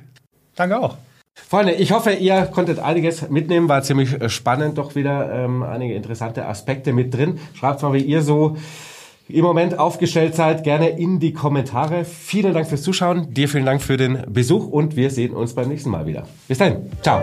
Danke 0.54 0.78
auch. 0.78 0.96
Freunde, 1.34 1.72
ich 1.72 1.92
hoffe, 1.92 2.12
ihr 2.12 2.42
konntet 2.46 2.78
einiges 2.78 3.28
mitnehmen. 3.30 3.68
War 3.68 3.82
ziemlich 3.82 4.16
spannend, 4.32 4.78
doch 4.78 4.94
wieder 4.94 5.32
ähm, 5.32 5.62
einige 5.62 5.94
interessante 5.94 6.46
Aspekte 6.46 6.92
mit 6.92 7.14
drin. 7.14 7.40
Schreibt 7.54 7.82
mal, 7.82 7.94
wie 7.94 8.02
ihr 8.02 8.22
so 8.22 8.56
im 9.28 9.44
Moment 9.44 9.78
aufgestellt 9.78 10.34
seid, 10.34 10.64
gerne 10.64 10.90
in 10.90 11.20
die 11.20 11.32
Kommentare. 11.32 12.04
Vielen 12.04 12.54
Dank 12.54 12.68
fürs 12.68 12.82
Zuschauen, 12.82 13.32
dir 13.32 13.48
vielen 13.48 13.66
Dank 13.66 13.82
für 13.82 13.96
den 13.96 14.24
Besuch 14.28 14.66
und 14.66 14.96
wir 14.96 15.10
sehen 15.10 15.32
uns 15.32 15.54
beim 15.54 15.68
nächsten 15.68 15.90
Mal 15.90 16.06
wieder. 16.06 16.26
Bis 16.48 16.58
dahin, 16.58 16.90
ciao. 17.02 17.20